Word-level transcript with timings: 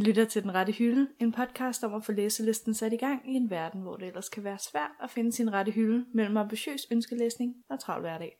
I 0.00 0.02
lytter 0.02 0.24
til 0.24 0.42
Den 0.42 0.54
Rette 0.54 0.72
Hylde, 0.72 1.08
en 1.18 1.32
podcast 1.32 1.84
om 1.84 1.94
at 1.94 2.04
få 2.04 2.12
læselisten 2.12 2.74
sat 2.74 2.92
i 2.92 2.96
gang 2.96 3.32
i 3.32 3.34
en 3.34 3.50
verden, 3.50 3.80
hvor 3.80 3.96
det 3.96 4.08
ellers 4.08 4.28
kan 4.28 4.44
være 4.44 4.58
svært 4.58 4.90
at 5.02 5.10
finde 5.10 5.32
sin 5.32 5.52
rette 5.52 5.72
hylde 5.72 6.06
mellem 6.14 6.36
ambitiøs 6.36 6.86
ønskelæsning 6.92 7.54
og 7.70 7.80
travl 7.80 8.00
hverdag. 8.00 8.36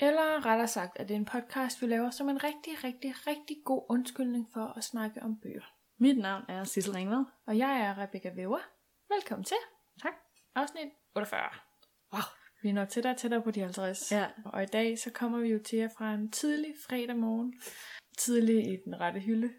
Eller 0.00 0.46
rettere 0.46 0.68
sagt, 0.68 0.98
at 0.98 1.08
det 1.08 1.14
er 1.14 1.18
en 1.18 1.24
podcast, 1.24 1.82
vi 1.82 1.86
laver 1.86 2.10
som 2.10 2.28
en 2.28 2.44
rigtig, 2.44 2.84
rigtig, 2.84 3.14
rigtig 3.26 3.56
god 3.64 3.86
undskyldning 3.90 4.46
for 4.52 4.74
at 4.76 4.84
snakke 4.84 5.22
om 5.22 5.40
bøger. 5.42 5.74
Mit 5.98 6.18
navn 6.18 6.44
er 6.48 6.64
Sissel 6.64 6.92
Ringvad. 6.92 7.24
Og 7.46 7.58
jeg 7.58 7.80
er 7.80 7.98
Rebecca 7.98 8.30
Weber. 8.36 8.62
Velkommen 9.14 9.44
til. 9.44 9.56
Tak. 10.02 10.14
Afsnit 10.54 10.88
48. 11.14 11.40
Wow. 12.12 12.22
Vi 12.62 12.68
er 12.68 12.72
nok 12.72 12.88
tættere 12.88 13.12
og 13.12 13.18
tættere 13.18 13.42
på 13.42 13.50
de 13.50 13.60
50. 13.60 14.12
Ja. 14.12 14.26
Og 14.44 14.62
i 14.62 14.66
dag 14.66 14.98
så 14.98 15.10
kommer 15.10 15.38
vi 15.38 15.48
jo 15.48 15.58
til 15.62 15.78
jer 15.78 15.88
fra 15.98 16.14
en 16.14 16.30
tidlig 16.30 16.74
fredag 16.88 17.16
morgen. 17.16 17.54
Tidlig 18.18 18.72
i 18.72 18.76
den 18.84 19.00
rette 19.00 19.20
hylde. 19.20 19.50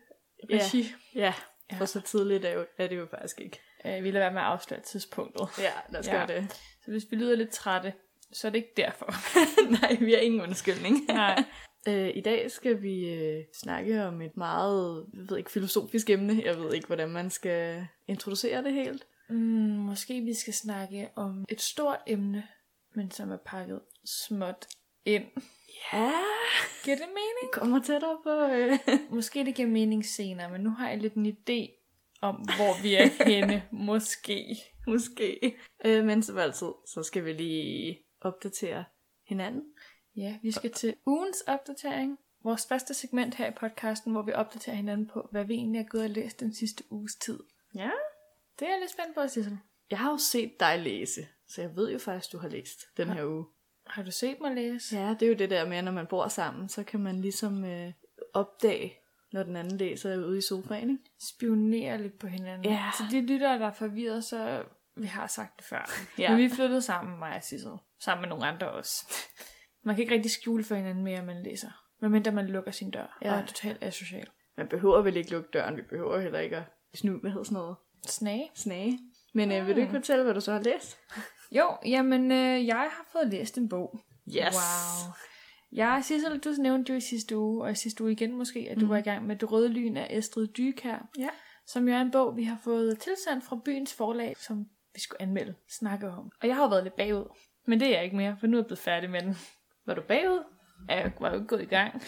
Ja. 0.50 0.56
Regi. 0.56 0.86
Ja, 1.16 1.34
Ja. 1.72 1.78
for 1.78 1.86
så 1.86 2.02
tidligt 2.02 2.46
er, 2.46 2.54
jo, 2.54 2.66
er 2.78 2.88
det 2.88 2.98
jo 2.98 3.08
faktisk 3.12 3.42
ikke. 3.42 3.60
Øh, 3.86 4.04
vi 4.04 4.12
lader 4.12 4.26
være 4.26 4.34
med 4.34 4.42
at 4.42 4.48
afsløre 4.48 4.80
tidspunktet. 4.82 5.48
Ja, 5.60 5.72
lad 5.90 6.00
os 6.00 6.08
Ja. 6.08 6.12
gøre 6.14 6.28
det. 6.28 6.52
Så 6.86 6.92
hvis 6.92 7.04
vi 7.12 7.16
lyder 7.16 7.36
lidt 7.36 7.50
trætte, 7.50 7.94
så 8.32 8.48
er 8.48 8.52
det 8.52 8.58
ikke 8.58 8.74
derfor. 8.78 9.14
Nej, 9.82 9.98
vi 10.00 10.12
har 10.14 10.20
ingen 10.20 10.42
undskyldning. 10.42 11.06
Nej. 11.08 11.44
Øh, 11.88 12.12
I 12.16 12.22
dag 12.22 12.52
skal 12.52 12.82
vi 12.82 13.10
øh, 13.14 13.44
snakke 13.54 14.06
om 14.06 14.22
et 14.22 14.38
meget, 14.38 15.06
jeg 15.14 15.30
ved 15.30 15.38
ikke, 15.38 15.52
filosofisk 15.52 16.10
emne. 16.10 16.42
Jeg 16.46 16.58
ved 16.60 16.74
ikke, 16.74 16.88
hvordan 16.88 17.10
man 17.10 17.30
skal 17.30 17.88
introducere 18.08 18.64
det 18.64 18.74
helt. 18.74 19.04
Mm, 19.30 19.36
måske 19.80 20.22
vi 20.22 20.34
skal 20.34 20.54
snakke 20.54 21.10
om 21.16 21.46
et 21.50 21.62
stort 21.62 22.00
emne, 22.08 22.44
men 22.96 23.12
som 23.12 23.32
er 23.32 23.38
pakket 23.46 23.80
småt 24.06 24.68
ind. 25.06 25.26
Ja, 25.94 26.12
Giver 26.84 26.98
det 26.98 27.08
mening? 27.08 27.54
kommer 27.54 27.82
tættere 27.82 28.18
på. 28.24 28.30
Øh. 28.30 28.80
Måske 29.16 29.46
det 29.46 29.56
giver 29.56 29.68
mening 29.68 30.06
senere, 30.06 30.52
men 30.52 30.62
nu 30.62 30.70
har 30.70 30.90
jeg 30.90 30.98
lidt 30.98 31.14
en 31.14 31.26
idé 31.26 31.80
om, 32.22 32.36
hvor 32.36 32.82
vi 32.82 32.96
er 32.96 33.26
henne. 33.26 33.64
Måske. 33.90 34.56
Måske. 34.88 35.56
Øh, 35.86 36.06
men 36.06 36.24
som 36.24 36.38
altid, 36.38 36.68
så 36.94 37.04
skal 37.04 37.26
vi 37.26 37.34
lige 37.34 38.00
opdatere 38.22 38.86
hinanden. 39.28 39.64
Ja, 40.16 40.38
vi 40.42 40.52
skal 40.52 40.72
til 40.72 40.96
ugens 41.06 41.42
opdatering. 41.42 42.18
Vores 42.44 42.66
første 42.70 42.94
segment 42.94 43.36
her 43.36 43.48
i 43.48 43.54
podcasten, 43.60 44.12
hvor 44.12 44.22
vi 44.22 44.34
opdaterer 44.34 44.76
hinanden 44.76 45.08
på, 45.08 45.28
hvad 45.32 45.46
vi 45.46 45.54
egentlig 45.54 45.80
er 45.80 45.84
gået 45.90 46.04
og 46.04 46.10
læst 46.10 46.40
den 46.40 46.54
sidste 46.54 46.84
uges 46.92 47.16
tid. 47.16 47.40
Ja. 47.76 47.92
Det 48.60 48.66
er 48.66 48.72
jeg 48.72 48.80
lidt 48.80 48.92
spændt 48.92 49.16
på, 49.16 49.28
Sissel. 49.28 49.58
Jeg 49.90 50.00
har 50.00 50.12
jo 50.12 50.18
set 50.18 50.52
dig 50.60 50.80
læse, 50.80 51.28
så 51.48 51.62
jeg 51.62 51.76
ved 51.76 51.92
jo 51.92 52.00
faktisk, 52.00 52.32
du 52.32 52.38
har 52.38 52.48
læst 52.48 52.80
den 52.98 53.10
her 53.10 53.26
uge. 53.26 53.46
Har 53.88 54.04
du 54.04 54.12
set 54.12 54.38
mig 54.42 54.56
læse? 54.56 54.98
Ja, 54.98 55.10
det 55.10 55.22
er 55.22 55.28
jo 55.28 55.34
det 55.34 55.50
der 55.50 55.66
med, 55.68 55.78
at 55.78 55.84
når 55.84 55.92
man 55.92 56.08
bor 56.08 56.28
sammen, 56.28 56.70
så 56.70 56.84
kan 56.84 57.00
man 57.00 57.22
ligesom 57.22 57.66
øh, 57.66 57.92
opdage, 58.34 58.94
når 59.32 59.44
den 59.44 59.56
anden 59.56 59.78
læser 59.78 60.26
ude 60.26 60.38
i 60.38 60.42
sofaen, 60.50 60.90
ikke? 60.90 61.04
Spionere 61.36 62.02
lidt 62.02 62.20
på 62.20 62.28
hinanden. 62.28 62.72
Ja. 62.72 62.90
Så 62.98 63.04
de 63.12 63.22
lyttere, 63.26 63.60
der 63.60 63.66
er 63.68 63.74
forvirret, 63.74 64.24
så 64.24 64.64
vi 64.96 65.06
har 65.06 65.28
sagt 65.28 65.58
det 65.58 65.66
før. 65.66 65.90
Ja. 66.22 66.30
Men 66.30 66.38
vi 66.40 66.50
flyttede 66.50 66.82
sammen, 66.82 67.20
mig 67.20 67.36
og 67.36 67.44
Sissel. 67.44 67.72
Sammen 68.00 68.22
med 68.22 68.30
nogle 68.30 68.46
andre 68.46 68.72
også. 68.72 69.14
Man 69.84 69.96
kan 69.96 70.02
ikke 70.04 70.14
rigtig 70.14 70.32
skjule 70.32 70.64
for 70.64 70.76
hinanden 70.76 71.04
mere, 71.04 71.26
man 71.26 71.44
læser. 71.44 71.70
Medmindre 72.02 72.32
man 72.32 72.48
lukker 72.48 72.72
sin 72.72 72.92
dør 72.92 73.18
Ja. 73.22 73.34
og 73.34 73.40
er 73.40 73.46
totalt 73.46 73.84
asocial. 73.84 74.28
Man 74.58 74.68
behøver 74.68 75.02
vel 75.02 75.18
ikke 75.18 75.32
lukke 75.32 75.50
døren, 75.54 75.78
vi 75.78 75.82
behøver 75.82 76.20
heller 76.20 76.40
ikke 76.40 76.56
at 76.58 76.64
snu, 76.94 77.18
hvad 77.20 77.32
hedder 77.32 77.44
sådan 77.44 77.54
noget, 77.56 77.76
Snage. 78.08 78.52
snage. 78.56 79.00
Men 79.34 79.52
øh, 79.52 79.68
vil 79.68 79.76
du 79.76 79.82
ikke 79.82 79.94
fortælle, 79.94 80.24
hvad 80.24 80.34
du 80.34 80.42
så 80.42 80.52
har 80.54 80.60
læst? 80.62 80.98
Jo, 81.58 81.78
jamen, 81.86 82.32
øh, 82.32 82.68
jeg 82.68 82.76
har 82.76 83.06
fået 83.12 83.28
læst 83.28 83.58
en 83.58 83.70
bog. 83.70 84.00
Yes. 84.28 84.36
Wow. 84.38 85.14
Jeg, 85.72 86.02
Sissel, 86.06 86.40
du 86.40 86.50
nævnte 86.60 86.92
jo 86.92 86.98
i 86.98 87.02
sidste 87.02 87.38
uge, 87.38 87.64
og 87.64 87.72
i 87.72 87.76
sidste 87.76 88.04
uge 88.04 88.12
igen 88.12 88.36
måske, 88.38 88.68
at 88.72 88.76
du 88.76 88.82
Mhm. 88.82 88.90
var 88.90 88.98
i 88.98 89.02
gang 89.02 89.26
med 89.28 89.36
Det 89.36 89.52
Røde 89.52 89.68
Lyn 89.70 89.98
af 89.98 90.08
Estrid 90.18 90.48
Dykær. 90.48 91.10
Ja. 91.20 91.30
Som 91.68 91.88
jo 91.88 91.94
er 91.96 92.02
en 92.02 92.12
bog, 92.12 92.38
vi 92.38 92.44
har 92.44 92.58
fået 92.64 93.00
tilsendt 93.00 93.44
fra 93.46 93.60
byens 93.66 93.94
forlag, 93.94 94.36
som 94.38 94.66
vi 94.94 95.00
skulle 95.00 95.22
anmelde, 95.22 95.56
snakke 95.80 96.08
om. 96.10 96.32
Og 96.42 96.48
jeg 96.48 96.56
har 96.56 96.64
jo 96.64 96.70
været 96.70 96.84
lidt 96.84 96.96
bagud. 96.96 97.26
Men 97.68 97.80
det 97.80 97.88
er 97.88 97.92
jeg 97.92 98.04
ikke 98.04 98.16
mere, 98.16 98.38
for 98.40 98.48
nu 98.48 98.58
er 98.58 98.62
jeg 98.62 98.66
blevet 98.68 98.80
færdig 98.80 99.10
med 99.10 99.22
den. 99.22 99.36
Var 99.86 99.94
du 99.94 100.02
bagud? 100.02 100.44
Ja, 100.90 100.96
Jeg 100.96 101.12
var 101.20 101.30
jo 101.30 101.36
ikke 101.36 101.48
gået 101.48 101.62
i 101.62 101.66
gang. 101.66 102.04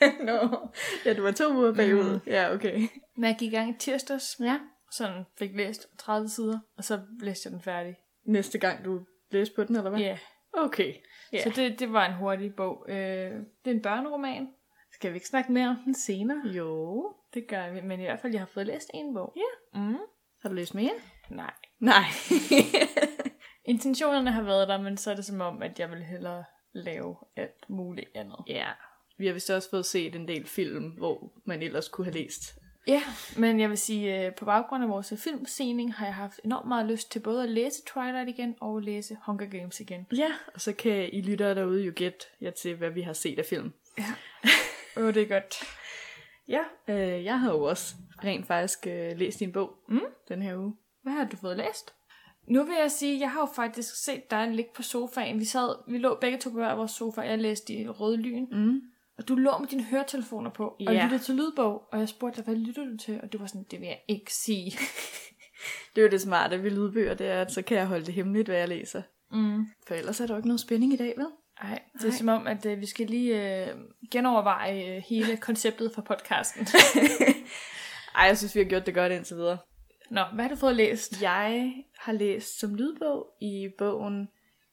Nå. 0.26 0.68
Ja, 1.04 1.14
du 1.14 1.22
var 1.22 1.30
to 1.30 1.54
uger 1.54 1.74
bagud. 1.74 2.12
Mm. 2.14 2.20
Ja, 2.26 2.54
okay. 2.54 2.88
Men 3.16 3.24
jeg 3.24 3.36
gik 3.38 3.52
i 3.52 3.56
gang 3.56 3.70
i 3.70 3.78
tirsdags, 3.78 4.36
Ja. 4.40 4.58
sådan 4.92 5.24
fik 5.38 5.50
læst 5.56 5.86
30 5.98 6.28
sider, 6.28 6.58
og 6.76 6.84
så 6.84 7.00
læste 7.20 7.46
jeg 7.46 7.52
den 7.52 7.62
færdig. 7.62 7.96
Næste 8.30 8.58
gang, 8.58 8.84
du 8.84 9.00
læste 9.30 9.54
på 9.54 9.64
den, 9.64 9.76
eller 9.76 9.90
hvad? 9.90 10.00
Ja, 10.00 10.18
Okay. 10.52 10.94
Ja. 11.32 11.42
så 11.42 11.52
det, 11.56 11.78
det 11.80 11.92
var 11.92 12.06
en 12.06 12.14
hurtig 12.14 12.54
bog. 12.54 12.86
Øh, 12.88 12.96
det 12.96 13.70
er 13.70 13.70
en 13.70 13.82
børneroman. 13.82 14.48
Skal 14.92 15.10
vi 15.10 15.16
ikke 15.16 15.26
snakke 15.28 15.52
mere 15.52 15.68
om 15.68 15.76
den 15.84 15.94
senere? 15.94 16.42
Jo. 16.46 17.14
Det 17.34 17.48
gør 17.48 17.70
vi, 17.72 17.80
men 17.80 18.00
i 18.00 18.04
hvert 18.04 18.20
fald, 18.20 18.32
jeg 18.32 18.40
har 18.40 18.46
fået 18.54 18.66
læst 18.66 18.90
en 18.94 19.14
bog. 19.14 19.32
Ja. 19.36 19.80
Mm. 19.80 19.96
Har 20.42 20.48
du 20.48 20.54
læst 20.54 20.74
mere? 20.74 20.90
Nej. 21.30 21.52
Nej. 21.80 22.04
Intentionerne 23.64 24.30
har 24.30 24.42
været 24.42 24.68
der, 24.68 24.80
men 24.82 24.96
så 24.96 25.10
er 25.10 25.14
det 25.14 25.24
som 25.24 25.40
om, 25.40 25.62
at 25.62 25.80
jeg 25.80 25.90
vil 25.90 26.02
hellere 26.02 26.44
lave 26.72 27.16
alt 27.36 27.64
muligt 27.70 28.08
andet. 28.14 28.38
ja. 28.48 28.66
Vi 29.18 29.26
har 29.26 29.32
vist 29.32 29.50
også 29.50 29.70
fået 29.70 29.86
set 29.86 30.14
en 30.16 30.28
del 30.28 30.46
film, 30.46 30.84
hvor 30.90 31.32
man 31.46 31.62
ellers 31.62 31.88
kunne 31.88 32.04
have 32.04 32.14
læst. 32.14 32.58
Ja, 32.86 33.02
men 33.36 33.60
jeg 33.60 33.68
vil 33.70 33.78
sige, 33.78 34.26
øh, 34.26 34.34
på 34.34 34.44
baggrund 34.44 34.82
af 34.84 34.88
vores 34.88 35.12
filmscening 35.16 35.94
har 35.94 36.06
jeg 36.06 36.14
haft 36.14 36.40
enormt 36.44 36.68
meget 36.68 36.86
lyst 36.86 37.10
til 37.12 37.20
både 37.20 37.42
at 37.42 37.48
læse 37.48 37.82
Twilight 37.86 38.28
igen 38.28 38.54
og 38.60 38.80
læse 38.80 39.16
Hunger 39.26 39.46
Games 39.46 39.80
igen. 39.80 40.06
Ja. 40.16 40.32
Og 40.54 40.60
så 40.60 40.72
kan 40.72 41.08
I 41.12 41.20
lyttere 41.22 41.54
derude 41.54 41.84
jo 41.84 41.92
gætte 41.96 42.26
jer 42.40 42.50
til, 42.50 42.76
hvad 42.76 42.90
vi 42.90 43.00
har 43.00 43.12
set 43.12 43.38
af 43.38 43.44
film. 43.44 43.72
Ja. 43.98 44.04
Åh, 44.96 45.04
oh, 45.04 45.14
det 45.14 45.22
er 45.22 45.26
godt. 45.28 45.54
Ja. 46.48 46.60
Øh, 46.88 47.24
jeg 47.24 47.40
har 47.40 47.50
jo 47.52 47.62
også 47.62 47.94
rent 48.24 48.46
faktisk 48.46 48.86
øh, 48.86 49.18
læst 49.18 49.40
din 49.40 49.52
bog 49.52 49.70
Mm. 49.88 50.00
den 50.28 50.42
her 50.42 50.56
uge. 50.56 50.74
Hvad 51.02 51.12
har 51.12 51.24
du 51.24 51.36
fået 51.36 51.56
læst? 51.56 51.94
Nu 52.48 52.62
vil 52.64 52.74
jeg 52.80 52.90
sige, 52.90 53.20
jeg 53.20 53.30
har 53.30 53.40
jo 53.40 53.48
faktisk 53.56 54.04
set 54.04 54.30
dig 54.30 54.48
ligge 54.50 54.70
på 54.76 54.82
sofaen. 54.82 55.38
Vi, 55.40 55.44
sad, 55.44 55.90
vi 55.92 55.98
lå 55.98 56.18
begge 56.20 56.38
to 56.38 56.50
på 56.50 56.56
hver 56.56 56.74
vores 56.74 56.90
sofa, 56.90 57.20
jeg 57.20 57.38
læste 57.38 57.72
i 57.72 57.88
Røde 57.88 58.16
Lyn. 58.16 58.46
Mm. 58.52 58.80
Og 59.20 59.28
du 59.28 59.34
lå 59.34 59.58
med 59.58 59.68
dine 59.68 59.82
høretelefoner 59.84 60.50
på, 60.50 60.66
og 60.68 60.76
Ja. 60.80 61.04
lyttede 61.04 61.22
til 61.22 61.34
lydbog. 61.34 61.82
Og 61.92 61.98
jeg 61.98 62.08
spurgte 62.08 62.36
dig, 62.36 62.44
hvad 62.44 62.54
lytter 62.54 62.84
du 62.84 62.96
til? 62.96 63.20
Og 63.22 63.32
du 63.32 63.38
var 63.38 63.46
sådan, 63.46 63.66
det 63.70 63.80
vil 63.80 63.86
jeg 63.86 64.00
ikke 64.08 64.34
sige. 64.34 64.72
Det 65.94 66.00
er 66.00 66.02
jo 66.06 66.10
det 66.10 66.20
smarte 66.20 66.62
ved 66.62 66.70
lydbøger, 66.70 67.14
det 67.14 67.26
er, 67.28 67.40
at 67.40 67.52
så 67.52 67.62
kan 67.62 67.76
jeg 67.76 67.86
holde 67.86 68.06
det 68.06 68.14
hemmeligt, 68.14 68.48
hvad 68.48 68.58
jeg 68.58 68.68
læser. 68.68 69.02
Mm. 69.32 69.66
For 69.86 69.94
ellers 69.94 70.20
er 70.20 70.26
der 70.26 70.34
jo 70.34 70.38
ikke 70.38 70.48
noget 70.48 70.60
spænding 70.60 70.92
i 70.92 70.96
dag, 70.96 71.14
vel? 71.16 71.26
Ej, 71.62 71.82
det 71.92 72.02
er 72.04 72.08
Nej. 72.08 72.16
som 72.16 72.28
om, 72.28 72.46
at 72.46 72.66
øh, 72.66 72.80
vi 72.80 72.86
skal 72.86 73.06
lige 73.06 73.64
øh, 73.66 73.74
genoverveje 74.10 74.96
øh, 74.96 75.02
hele 75.08 75.36
konceptet 75.36 75.92
for 75.94 76.02
podcasten. 76.02 76.66
Ej, 78.16 78.24
jeg 78.26 78.38
synes, 78.38 78.54
vi 78.54 78.60
har 78.60 78.68
gjort 78.68 78.86
det 78.86 78.94
godt 78.94 79.12
indtil 79.12 79.36
videre. 79.36 79.58
Nå, 80.10 80.20
hvad 80.34 80.44
har 80.44 80.48
du 80.48 80.56
fået 80.56 80.76
læst? 80.76 81.22
Jeg 81.22 81.72
har 81.98 82.12
læst 82.12 82.60
som 82.60 82.74
lydbog 82.74 83.26
i 83.40 83.68
bogen 83.78 84.28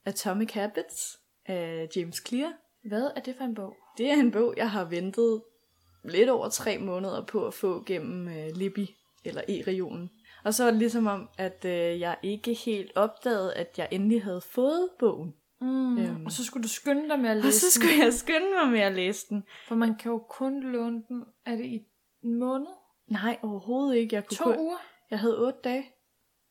Atomic 0.06 0.52
Habits 0.54 1.18
af 1.46 1.88
James 1.96 2.22
Clear. 2.28 2.54
Hvad 2.88 3.12
er 3.16 3.20
det 3.22 3.36
for 3.38 3.44
en 3.44 3.56
bog? 3.56 3.76
Det 3.98 4.10
er 4.10 4.14
en 4.14 4.32
bog, 4.32 4.54
jeg 4.58 4.72
har 4.72 4.86
ventet 4.86 5.42
lidt 6.04 6.30
over 6.30 6.50
tre 6.50 6.78
måneder 6.78 7.26
på 7.26 7.48
at 7.48 7.54
få 7.54 7.84
gennem 7.86 8.28
øh, 8.28 8.56
Libby, 8.56 8.88
eller 9.26 9.42
E-regionen. 9.50 10.10
Og 10.44 10.54
så 10.54 10.64
var 10.64 10.72
det 10.72 10.80
ligesom 10.80 11.08
om, 11.08 11.30
at 11.38 11.66
øh, 11.66 12.00
jeg 12.00 12.18
ikke 12.24 12.54
helt 12.54 12.92
opdagede, 12.96 13.54
at 13.54 13.78
jeg 13.78 13.88
endelig 13.92 14.24
havde 14.24 14.42
fået 14.42 14.90
bogen. 15.00 15.34
Mm. 15.62 15.98
Øhm. 15.98 16.26
Og 16.26 16.32
så 16.32 16.46
skulle 16.46 16.64
du 16.64 16.70
skynde 16.70 17.10
dig 17.10 17.20
med 17.20 17.30
at 17.30 17.38
læse 17.38 17.48
Og 17.48 17.54
så 17.54 17.72
skulle 17.72 17.94
jeg 18.00 18.14
skynde 18.14 18.48
mig 18.64 18.72
med 18.72 18.80
at 18.80 18.94
læse 18.94 19.26
den. 19.30 19.36
den, 19.38 19.46
for 19.68 19.76
man 19.76 19.96
kan 19.96 20.12
jo 20.12 20.18
kun 20.18 20.64
låne 20.64 21.04
den, 21.08 21.24
er 21.46 21.56
det 21.56 21.66
i 21.66 21.86
en 22.24 22.40
måned? 22.40 22.68
Nej, 23.08 23.40
overhovedet 23.44 23.96
ikke. 23.96 24.16
Jeg, 24.16 24.26
kunne 24.26 24.38
To 24.38 24.44
kun... 24.44 24.58
uger? 24.60 24.78
jeg 25.12 25.20
havde 25.20 25.46
otte 25.46 25.60
dage. 25.64 25.92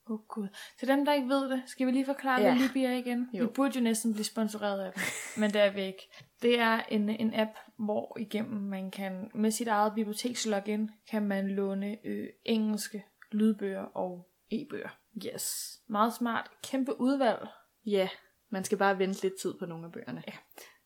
Åh 0.08 0.14
oh, 0.14 0.20
gud. 0.28 0.48
Til 0.78 0.88
dem, 0.88 1.04
der 1.04 1.12
ikke 1.12 1.28
ved 1.28 1.50
det, 1.50 1.62
skal 1.66 1.86
vi 1.86 1.92
lige 1.92 2.04
forklare, 2.06 2.40
Ja. 2.42 2.50
hvad 2.50 2.62
Libby 2.62 2.78
er 2.78 2.92
igen? 2.92 3.28
Jo. 3.32 3.44
Vi 3.44 3.50
burde 3.54 3.78
jo 3.78 3.80
næsten 3.80 4.12
blive 4.12 4.24
sponsoreret 4.24 4.80
af 4.80 4.92
dem, 4.92 5.02
men 5.36 5.50
det 5.52 5.60
er 5.60 5.70
vi 5.70 5.82
ikke. 5.82 6.08
Det 6.42 6.58
er 6.58 6.80
en, 6.88 7.08
en 7.08 7.34
app, 7.34 7.50
hvor 7.78 8.16
igennem 8.20 8.60
man 8.62 8.90
kan, 8.90 9.30
med 9.34 9.50
sit 9.50 9.68
eget 9.68 9.94
bibliotekslogin, 9.94 10.90
kan 11.10 11.22
man 11.26 11.48
låne 11.48 11.98
øh, 12.06 12.28
engelske 12.44 13.04
lydbøger 13.32 13.82
og 13.82 14.28
e-bøger. 14.50 14.98
Yes. 15.26 15.78
Meget 15.88 16.14
smart. 16.14 16.50
Kæmpe 16.62 17.00
udvalg. 17.00 17.46
Ja, 17.86 18.08
man 18.50 18.64
skal 18.64 18.78
bare 18.78 18.98
vente 18.98 19.22
lidt 19.22 19.34
tid 19.40 19.54
på 19.58 19.66
nogle 19.66 19.86
af 19.86 19.92
bøgerne. 19.92 20.22
Ja. 20.26 20.32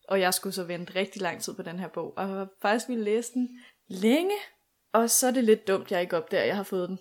Og 0.09 0.21
jeg 0.21 0.35
skulle 0.35 0.53
så 0.53 0.65
vente 0.65 0.95
rigtig 0.95 1.23
lang 1.23 1.41
tid 1.41 1.55
på 1.55 1.63
den 1.63 1.79
her 1.79 1.89
bog, 1.89 2.15
og 2.17 2.49
faktisk 2.63 2.89
ville 2.89 3.05
læse 3.05 3.33
den 3.35 3.61
længe. 3.89 4.37
Og 4.93 5.11
så 5.11 5.27
er 5.27 5.31
det 5.31 5.45
lidt 5.45 5.69
dumt, 5.69 5.93
jeg 5.93 6.01
ikke 6.01 6.17
opdager, 6.17 6.43
at 6.43 6.49
jeg 6.49 6.57
har 6.57 6.63
fået 6.63 6.89
den. 6.89 6.99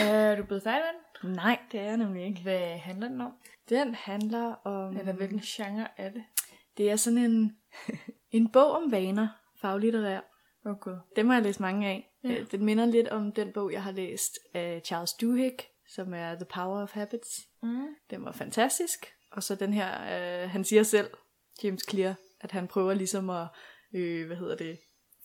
er 0.00 0.36
du 0.36 0.44
blevet 0.44 0.62
færdig 0.62 0.82
med 0.82 1.00
Nej, 1.22 1.58
det 1.72 1.80
er 1.80 1.84
jeg 1.84 1.96
nemlig 1.96 2.24
ikke. 2.26 2.42
Hvad 2.42 2.78
handler 2.78 3.08
den 3.08 3.20
om? 3.20 3.32
Den 3.68 3.94
handler 3.94 4.52
om... 4.54 4.96
Eller 4.96 5.12
hvilken 5.12 5.40
genre 5.40 5.88
er 5.96 6.10
det? 6.10 6.24
Det 6.76 6.90
er 6.90 6.96
sådan 6.96 7.18
en, 7.18 7.56
en 8.30 8.52
bog 8.52 8.70
om 8.70 8.92
vaner, 8.92 9.28
faglitterær. 9.60 10.20
Gud. 10.80 10.96
Dem 11.16 11.28
har 11.28 11.34
jeg 11.36 11.42
læst 11.42 11.60
mange 11.60 11.88
af. 11.88 12.10
Ja. 12.24 12.28
Øh, 12.28 12.50
Den 12.50 12.64
minder 12.64 12.86
lidt 12.86 13.08
om 13.08 13.32
den 13.32 13.52
bog, 13.52 13.72
jeg 13.72 13.82
har 13.82 13.92
læst 13.92 14.38
af 14.54 14.80
Charles 14.84 15.12
Duhigg, 15.12 15.56
som 15.88 16.14
er 16.14 16.34
The 16.34 16.44
Power 16.44 16.82
of 16.82 16.92
Habits. 16.92 17.40
Mm. 17.62 17.86
Den 18.10 18.24
var 18.24 18.32
fantastisk. 18.32 19.06
Og 19.32 19.42
så 19.42 19.54
den 19.54 19.72
her, 19.72 19.88
øh, 20.42 20.50
han 20.50 20.64
siger 20.64 20.82
selv, 20.82 21.10
James 21.62 21.82
Clear, 21.90 22.14
at 22.40 22.52
han 22.52 22.68
prøver 22.68 22.94
ligesom 22.94 23.30
at, 23.30 23.46
øh, 23.94 24.26
hvad 24.26 24.36
hedder 24.36 24.56
det, 24.56 24.78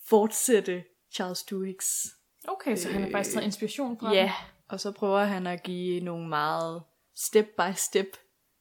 fortsætte 0.08 0.84
Charles 1.14 1.42
Duhiggs 1.42 2.06
Okay, 2.48 2.76
så 2.76 2.88
han 2.92 3.02
har 3.02 3.10
faktisk 3.10 3.34
taget 3.34 3.44
inspiration 3.46 3.98
fra 3.98 4.12
Ja. 4.12 4.32
Og 4.68 4.80
så 4.80 4.92
prøver 4.92 5.24
han 5.24 5.46
at 5.46 5.62
give 5.62 6.00
nogle 6.00 6.28
meget 6.28 6.82
step-by-step 7.16 8.06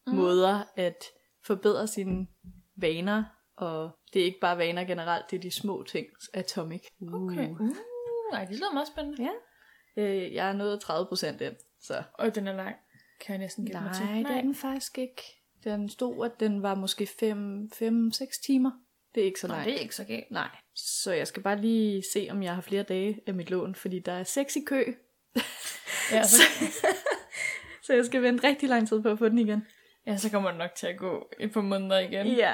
mm. 0.07 0.13
måder 0.13 0.63
at 0.75 1.03
forbedre 1.45 1.88
sine 1.88 2.27
vaner. 2.75 3.23
Og 3.55 3.91
det 4.13 4.21
er 4.21 4.25
ikke 4.25 4.39
bare 4.39 4.57
vaner 4.57 4.83
generelt, 4.83 5.25
det 5.31 5.38
er 5.38 5.41
de 5.41 5.51
små 5.51 5.83
ting. 5.83 6.07
Atomic. 6.33 6.81
Uh. 7.00 7.23
Okay. 7.23 7.50
Uh, 7.50 7.69
ej, 8.33 8.45
det 8.45 8.55
lyder 8.55 8.73
meget 8.73 8.88
spændende. 8.88 9.23
Ja. 9.23 9.31
Øh, 9.97 10.33
jeg 10.33 10.50
er 10.50 10.53
nået 10.53 10.83
30% 10.83 11.44
ind, 11.44 11.55
så... 11.81 12.03
Og 12.13 12.35
den 12.35 12.47
er 12.47 12.56
lang. 12.56 12.75
Kan 13.19 13.33
jeg 13.33 13.39
næsten 13.39 13.65
gætte 13.65 13.81
mig 13.81 13.94
til. 13.95 14.06
Nej, 14.06 14.17
det 14.17 14.38
er 14.38 14.41
den 14.41 14.56
faktisk 14.56 14.97
ikke. 14.97 15.21
Den 15.63 15.89
stod, 15.89 16.25
at 16.25 16.39
den 16.39 16.61
var 16.61 16.75
måske 16.75 17.03
5-6 17.03 18.45
timer. 18.45 18.71
Det 19.15 19.21
er 19.21 19.25
ikke 19.25 19.39
så 19.39 19.47
langt. 19.47 19.65
det 19.65 19.75
er 19.75 19.79
ikke 19.79 19.95
så 19.95 20.03
galt. 20.03 20.31
Nej, 20.31 20.49
så 20.75 21.13
jeg 21.13 21.27
skal 21.27 21.44
bare 21.44 21.61
lige 21.61 22.03
se, 22.13 22.27
om 22.31 22.44
jeg 22.44 22.56
har 22.56 22.61
flere 22.61 22.83
dage 22.83 23.21
af 23.27 23.33
mit 23.33 23.49
lån, 23.49 23.75
fordi 23.75 23.99
der 23.99 24.11
er 24.11 24.23
seks 24.23 24.56
i 24.56 24.63
kø. 24.65 24.94
Ja, 26.12 26.24
så, 26.33 26.41
Så 27.83 27.94
jeg 27.94 28.06
skal 28.06 28.21
vente 28.21 28.47
rigtig 28.47 28.69
lang 28.69 28.88
tid 28.88 29.01
på 29.01 29.09
at 29.09 29.19
få 29.19 29.30
den 29.30 29.38
igen. 29.39 29.68
ja, 30.07 30.18
så 30.18 30.30
kommer 30.31 30.50
det 30.50 30.57
nok 30.59 30.75
til 30.75 30.88
at 30.88 30.97
gå 30.97 31.30
et 31.39 31.51
par 31.53 31.62
måneder 31.62 32.00
igen. 32.00 32.27
Ja. 32.27 32.53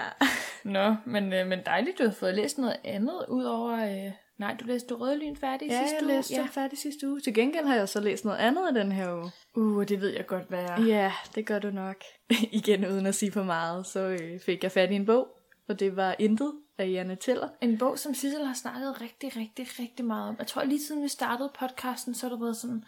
Nå, 0.63 0.95
men, 1.05 1.33
øh, 1.33 1.47
men 1.47 1.59
dejligt, 1.65 1.99
du 1.99 2.03
har 2.03 2.11
fået 2.11 2.35
læst 2.35 2.57
noget 2.57 2.77
andet, 2.83 3.25
udover... 3.27 3.73
Øh, 4.05 4.11
nej, 4.39 4.55
du 4.59 4.65
læste 4.65 4.93
Rødlyn 4.93 5.35
færdig 5.35 5.67
Ja, 5.67 5.79
sidste 5.81 5.95
jeg 5.99 6.03
uge. 6.05 6.13
læste 6.15 6.35
den 6.35 6.47
færdig 6.49 6.77
sidste 6.77 7.07
uge. 7.09 7.21
Til 7.21 7.33
gengæld 7.33 7.65
har 7.65 7.75
jeg 7.75 7.89
så 7.89 7.99
læst 7.99 8.25
noget 8.25 8.37
andet 8.37 8.67
af 8.67 8.73
den 8.73 8.91
her 8.91 9.13
uge. 9.13 9.31
Uh, 9.55 9.85
det 9.85 10.01
ved 10.01 10.09
jeg 10.09 10.25
godt, 10.25 10.43
hvad 10.49 10.63
er. 10.63 10.81
Ja, 10.81 11.11
det 11.35 11.45
gør 11.45 11.59
du 11.59 11.69
nok. 11.71 11.95
Igen 12.51 12.85
uden 12.85 13.05
at 13.05 13.15
sige 13.15 13.31
for 13.31 13.43
meget, 13.43 13.87
så 13.87 13.99
øh, 13.99 14.39
fik 14.45 14.63
jeg 14.63 14.71
fat 14.71 14.91
i 14.91 14.95
en 14.95 15.05
bog, 15.05 15.27
og 15.69 15.79
det 15.79 15.95
var 15.95 16.15
Intet 16.19 16.53
af 16.77 16.91
Janne 16.91 17.15
Teller. 17.15 17.47
En 17.61 17.77
bog, 17.77 17.99
som 17.99 18.13
Sissel 18.13 18.45
har 18.45 18.53
snakket 18.53 19.01
rigtig, 19.01 19.37
rigtig, 19.37 19.67
rigtig 19.79 20.05
meget 20.05 20.29
om. 20.29 20.35
Jeg 20.39 20.47
tror 20.47 20.63
lige 20.63 20.83
siden 20.83 21.03
vi 21.03 21.07
startede 21.07 21.51
podcasten, 21.59 22.15
så 22.15 22.25
har 22.25 22.35
der 22.35 22.43
været 22.43 22.57
sådan... 22.57 22.83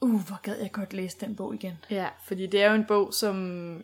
Uh, 0.00 0.26
hvor 0.26 0.40
gad 0.42 0.58
jeg 0.58 0.72
godt 0.72 0.92
læse 0.92 1.16
den 1.20 1.36
bog 1.36 1.54
igen. 1.54 1.72
Ja, 1.90 2.08
fordi 2.24 2.46
det 2.46 2.62
er 2.62 2.68
jo 2.68 2.74
en 2.74 2.84
bog, 2.84 3.14
som 3.14 3.36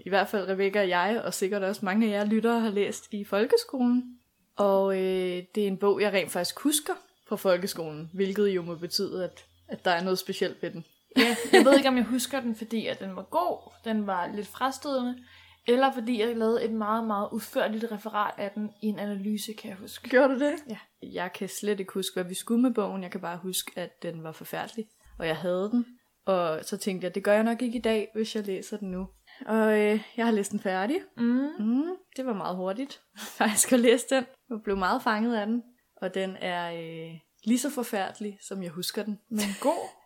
i 0.06 0.08
hvert 0.08 0.28
fald 0.28 0.48
Rebecca 0.48 0.81
og 0.81 0.88
jeg, 0.88 1.22
og 1.25 1.34
sikkert 1.34 1.62
også 1.62 1.84
mange 1.84 2.06
af 2.06 2.10
jer 2.10 2.25
lyttere, 2.25 2.60
har 2.60 2.70
læst 2.70 3.12
i 3.12 3.25
folkeskolen. 3.25 4.19
Og 4.56 4.94
øh, 4.94 5.42
det 5.54 5.62
er 5.62 5.66
en 5.69 5.76
bog, 5.76 6.00
jeg 6.00 6.12
rent 6.12 6.31
faktisk 6.31 6.60
husker 6.60 6.92
fra 7.28 7.37
folkeskolen, 7.37 8.10
hvilket 8.14 8.48
jo 8.48 8.62
må 8.62 8.75
betyde, 8.75 9.25
at, 9.25 9.44
at 9.69 9.84
der 9.84 9.90
er 9.90 10.02
noget 10.02 10.19
specielt 10.19 10.62
ved 10.62 10.70
den. 10.70 10.84
Ja, 11.16 11.37
jeg 11.52 11.64
ved 11.64 11.76
ikke, 11.76 11.88
om 11.88 11.96
jeg 11.96 12.04
husker 12.04 12.40
den, 12.40 12.56
fordi 12.56 12.87
at 12.87 13.00
den 13.00 13.16
var 13.16 13.22
god, 13.22 13.72
den 13.84 14.06
var 14.06 14.31
lidt 14.34 14.46
frastødende, 14.46 15.19
eller 15.67 15.93
fordi 15.93 16.21
jeg 16.21 16.37
lavede 16.37 16.65
et 16.65 16.73
meget, 16.73 17.07
meget 17.07 17.29
udførligt 17.33 17.93
referat 17.93 18.35
af 18.39 18.51
den 18.51 18.71
i 18.83 18.87
en 18.87 18.99
analyse, 18.99 19.53
kan 19.53 19.71
jeg 19.71 19.79
huske. 19.79 20.09
Gjorde 20.09 20.35
du 20.35 20.39
det? 20.39 20.55
Ja. 20.69 20.79
Jeg 21.03 21.33
kan 21.33 21.49
slet 21.49 21.81
ikke 21.81 21.93
huske, 21.93 22.15
hvad 22.15 22.25
vi 22.25 22.35
skulle 22.35 22.62
med 22.62 22.75
bogen. 22.75 23.03
Jeg 23.03 23.11
kan 23.11 23.21
bare 23.21 23.37
huske, 23.37 23.73
at 23.77 24.03
den 24.03 24.23
var 24.23 24.33
forfærdelig. 24.33 24.87
Og 25.19 25.27
jeg 25.27 25.37
havde 25.37 25.71
den. 25.71 25.87
Og 26.27 26.65
så 26.65 26.77
tænkte 26.77 27.05
jeg, 27.05 27.15
det 27.15 27.25
gør 27.25 27.33
jeg 27.33 27.45
nok 27.45 27.62
ikke 27.62 27.79
i 27.79 27.83
dag, 27.83 28.09
hvis 28.15 28.37
jeg 28.37 28.47
læser 28.47 28.77
den 28.77 28.91
nu. 28.91 29.09
Og 29.47 29.79
øh, 29.79 30.01
jeg 30.17 30.25
har 30.25 30.33
læst 30.33 30.53
den 30.53 30.61
færdig. 30.61 30.97
Mm. 31.17 31.49
Mm, 31.59 31.97
det 32.17 32.27
var 32.27 32.33
meget 32.33 32.57
hurtigt, 32.57 33.01
faktisk 33.39 33.73
at 33.73 33.81
læse 33.81 34.07
den. 34.11 34.25
Jeg 34.51 34.59
blev 34.65 34.77
meget 34.77 35.03
fanget 35.03 35.37
af 35.37 35.47
den. 35.47 35.62
Og 35.97 36.15
den 36.15 36.37
er 36.37 36.73
øh, 36.73 37.19
lige 37.45 37.59
så 37.59 37.71
forfærdelig, 37.71 38.39
som 38.41 38.62
jeg 38.62 38.71
husker 38.71 39.03
den. 39.03 39.19
Men 39.31 39.49
god. 39.61 40.00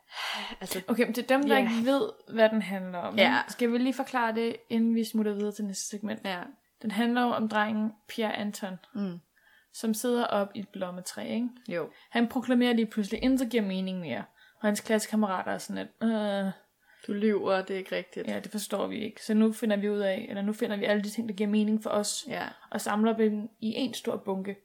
Altså, 0.61 0.81
Okay, 0.89 1.05
men 1.05 1.15
til 1.15 1.29
dem, 1.29 1.43
der 1.43 1.55
Ja. 1.57 1.61
ikke 1.61 1.85
ved, 1.91 2.09
hvad 2.29 2.49
den 2.49 2.63
handler 2.63 2.99
om, 2.99 3.17
Ja. 3.19 3.39
skal 3.49 3.73
vi 3.73 3.79
lige 3.79 3.95
forklare 3.95 4.35
det, 4.35 4.57
inden 4.71 4.95
vi 4.95 5.05
smutter 5.05 5.33
videre 5.35 5.53
til 5.53 5.65
næste 5.65 5.89
segment. 5.89 6.21
ja. 6.25 6.41
Den 6.83 6.91
handler 6.91 7.23
jo 7.23 7.29
om 7.29 7.49
drengen 7.49 7.93
Pierre 8.09 8.37
Anton, 8.37 8.79
Mm, 8.95 9.21
som 9.73 9.95
sidder 9.95 10.25
op 10.25 10.49
i 10.55 10.59
et 10.61 10.69
blommetræ, 10.69 11.29
ikke? 11.35 11.49
jo. 11.69 11.89
Han 12.11 12.29
proklamerer 12.29 12.73
lige 12.73 12.87
pludselig, 12.87 13.23
intet 13.25 13.51
giver 13.51 13.63
mening 13.63 14.01
mere. 14.01 14.25
Og 14.61 14.69
hans 14.69 14.81
klassekammerater 14.81 15.53
er 15.53 15.59
sådan, 15.59 15.89
at 16.01 16.09
øh, 16.47 16.53
Du 17.07 17.13
lyver, 17.13 17.63
det 17.63 17.75
er 17.75 17.79
ikke 17.79 17.97
rigtigt. 17.97 18.27
ja, 18.29 18.41
det 18.41 18.51
forstår 18.51 18.87
vi 18.87 18.99
ikke. 19.05 19.25
Så 19.25 19.35
nu 19.35 19.53
finder 19.53 19.77
vi 19.77 19.91
ud 19.91 19.99
af, 19.99 20.27
eller 20.29 20.43
nu 20.43 20.53
finder 20.53 20.77
vi 20.77 20.85
alle 20.85 21.03
de 21.03 21.11
ting, 21.11 21.29
der 21.29 21.35
giver 21.35 21.51
mening 21.51 21.83
for 21.83 21.91
os, 21.91 22.25
ja. 22.29 22.43
og 22.71 22.81
samler 22.81 23.17
dem 23.17 23.49
i 23.61 23.73
en 23.75 23.95
stor 23.95 24.17
bunke. 24.17 24.57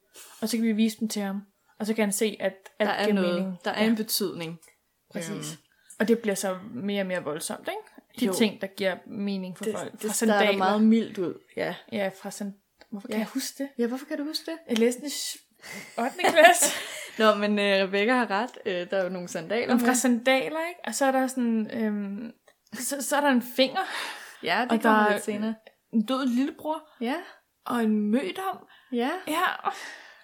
Og 0.41 0.49
så 0.49 0.57
kan 0.57 0.65
vi 0.65 0.71
vise 0.71 0.99
dem 0.99 1.07
til 1.07 1.21
ham. 1.21 1.41
Og 1.79 1.85
så 1.85 1.93
kan 1.93 2.03
han 2.03 2.11
se, 2.11 2.37
at 2.39 2.53
alt 2.79 2.87
Der 2.89 2.93
er 2.93 3.03
giver 3.03 3.15
noget, 3.15 3.35
mening. 3.35 3.57
der 3.65 3.71
er 3.71 3.83
ja, 3.83 3.89
en 3.89 3.95
betydning. 3.95 4.59
Præcis. 5.13 5.51
Øhm, 5.53 5.61
Og 5.99 6.07
det 6.07 6.19
bliver 6.19 6.35
så 6.35 6.57
mere 6.73 7.01
og 7.01 7.07
mere 7.07 7.23
voldsomt, 7.23 7.67
ikke? 7.67 7.81
De 8.19 8.25
Jo. 8.25 8.33
ting, 8.33 8.61
der 8.61 8.67
giver 8.67 8.97
mening 9.07 9.57
for 9.57 9.63
det, 9.65 9.73
folk. 9.77 9.91
det 9.91 10.01
fra 10.01 10.13
starter 10.13 10.33
sandaler. 10.39 10.57
meget 10.57 10.81
mildt 10.83 11.17
ud. 11.17 11.33
Ja. 11.57 11.75
Ja, 11.91 12.09
fra 12.21 12.31
sand... 12.31 12.53
Hvorfor 12.91 13.07
kan 13.07 13.15
Ja. 13.15 13.19
jeg 13.19 13.27
huske 13.27 13.63
det? 13.63 13.69
ja, 13.77 13.87
hvorfor 13.87 14.05
kan 14.05 14.17
du 14.17 14.23
huske 14.23 14.51
det? 14.51 14.57
Jeg 14.69 14.77
læste 14.79 14.99
den 14.99 15.07
i 15.07 15.09
s- 15.09 15.37
8. 15.97 16.11
klasse. 16.33 16.65
Nå, 17.19 17.35
men 17.35 17.59
øh, 17.59 17.65
Rebecca 17.65 18.13
har 18.13 18.31
ret. 18.31 18.57
Øh, 18.65 18.89
der 18.89 18.97
er 18.97 19.03
jo 19.03 19.09
nogle 19.09 19.27
sandaler 19.27 19.73
Og 19.73 19.79
fra 19.81 19.93
sandaler, 19.93 20.67
ikke? 20.67 20.79
Og 20.85 20.95
så 20.95 21.05
er 21.05 21.11
der 21.11 21.27
sådan... 21.27 21.71
Øhm, 21.73 22.31
så, 22.73 23.01
så 23.01 23.15
er 23.17 23.21
der 23.21 23.27
en 23.29 23.41
finger, 23.55 23.81
Ja, 24.43 24.61
det 24.63 24.71
og 24.71 24.81
kommer 24.81 24.99
der 24.99 25.05
er- 25.07 25.11
lidt 25.13 25.23
senere. 25.23 25.55
en 25.93 26.05
død 26.05 26.25
lillebror, 26.27 26.89
Ja, 27.01 27.15
og 27.65 27.83
en 27.83 27.99
mødom. 28.11 28.57
ja. 28.91 29.11
Ja, 29.27 29.69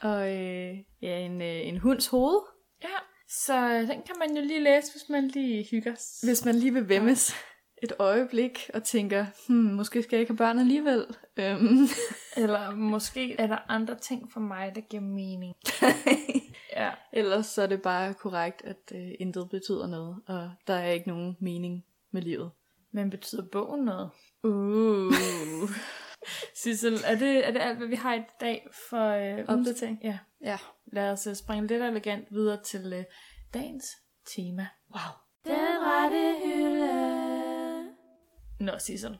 Og 0.01 0.21
øh, 0.33 0.75
ja, 1.01 1.17
en, 1.19 1.41
øh, 1.41 1.67
en 1.67 1.77
hunds 1.77 2.07
hoved. 2.07 2.39
ja. 2.83 2.89
Så 3.35 3.79
den 3.79 4.01
kan 4.01 4.15
man 4.19 4.35
jo 4.37 4.41
lige 4.41 4.63
læse, 4.63 4.91
hvis 4.91 5.09
man 5.09 5.27
lige 5.27 5.67
hygger. 5.71 6.25
Hvis 6.25 6.45
man 6.45 6.55
lige 6.55 6.73
vil 6.73 6.89
vemmes 6.89 7.35
et 7.83 7.93
øjeblik 7.99 8.69
og 8.73 8.83
tænker, 8.83 9.25
hmm, 9.47 9.57
måske 9.57 10.03
skal 10.03 10.15
jeg 10.15 10.21
ikke 10.21 10.31
have 10.31 10.37
børn 10.37 10.59
alligevel. 10.59 11.05
Øhm. 11.37 11.87
Eller 12.43 12.75
måske 12.75 13.35
er 13.39 13.47
der 13.47 13.57
andre 13.67 13.95
ting 13.95 14.31
for 14.31 14.39
mig, 14.39 14.75
der 14.75 14.81
giver 14.81 15.03
mening. 15.03 15.55
Ja. 16.75 16.91
Ellers 17.13 17.45
så 17.45 17.61
er 17.61 17.67
det 17.67 17.81
bare 17.81 18.13
korrekt, 18.13 18.61
at 18.65 18.91
øh, 18.95 19.11
intet 19.19 19.49
betyder 19.49 19.87
noget, 19.87 20.17
og 20.27 20.51
der 20.67 20.73
er 20.73 20.91
ikke 20.91 21.07
nogen 21.07 21.37
mening 21.39 21.85
med 22.11 22.21
livet. 22.21 22.51
Men 22.91 23.09
betyder 23.09 23.43
bogen 23.51 23.85
noget? 23.85 24.09
Uh. 24.43 25.13
Sissel, 26.63 26.99
er 27.05 27.15
det, 27.15 27.47
er 27.47 27.51
det 27.51 27.59
alt, 27.59 27.77
hvad 27.77 27.87
vi 27.87 27.95
har 27.95 28.15
i 28.15 28.21
dag 28.41 28.67
for 28.89 29.09
øh, 29.09 29.45
Opdatering. 29.47 29.99
Ja. 30.03 30.17
Ja. 30.41 30.57
Lad 30.93 31.11
os 31.11 31.27
øh, 31.27 31.35
springe 31.35 31.67
lidt 31.67 31.83
elegant 31.83 32.27
videre 32.31 32.63
til 32.63 32.93
øh, 32.93 33.03
dagens 33.53 33.85
tema. 34.25 34.67
Wow. 34.89 35.11
Den 35.45 35.77
rette 35.81 36.35
hylde. 36.45 37.95
Nå, 38.59 38.71
Sissel. 38.79 39.17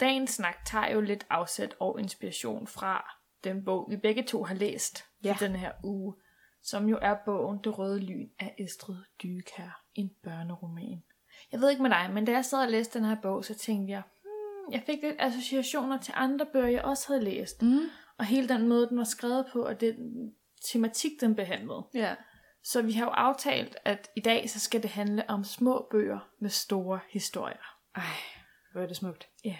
Dagens 0.00 0.30
snak 0.30 0.56
tager 0.66 0.90
jo 0.90 1.00
lidt 1.00 1.26
afsæt 1.30 1.74
og 1.80 2.00
inspiration 2.00 2.66
fra 2.66 3.10
den 3.44 3.64
bog, 3.64 3.86
vi 3.90 3.96
begge 3.96 4.22
to 4.22 4.44
har 4.44 4.54
læst 4.54 5.04
Ja. 5.24 5.34
i 5.34 5.36
den 5.40 5.56
her 5.56 5.72
uge, 5.84 6.14
som 6.62 6.88
jo 6.88 6.98
er 7.02 7.14
bogen 7.24 7.58
Det 7.64 7.78
Røde 7.78 8.00
Lyn 8.00 8.28
af 8.38 8.54
Estrid 8.58 8.96
Dykær, 9.22 9.84
en 9.94 10.10
børneroman. 10.22 11.02
Jeg 11.52 11.60
ved 11.60 11.70
ikke 11.70 11.82
med 11.82 11.90
dig, 11.90 12.10
men 12.12 12.24
da 12.24 12.32
jeg 12.32 12.44
sad 12.44 12.58
og 12.62 12.70
læste 12.70 12.98
den 12.98 13.08
her 13.08 13.16
bog, 13.22 13.44
så 13.44 13.54
tænkte 13.54 13.92
jeg, 13.92 14.02
hmm, 14.22 14.72
jeg 14.72 14.82
fik 14.86 15.02
lidt 15.02 15.16
associationer 15.18 15.98
til 16.00 16.14
andre 16.16 16.46
bøger, 16.52 16.68
jeg 16.68 16.82
også 16.82 17.06
havde 17.08 17.24
læst. 17.24 17.62
Mm. 17.62 17.78
Og 18.18 18.24
hele 18.24 18.48
den 18.48 18.68
måde, 18.68 18.88
den 18.88 18.98
var 18.98 19.04
skrevet 19.04 19.46
på, 19.52 19.62
og 19.62 19.80
den 19.80 19.96
tematik, 20.64 21.20
den 21.20 21.34
behandlede. 21.36 21.82
Ja. 21.94 22.14
Så 22.64 22.82
vi 22.82 22.92
har 22.92 23.04
jo 23.04 23.10
aftalt, 23.10 23.76
at 23.84 24.10
i 24.16 24.20
dag 24.20 24.50
så 24.50 24.60
skal 24.60 24.82
det 24.82 24.90
handle 24.90 25.30
om 25.30 25.44
små 25.44 25.88
bøger 25.90 26.28
med 26.38 26.50
store 26.50 27.00
historier. 27.10 27.76
Ej, 27.94 28.02
hvor 28.72 28.80
er 28.80 28.86
det 28.86 28.96
smukt. 28.96 29.28
Ja. 29.44 29.56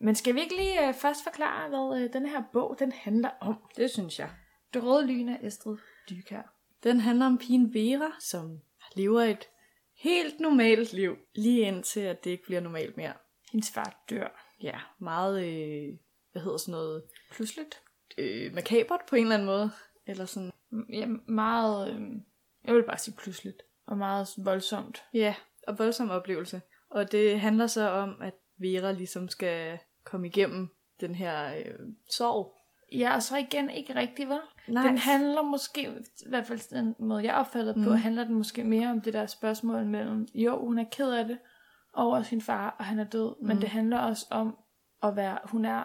Men 0.00 0.14
skal 0.14 0.34
vi 0.34 0.40
ikke 0.40 0.56
lige 0.56 0.88
uh, 0.88 0.94
først 0.94 1.24
forklare, 1.24 1.68
hvad 1.68 2.04
uh, 2.04 2.12
den 2.12 2.26
her 2.26 2.42
bog 2.52 2.76
den 2.78 2.92
handler 2.92 3.30
om? 3.40 3.56
Det 3.76 3.90
synes 3.90 4.18
jeg. 4.18 4.30
Det 4.74 4.84
røde 4.84 5.06
lyn 5.06 5.28
af 5.28 5.38
Estrid 5.42 5.76
Dykær. 6.10 6.54
Den 6.82 7.00
handler 7.00 7.26
om 7.26 7.38
pigen 7.38 7.74
Vera, 7.74 8.12
som 8.20 8.60
lever 8.96 9.22
et 9.22 9.48
helt 9.96 10.40
normalt 10.40 10.92
liv, 10.92 11.16
lige 11.34 11.60
indtil 11.60 12.00
at 12.00 12.24
det 12.24 12.30
ikke 12.30 12.44
bliver 12.44 12.60
normalt 12.60 12.96
mere. 12.96 13.12
Hendes 13.52 13.70
far 13.70 14.04
dør. 14.10 14.54
Ja, 14.62 14.80
meget, 14.98 15.44
øh, 15.44 15.94
hvad 16.32 16.42
hedder 16.42 16.56
sådan 16.56 16.72
noget, 16.72 17.02
Pludseligt. 17.30 17.82
øh, 18.18 18.54
makabert 18.54 19.00
på 19.08 19.16
en 19.16 19.22
eller 19.22 19.34
anden 19.34 19.46
måde. 19.46 19.70
Eller 20.06 20.24
sådan, 20.24 20.50
Ja, 20.92 21.06
meget, 21.28 21.90
øh, 21.90 22.00
jeg 22.64 22.74
vil 22.74 22.82
bare 22.82 22.98
sige 22.98 23.16
pludseligt. 23.16 23.62
Og 23.86 23.98
meget 23.98 24.28
voldsomt. 24.38 25.04
ja, 25.14 25.34
og 25.68 25.78
voldsom 25.78 26.10
oplevelse. 26.10 26.62
Og 26.90 27.12
det 27.12 27.40
handler 27.40 27.66
så 27.66 27.90
om, 27.90 28.22
at 28.22 28.34
Vera 28.58 28.92
ligesom 28.92 29.28
skal 29.28 29.78
komme 30.04 30.26
igennem 30.26 30.68
den 31.00 31.14
her 31.14 31.54
øh, 31.56 31.78
sorg. 32.10 32.60
Ja, 32.92 33.14
og 33.14 33.22
så 33.22 33.36
igen 33.36 33.70
ikke 33.70 33.94
rigtigt, 33.94 34.28
vel? 34.28 34.40
Nej. 34.68 34.86
Den 34.86 34.98
handler 34.98 35.42
måske, 35.42 35.82
i 36.26 36.28
hvert 36.28 36.46
fald 36.46 36.70
den 36.70 36.94
måde, 36.98 37.24
jeg 37.24 37.34
opfatter 37.34 37.74
mm. 37.74 37.84
på, 37.84 37.90
handler 37.90 38.24
den 38.24 38.34
måske 38.34 38.64
mere 38.64 38.90
om 38.90 39.00
det 39.00 39.12
der 39.12 39.26
spørgsmål 39.26 39.84
mellem, 39.84 40.26
jo, 40.34 40.66
hun 40.66 40.78
er 40.78 40.84
ked 40.92 41.12
af 41.12 41.24
det 41.24 41.38
over 41.92 42.22
sin 42.22 42.40
far, 42.40 42.76
og 42.78 42.84
han 42.84 42.98
er 42.98 43.04
død, 43.04 43.34
mm. 43.40 43.46
men 43.46 43.60
det 43.60 43.68
handler 43.68 43.98
også 43.98 44.26
om 44.30 44.56
at 45.02 45.16
være, 45.16 45.38
hun 45.44 45.64
er, 45.64 45.82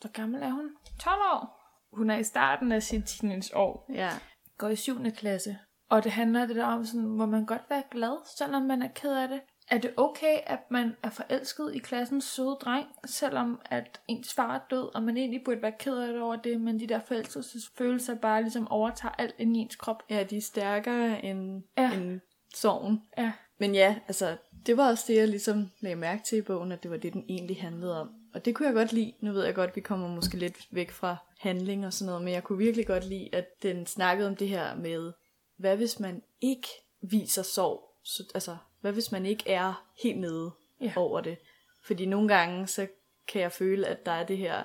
hvor 0.00 0.12
gammel 0.12 0.42
er 0.42 0.50
hun? 0.50 0.70
12 1.00 1.16
år. 1.34 1.59
Hun 1.92 2.10
er 2.10 2.18
i 2.18 2.24
starten 2.24 2.72
af 2.72 2.82
sin 2.82 3.02
teenageår, 3.02 3.86
Ja, 3.94 4.10
går 4.58 4.68
i 4.68 4.76
7. 4.76 5.10
klasse, 5.10 5.58
og 5.88 6.04
det 6.04 6.12
handler 6.12 6.46
det 6.46 6.56
der 6.56 6.66
om, 6.66 6.84
sådan, 6.84 7.06
må 7.06 7.26
man 7.26 7.46
godt 7.46 7.62
være 7.70 7.82
glad, 7.90 8.16
selvom 8.38 8.62
man 8.62 8.82
er 8.82 8.88
ked 8.88 9.12
af 9.12 9.28
det. 9.28 9.40
Er 9.70 9.78
det 9.78 9.94
okay, 9.96 10.38
at 10.46 10.70
man 10.70 10.96
er 11.02 11.10
forelsket 11.10 11.74
i 11.74 11.78
klassens 11.78 12.24
søde 12.24 12.56
dreng, 12.60 12.86
selvom 13.06 13.60
at 13.64 14.00
ens 14.08 14.34
far 14.34 14.54
er 14.54 14.60
død, 14.70 14.94
og 14.94 15.02
man 15.02 15.16
egentlig 15.16 15.44
burde 15.44 15.62
være 15.62 15.72
ked 15.78 15.96
af 15.98 16.12
det 16.12 16.22
over 16.22 16.36
det, 16.36 16.60
men 16.60 16.80
de 16.80 16.86
der 16.86 17.00
forelskelsesfølelser 17.00 18.14
bare 18.14 18.42
ligesom 18.42 18.68
overtager 18.68 19.14
alt 19.18 19.34
ind 19.38 19.56
i 19.56 19.60
ens 19.60 19.76
krop? 19.76 20.02
ja 20.10 20.22
de 20.22 20.36
er 20.36 20.40
stærkere 20.40 21.24
end, 21.24 21.62
ja. 21.78 21.92
end 21.92 22.20
sorgen. 22.54 23.02
Ja. 23.18 23.32
Men 23.58 23.74
ja, 23.74 23.96
altså, 24.06 24.36
det 24.66 24.76
var 24.76 24.88
også 24.88 25.04
det, 25.08 25.16
jeg 25.16 25.28
ligesom 25.28 25.70
lagde 25.80 25.96
mærke 25.96 26.22
til 26.24 26.38
i 26.38 26.42
bogen, 26.42 26.72
at 26.72 26.82
det 26.82 26.90
var 26.90 26.96
det, 26.96 27.12
den 27.12 27.24
egentlig 27.28 27.60
handlede 27.60 28.00
om. 28.00 28.10
Og 28.34 28.44
det 28.44 28.54
kunne 28.54 28.66
jeg 28.66 28.74
godt 28.74 28.92
lide. 28.92 29.12
Nu 29.20 29.32
ved 29.32 29.44
jeg 29.44 29.54
godt, 29.54 29.70
at 29.70 29.76
vi 29.76 29.80
kommer 29.80 30.08
måske 30.08 30.36
lidt 30.36 30.68
væk 30.70 30.90
fra 30.90 31.16
handling 31.38 31.86
og 31.86 31.92
sådan 31.92 32.06
noget, 32.06 32.22
men 32.22 32.34
jeg 32.34 32.44
kunne 32.44 32.58
virkelig 32.58 32.86
godt 32.86 33.04
lide, 33.04 33.28
at 33.32 33.62
den 33.62 33.86
snakkede 33.86 34.28
om 34.28 34.36
det 34.36 34.48
her 34.48 34.74
med, 34.76 35.12
hvad 35.56 35.76
hvis 35.76 36.00
man 36.00 36.22
ikke 36.40 36.68
viser 37.00 37.42
sorg? 37.42 37.94
Så, 38.02 38.24
altså, 38.34 38.56
hvad 38.80 38.92
hvis 38.92 39.12
man 39.12 39.26
ikke 39.26 39.50
er 39.50 39.86
helt 40.02 40.18
nede 40.20 40.50
Ja. 40.80 40.92
over 40.96 41.20
det? 41.20 41.38
Fordi 41.82 42.06
nogle 42.06 42.28
gange, 42.28 42.66
så 42.66 42.86
kan 43.28 43.42
jeg 43.42 43.52
føle, 43.52 43.86
at 43.86 44.06
der 44.06 44.12
er 44.12 44.26
det 44.26 44.38
her, 44.38 44.64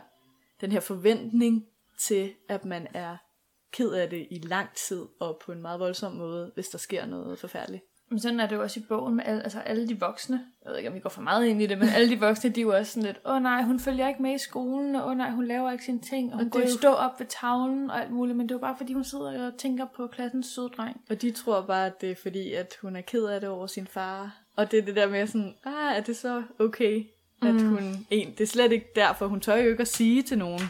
den 0.62 0.72
her 0.72 0.80
forventning 0.80 1.68
til, 2.00 2.34
at 2.50 2.66
man 2.66 2.88
er 2.94 3.18
ked 3.72 3.92
af 3.92 4.10
det 4.10 4.28
i 4.32 4.40
lang 4.40 4.70
tid, 4.74 5.06
og 5.20 5.42
på 5.46 5.52
en 5.52 5.62
meget 5.62 5.80
voldsom 5.80 6.12
måde, 6.12 6.52
hvis 6.56 6.70
der 6.70 6.78
sker 6.78 7.06
noget 7.06 7.40
forfærdeligt. 7.40 7.84
Men 8.10 8.20
sådan 8.20 8.40
er 8.40 8.48
det 8.48 8.56
jo 8.56 8.62
også 8.62 8.80
i 8.80 8.84
bogen 8.90 9.16
med 9.16 9.24
alle, 9.28 9.44
altså 9.44 9.60
alle 9.60 9.88
de 9.88 10.00
voksne. 10.00 10.42
Jeg 10.64 10.70
ved 10.72 10.78
ikke, 10.78 10.90
om 10.90 10.96
vi 10.96 11.00
går 11.00 11.10
for 11.10 11.22
meget 11.22 11.46
ind 11.46 11.62
i 11.62 11.66
det, 11.66 11.78
men 11.78 11.90
alle 11.90 12.10
de 12.10 12.20
voksne, 12.20 12.50
de 12.50 12.60
er 12.60 12.66
jo 12.66 12.76
også 12.76 12.92
sådan 12.92 13.04
lidt, 13.04 13.20
åh 13.26 13.42
nej, 13.44 13.62
hun 13.62 13.80
følger 13.80 14.08
ikke 14.08 14.22
med 14.22 14.36
i 14.36 14.38
skolen, 14.38 14.96
og 14.96 15.08
åh 15.10 15.18
nej, 15.18 15.30
hun 15.30 15.46
laver 15.48 15.72
ikke 15.72 15.84
sine 15.86 16.00
ting, 16.00 16.32
og 16.34 16.38
hun 16.38 16.46
Og 16.46 16.52
går 16.52 16.60
jo- 16.60 16.68
stå 16.78 16.90
op 16.90 17.20
ved 17.20 17.28
tavlen 17.42 17.90
og 17.92 18.02
alt 18.02 18.12
muligt, 18.12 18.38
men 18.38 18.50
det 18.50 18.52
er 18.52 18.56
jo 18.56 18.62
bare 18.62 18.78
fordi, 18.78 18.94
hun 18.94 19.04
sidder 19.04 19.48
og 19.48 19.58
tænker 19.58 19.86
på 19.96 20.08
klassens 20.08 20.48
søde 20.48 20.70
dreng. 20.78 21.02
Og 21.10 21.22
de 21.22 21.32
tror 21.32 21.62
bare, 21.62 21.86
at 21.86 22.02
det 22.02 22.12
er 22.12 22.16
fordi, 22.22 22.54
at 22.54 22.74
hun 22.82 22.96
er 22.96 23.02
ked 23.02 23.26
af 23.26 23.40
det 23.42 23.50
over 23.50 23.68
sin 23.68 23.88
far. 23.88 24.38
Og 24.56 24.72
det 24.72 24.80
er 24.80 24.84
det 24.86 24.96
der 24.96 25.08
med 25.10 25.28
sådan, 25.28 25.54
ah, 25.66 25.98
er 25.98 26.02
det 26.02 26.16
så 26.18 26.44
okay, 26.60 27.04
at 27.42 27.54
Mm. 27.54 27.68
hun... 27.70 28.06
En, 28.10 28.32
det 28.32 28.42
er 28.42 28.48
slet 28.48 28.72
ikke 28.72 28.88
derfor, 28.96 29.28
hun 29.28 29.40
tør 29.40 29.56
jo 29.56 29.70
ikke 29.70 29.82
at 29.82 29.88
sige 29.88 30.22
til 30.22 30.38
nogen. 30.38 30.62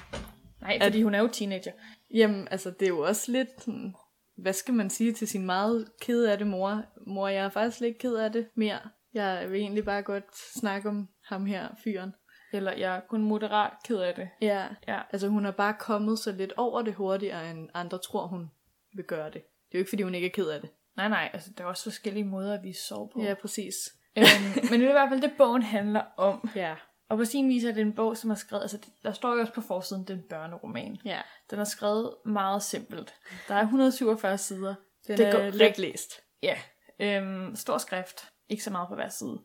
Nej, 0.61 0.79
fordi 0.83 1.01
hun 1.03 1.15
er 1.15 1.19
jo 1.19 1.27
teenager. 1.27 1.71
Jamen, 2.13 2.47
altså, 2.51 2.69
det 2.69 2.85
er 2.85 2.89
jo 2.89 2.99
også 2.99 3.31
lidt 3.31 3.49
sådan, 3.63 3.95
hvad 4.37 4.53
skal 4.53 4.73
man 4.73 4.89
sige 4.89 5.13
til 5.13 5.27
sin 5.27 5.45
meget 5.45 5.87
ked 6.01 6.25
af 6.25 6.37
det 6.37 6.47
mor? 6.47 6.83
Mor, 7.07 7.27
jeg 7.27 7.45
er 7.45 7.49
faktisk 7.49 7.81
lidt 7.81 7.97
ked 7.97 8.15
af 8.15 8.31
det 8.31 8.47
mere. 8.55 8.79
Jeg 9.13 9.45
vil 9.51 9.59
egentlig 9.59 9.85
bare 9.85 10.01
godt 10.01 10.37
snakke 10.59 10.89
om 10.89 11.09
ham 11.25 11.45
her, 11.45 11.67
fyren. 11.83 12.13
Eller 12.53 12.71
jeg 12.71 12.95
er 12.95 12.99
kun 13.09 13.21
moderat 13.21 13.71
ked 13.85 13.97
af 13.97 14.15
det. 14.15 14.29
Ja, 14.41 14.67
Ja. 14.87 15.01
altså 15.11 15.27
hun 15.27 15.45
er 15.45 15.51
bare 15.51 15.75
kommet 15.79 16.19
så 16.19 16.31
lidt 16.31 16.53
over 16.57 16.81
det 16.81 16.93
hurtigere, 16.93 17.51
end 17.51 17.69
andre 17.73 17.97
tror, 17.97 18.27
hun 18.27 18.51
vil 18.95 19.05
gøre 19.05 19.25
det. 19.25 19.33
Det 19.33 19.41
er 19.71 19.77
jo 19.77 19.79
ikke, 19.79 19.89
fordi 19.89 20.03
hun 20.03 20.15
ikke 20.15 20.27
er 20.27 20.31
ked 20.31 20.47
af 20.49 20.61
det. 20.61 20.69
Nej, 20.97 21.07
nej, 21.07 21.29
altså 21.33 21.49
der 21.57 21.63
er 21.63 21.67
også 21.67 21.83
forskellige 21.83 22.23
måder 22.23 22.53
at 22.53 22.63
vise 22.63 22.81
sorg 22.87 23.11
på. 23.13 23.21
Ja, 23.21 23.33
præcis. 23.33 23.75
øhm, 24.17 24.25
men 24.71 24.79
det 24.79 24.85
er 24.85 24.89
i 24.89 24.91
hvert 24.91 25.09
fald 25.09 25.21
det, 25.21 25.31
bogen 25.37 25.61
handler 25.61 26.01
om. 26.17 26.49
Ja. 26.55 26.75
Og 27.09 27.17
på 27.17 27.25
sin 27.25 27.49
vis 27.49 27.63
er 27.63 27.71
det 27.71 27.81
en 27.81 27.93
bog, 27.93 28.17
som 28.17 28.31
er 28.31 28.35
skrevet, 28.35 28.61
altså 28.61 28.77
der 29.03 29.11
står 29.11 29.33
jo 29.33 29.39
også 29.41 29.53
på 29.53 29.61
forsiden, 29.61 30.01
det 30.03 30.09
er 30.09 30.17
en 30.17 30.23
børneroman. 30.29 30.97
Ja. 31.05 31.21
Den 31.51 31.59
er 31.59 31.63
skrevet 31.63 32.15
meget 32.25 32.63
simpelt. 32.63 33.13
Der 33.47 33.55
er 33.55 33.61
147 33.61 34.37
sider. 34.37 34.75
Den 35.07 35.17
Det 35.17 35.27
er 35.27 35.31
går 35.31 35.39
let- 35.39 35.55
let 35.55 35.77
læst. 35.77 36.11
Ja, 36.43 36.55
øhm, 36.99 37.55
stor 37.55 37.77
skrift. 37.77 38.25
Ikke 38.49 38.63
så 38.63 38.71
meget 38.71 38.87
på 38.89 38.95
hver 38.95 39.09
side. 39.09 39.39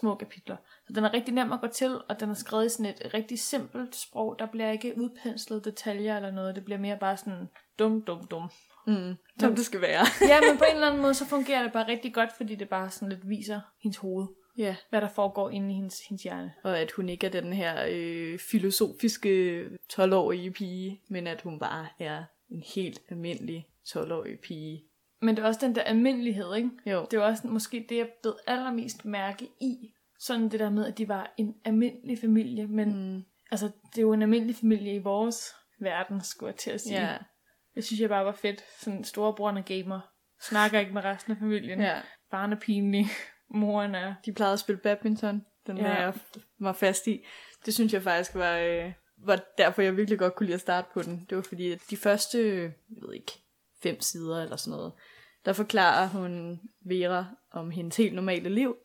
Små 0.00 0.14
kapitler. 0.14 0.56
Så 0.86 0.92
den 0.92 1.04
er 1.04 1.12
rigtig 1.14 1.34
nem 1.34 1.52
at 1.52 1.60
gå 1.60 1.66
til, 1.66 1.98
og 2.08 2.20
den 2.20 2.30
er 2.30 2.34
skrevet 2.34 2.66
i 2.66 2.68
sådan 2.68 2.86
et 2.86 3.10
rigtig 3.14 3.38
simpelt 3.38 3.96
sprog. 3.96 4.36
Der 4.38 4.46
bliver 4.46 4.70
ikke 4.70 4.94
udpenslet 4.98 5.64
detaljer 5.64 6.16
eller 6.16 6.30
noget. 6.30 6.54
Det 6.54 6.64
bliver 6.64 6.78
mere 6.78 6.96
bare 6.98 7.16
sådan 7.16 7.48
dum, 7.78 8.02
dum, 8.02 8.26
dum. 8.26 8.50
Mm, 8.86 9.14
som 9.40 9.54
det 9.56 9.64
skal 9.64 9.80
være. 9.80 10.06
Ja, 10.28 10.40
men 10.40 10.58
på 10.58 10.64
en 10.64 10.74
eller 10.74 10.86
anden 10.86 11.02
måde, 11.02 11.14
så 11.14 11.26
fungerer 11.26 11.62
det 11.62 11.72
bare 11.72 11.88
rigtig 11.88 12.14
godt, 12.14 12.30
fordi 12.36 12.54
det 12.54 12.68
bare 12.68 12.90
sådan 12.90 13.08
lidt 13.08 13.28
viser 13.28 13.60
hendes 13.82 13.96
hoved. 13.96 14.26
Ja. 14.58 14.76
Hvad 14.90 15.00
der 15.00 15.08
foregår 15.08 15.50
inde 15.50 15.70
i 15.70 15.74
hendes, 15.74 16.00
hendes 16.08 16.22
hjerne. 16.22 16.52
Og 16.64 16.78
at 16.78 16.92
hun 16.92 17.08
ikke 17.08 17.26
er 17.26 17.30
den 17.30 17.52
her 17.52 17.86
øh, 17.90 18.38
filosofiske 18.38 19.64
12-årige 19.92 20.50
pige, 20.50 21.00
men 21.08 21.26
at 21.26 21.40
hun 21.42 21.58
bare 21.58 21.86
er 21.98 22.24
en 22.50 22.62
helt 22.74 23.00
almindelig 23.10 23.66
12-årig 23.88 24.38
pige. 24.40 24.84
Men 25.22 25.36
det 25.36 25.42
er 25.42 25.46
også 25.46 25.60
den 25.66 25.74
der 25.74 25.82
almindelighed, 25.82 26.54
ikke? 26.56 26.70
Jo. 26.86 27.06
Det 27.10 27.16
er 27.16 27.22
også 27.22 27.46
måske 27.46 27.86
det, 27.88 27.96
jeg 27.96 28.08
blev 28.22 28.36
allermest 28.46 29.04
mærke 29.04 29.44
i. 29.60 29.92
Sådan 30.18 30.48
det 30.48 30.60
der 30.60 30.70
med, 30.70 30.86
at 30.86 30.98
de 30.98 31.08
var 31.08 31.34
en 31.38 31.54
almindelig 31.64 32.18
familie, 32.18 32.66
men 32.66 33.14
Mm, 33.14 33.22
altså, 33.50 33.66
det 33.66 33.98
er 33.98 34.02
jo 34.02 34.12
en 34.12 34.22
almindelig 34.22 34.56
familie 34.56 34.94
i 34.94 34.98
vores 34.98 35.54
verden, 35.80 36.20
skulle 36.24 36.48
jeg 36.50 36.56
til 36.56 36.70
at 36.70 36.80
sige. 36.80 37.00
ja. 37.10 37.16
Det 37.74 37.84
synes 37.84 38.00
jeg 38.00 38.08
bare 38.08 38.24
var 38.24 38.32
fedt. 38.32 38.64
Sådan 38.80 39.04
storebroren 39.04 39.56
er 39.56 39.62
gamer. 39.62 40.00
Snakker 40.40 40.80
ikke 40.80 40.92
med 40.92 41.04
resten 41.04 41.32
af 41.32 41.38
familien. 41.38 41.80
ja. 41.80 42.00
Faren 42.30 42.52
er 42.52 42.56
pinlig. 42.60 43.06
Moren 43.54 43.94
er... 43.94 44.14
De 44.26 44.32
plejede 44.32 44.52
at 44.52 44.58
spille 44.58 44.80
badminton. 44.80 45.44
Den 45.66 45.78
Ja. 45.78 45.88
ja. 45.88 46.02
jeg 46.02 46.14
var 46.58 46.72
fast 46.72 47.06
i. 47.06 47.24
Det 47.66 47.74
synes 47.74 47.92
jeg 47.92 48.02
faktisk 48.02 48.34
var, 48.34 48.58
øh, 48.58 48.92
var 49.16 49.40
derfor, 49.58 49.82
jeg 49.82 49.96
virkelig 49.96 50.18
godt 50.18 50.34
kunne 50.34 50.46
lide 50.46 50.54
at 50.54 50.60
starte 50.60 50.88
på 50.94 51.02
den. 51.02 51.26
Det 51.30 51.36
var 51.36 51.42
fordi, 51.42 51.72
at 51.72 51.80
de 51.90 51.96
første, 51.96 52.38
jeg 52.62 53.02
ved 53.02 53.14
ikke, 53.14 53.32
fem 53.82 54.00
sider 54.00 54.42
eller 54.42 54.56
sådan 54.56 54.76
noget, 54.76 54.92
der 55.44 55.52
forklarer 55.52 56.08
hun 56.08 56.60
Vera 56.84 57.26
om 57.50 57.70
hendes 57.70 57.96
helt 57.96 58.14
normale 58.14 58.48
liv. 58.48 58.76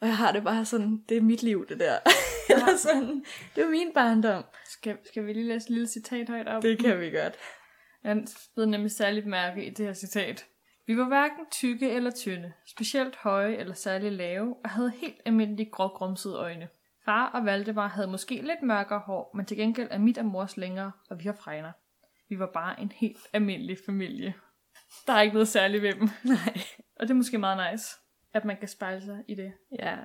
Og 0.00 0.06
jeg 0.06 0.16
har 0.16 0.32
det 0.32 0.44
bare 0.44 0.64
sådan, 0.64 1.04
det 1.08 1.16
er 1.16 1.20
mit 1.20 1.42
liv, 1.42 1.66
det 1.68 1.80
der. 1.80 1.98
eller 2.50 2.76
sådan, 2.76 3.24
det 3.56 3.64
er 3.64 3.68
min 3.68 3.92
barndom. 3.94 4.44
Skal, 4.66 4.98
skal 5.04 5.26
vi 5.26 5.32
lige 5.32 5.48
læse 5.48 5.66
et 5.66 5.70
lille 5.70 5.88
citat 5.88 6.28
højt 6.28 6.48
op? 6.48 6.62
Det 6.62 6.78
kan 6.78 7.00
vi 7.00 7.10
godt. 7.10 7.34
Jeg 8.04 8.24
blev 8.54 8.66
nemlig 8.66 8.90
særligt 8.90 9.26
mærke 9.26 9.64
i 9.64 9.70
det 9.70 9.86
her 9.86 9.92
citat. 9.92 10.46
Vi 10.90 10.96
var 10.96 11.04
hverken 11.08 11.46
tykke 11.50 11.90
eller 11.90 12.10
tynde, 12.10 12.52
specielt 12.66 13.16
høje 13.16 13.56
eller 13.56 13.74
særlig 13.74 14.12
lave, 14.12 14.56
og 14.64 14.70
havde 14.70 14.90
helt 14.90 15.20
almindelige 15.24 15.70
grågrumsede 15.70 16.36
øjne. 16.36 16.68
Far 17.04 17.26
og 17.30 17.44
Valdemar 17.44 17.86
havde 17.88 18.08
måske 18.08 18.34
lidt 18.34 18.62
mørkere 18.62 18.98
hår, 18.98 19.30
men 19.36 19.46
til 19.46 19.56
gengæld 19.56 19.88
er 19.90 19.98
mit 19.98 20.18
og 20.18 20.24
mors 20.24 20.56
længere, 20.56 20.92
og 21.10 21.18
vi 21.18 21.24
har 21.24 21.32
fregner. 21.32 21.72
Vi 22.28 22.38
var 22.38 22.50
bare 22.54 22.80
en 22.80 22.92
helt 22.92 23.18
almindelig 23.32 23.78
familie. 23.86 24.34
Der 25.06 25.12
er 25.12 25.20
ikke 25.20 25.34
noget 25.34 25.48
særligt 25.48 25.82
ved 25.82 25.94
dem. 25.94 26.02
Nej. 26.24 26.60
Og 26.96 27.02
det 27.02 27.10
er 27.10 27.14
måske 27.14 27.38
meget 27.38 27.72
nice, 27.72 27.86
at 28.34 28.44
man 28.44 28.56
kan 28.56 28.68
spejle 28.68 29.02
sig 29.02 29.24
i 29.28 29.34
det. 29.34 29.52
Ja, 29.78 29.96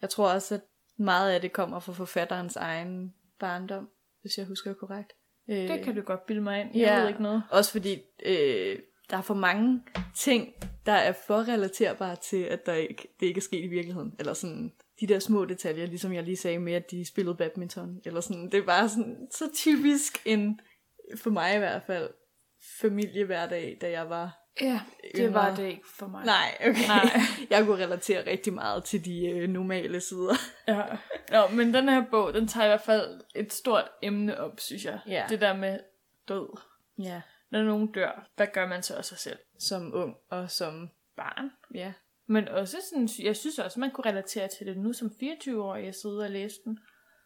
jeg 0.00 0.10
tror 0.10 0.32
også, 0.32 0.54
at 0.54 0.60
meget 0.98 1.30
af 1.32 1.40
det 1.40 1.52
kommer 1.52 1.78
fra 1.80 1.92
forfatterens 1.92 2.56
egen 2.56 3.14
barndom, 3.40 3.88
hvis 4.20 4.38
jeg 4.38 4.46
husker 4.46 4.74
korrekt. 4.74 5.12
Øh, 5.48 5.56
Det 5.56 5.84
kan 5.84 5.94
du 5.94 6.00
godt 6.02 6.26
bilde 6.26 6.40
mig 6.42 6.60
ind. 6.60 6.70
Jeg 6.74 6.80
Ja. 6.80 7.00
ved 7.00 7.08
ikke 7.08 7.22
noget. 7.22 7.42
Også 7.50 7.72
fordi 7.72 7.98
øh, 8.26 8.78
der 9.10 9.16
er 9.16 9.22
for 9.22 9.34
mange 9.34 9.82
ting, 10.14 10.54
der 10.86 10.92
er 10.92 11.12
for 11.26 11.48
relaterbare 11.48 12.16
til, 12.16 12.42
at 12.42 12.66
der 12.66 12.74
ikke, 12.74 13.08
det 13.20 13.26
ikke 13.26 13.38
er 13.38 13.42
sket 13.42 13.64
i 13.64 13.68
virkeligheden. 13.68 14.14
Eller 14.18 14.34
sådan 14.34 14.72
de 15.00 15.06
der 15.06 15.18
små 15.18 15.44
detaljer, 15.44 15.86
ligesom 15.86 16.12
jeg 16.12 16.22
lige 16.22 16.36
sagde 16.36 16.58
med, 16.58 16.72
at 16.72 16.90
de 16.90 17.04
spillede 17.06 17.36
badminton. 17.36 18.00
Eller 18.04 18.20
sådan, 18.20 18.50
det 18.50 18.54
er 18.54 18.66
bare 18.66 18.88
sådan, 18.88 19.28
så 19.30 19.44
typisk 19.54 20.22
en, 20.24 20.60
for 21.16 21.30
mig 21.30 21.54
i 21.54 21.58
hvert 21.58 21.82
fald, 21.86 22.10
familiehverdag, 22.80 23.78
da 23.80 23.90
jeg 23.90 24.10
var 24.10 24.40
Ja, 24.60 24.80
det 25.02 25.10
Yngre. 25.18 25.34
var 25.34 25.54
det 25.54 25.66
ikke 25.66 25.88
for 25.98 26.06
mig. 26.06 26.24
Nej, 26.24 26.56
okay. 26.60 26.86
Nej. 26.88 27.20
jeg 27.50 27.64
kunne 27.64 27.84
relatere 27.84 28.26
rigtig 28.30 28.52
meget 28.52 28.84
til 28.84 29.04
de 29.04 29.26
øh, 29.30 29.48
normale 29.48 30.00
sider. 30.00 30.34
Ja. 30.68 30.82
Nå, 31.30 31.48
men 31.56 31.74
den 31.74 31.88
her 31.88 32.04
bog, 32.10 32.34
den 32.34 32.48
tager 32.48 32.64
i 32.64 32.68
hvert 32.68 32.80
fald 32.80 33.20
et 33.34 33.52
stort 33.52 33.84
emne 34.02 34.40
op, 34.40 34.60
synes 34.60 34.84
jeg. 34.84 34.98
Ja. 35.06 35.24
Det 35.28 35.40
der 35.40 35.56
med 35.56 35.78
død. 36.28 36.58
Ja. 36.98 37.20
Når 37.54 37.62
nogen 37.62 37.92
dør, 37.92 38.28
hvad 38.36 38.46
gør 38.52 38.66
man 38.66 38.82
så 38.82 38.94
af 38.94 39.04
sig 39.04 39.18
selv? 39.18 39.38
Som 39.58 39.94
ung 39.94 40.16
og 40.30 40.50
som, 40.50 40.90
Barn. 41.16 41.50
ja. 41.74 41.92
Men 42.26 42.48
også 42.48 42.76
sådan, 42.90 43.08
jeg 43.22 43.36
synes 43.36 43.58
også, 43.58 43.80
man 43.80 43.90
kunne 43.90 44.10
relatere 44.10 44.48
til 44.48 44.66
det 44.66 44.78
nu 44.78 44.92
som 44.92 45.10
24-årig, 45.22 45.84
jeg 45.84 45.94
sidder 45.94 46.24
og 46.24 46.30
læste 46.30 46.60
den. 46.64 46.78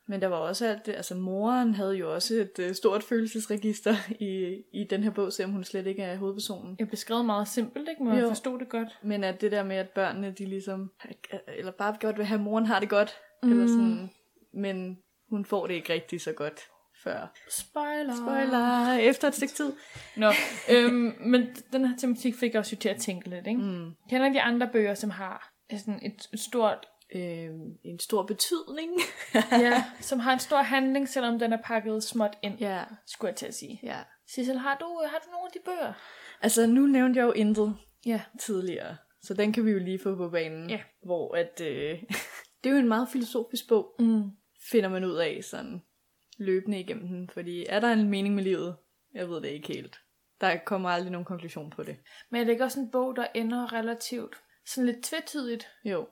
Men 0.08 0.23
der 0.23 0.26
var 0.28 0.37
også 0.37 0.66
alt 0.66 0.87
det, 0.87 0.94
altså 0.94 1.14
moren 1.14 1.75
havde 1.75 1.94
jo 1.94 2.14
også 2.14 2.35
et 2.35 2.58
øh, 2.58 2.75
stort 2.75 3.02
følelsesregister 3.02 3.94
i, 4.20 4.62
i 4.73 4.85
den 4.90 5.02
her 5.02 5.11
bog, 5.11 5.32
selvom 5.32 5.52
hun 5.52 5.64
slet 5.64 5.87
ikke 5.87 6.02
er 6.02 6.16
hovedpersonen. 6.16 6.76
Jeg 6.78 6.88
beskrev 6.88 7.25
meget 7.25 7.49
simpelt, 7.49 7.88
ikke? 7.88 8.04
Men 8.04 8.16
jeg 8.16 8.28
forstod 8.28 8.58
det 8.58 8.68
godt. 8.68 8.99
Men 9.02 9.25
at 9.25 9.40
det 9.40 9.52
der 9.52 9.62
med, 9.62 9.76
at 9.76 9.90
børnene, 9.90 10.30
de 10.30 10.47
ligesom, 10.47 10.92
eller 11.47 11.73
bare 11.73 11.97
godt 12.00 12.18
vil 12.18 12.26
have, 12.26 12.38
at 12.38 12.44
moren 12.44 12.66
har 12.66 12.80
det 12.80 12.88
godt, 12.88 13.16
mm. 13.42 13.50
eller 13.50 13.66
sådan, 13.66 14.11
men 14.52 14.99
hun 15.30 15.44
får 15.44 15.66
det 15.66 15.75
ikke 15.75 15.92
rigtig 15.92 16.20
så 16.20 16.32
godt 16.32 16.61
før. 17.05 17.33
Spoiler. 17.50 18.14
Spoiler! 18.17 18.93
Efter 18.93 19.28
et 19.28 19.35
stykke 19.35 19.55
tid. 19.55 19.73
Nå, 20.17 20.31
øhm, 20.71 21.14
men 21.21 21.57
den 21.73 21.85
her 21.88 21.97
tematik 21.97 22.35
fik 22.35 22.55
også 22.55 22.76
jo 22.76 22.81
til 22.81 22.88
at 22.88 22.97
tænke 23.00 23.31
lidt, 23.31 23.47
ikke? 23.47 23.61
Mm. 23.61 23.90
Kender 24.11 24.28
de 24.33 24.40
andre 24.40 24.69
bøger, 24.73 24.95
som 24.95 25.11
har 25.11 25.52
sådan 25.78 26.00
et, 26.02 26.28
et 26.33 26.40
stort, 26.40 26.87
Øh, 27.14 27.49
en 27.85 27.99
stor 28.00 28.23
betydning. 28.26 28.93
ja, 29.64 29.85
som 30.00 30.19
har 30.19 30.33
en 30.33 30.38
stor 30.38 30.57
handling, 30.62 31.09
selvom 31.09 31.38
den 31.38 31.52
er 31.52 31.59
pakket 31.64 32.02
småt 32.02 32.37
ind, 32.43 32.59
ja, 32.61 32.85
skulle 33.07 33.28
jeg 33.28 33.37
til 33.37 33.47
at 33.47 33.55
sige. 33.55 33.81
ja. 33.83 33.97
Sissel, 34.26 34.59
har 34.59 34.76
du, 34.81 34.85
har 35.11 35.19
du 35.19 35.31
nogle 35.31 35.47
af 35.47 35.52
de 35.52 35.59
bøger? 35.64 35.93
Altså, 36.43 36.67
nu 36.67 36.87
nævnte 36.87 37.19
jeg 37.21 37.26
jo 37.26 37.33
intet 37.33 37.76
Ja. 38.07 38.21
tidligere, 38.40 38.97
så 39.23 39.35
den 39.35 39.52
kan 39.52 39.67
vi 39.67 39.71
jo 39.71 39.78
lige 39.78 39.99
få 40.02 40.14
på 40.17 40.28
banen. 40.28 40.71
Ja. 40.71 40.81
Hvor 41.05 41.35
at, 41.37 41.61
øh, 41.61 41.99
det 42.64 42.71
er 42.71 42.75
jo 42.75 42.76
en 42.78 42.88
meget 42.88 43.09
filosofisk 43.12 43.69
bog, 43.69 43.95
Mm. 43.99 44.23
finder 44.71 44.88
man 44.88 45.05
ud 45.05 45.17
af 45.17 45.38
sådan 45.45 45.83
løbende 46.38 46.80
igennem 46.80 47.09
den. 47.09 47.30
Fordi 47.33 47.66
er 47.68 47.80
der 47.80 47.92
en 47.92 48.09
mening 48.09 48.35
med 48.35 48.42
livet? 48.42 48.76
Jeg 49.14 49.28
ved 49.28 49.40
det 49.40 49.49
ikke 49.49 49.68
helt. 49.68 50.00
Der 50.40 50.57
kommer 50.57 50.88
aldrig 50.88 51.12
nogen 51.12 51.25
konklusion 51.25 51.71
på 51.71 51.83
det. 51.83 51.97
Men 52.30 52.40
er 52.40 52.45
det 52.45 52.52
ikke 52.52 52.64
også 52.64 52.80
en 52.80 52.90
bog, 52.90 53.16
der 53.16 53.26
ender 53.35 53.73
relativt 53.73 54.37
sådan 54.66 54.87
lidt 54.87 55.04
tvetydigt? 55.04 55.68
Jo. 55.85 56.09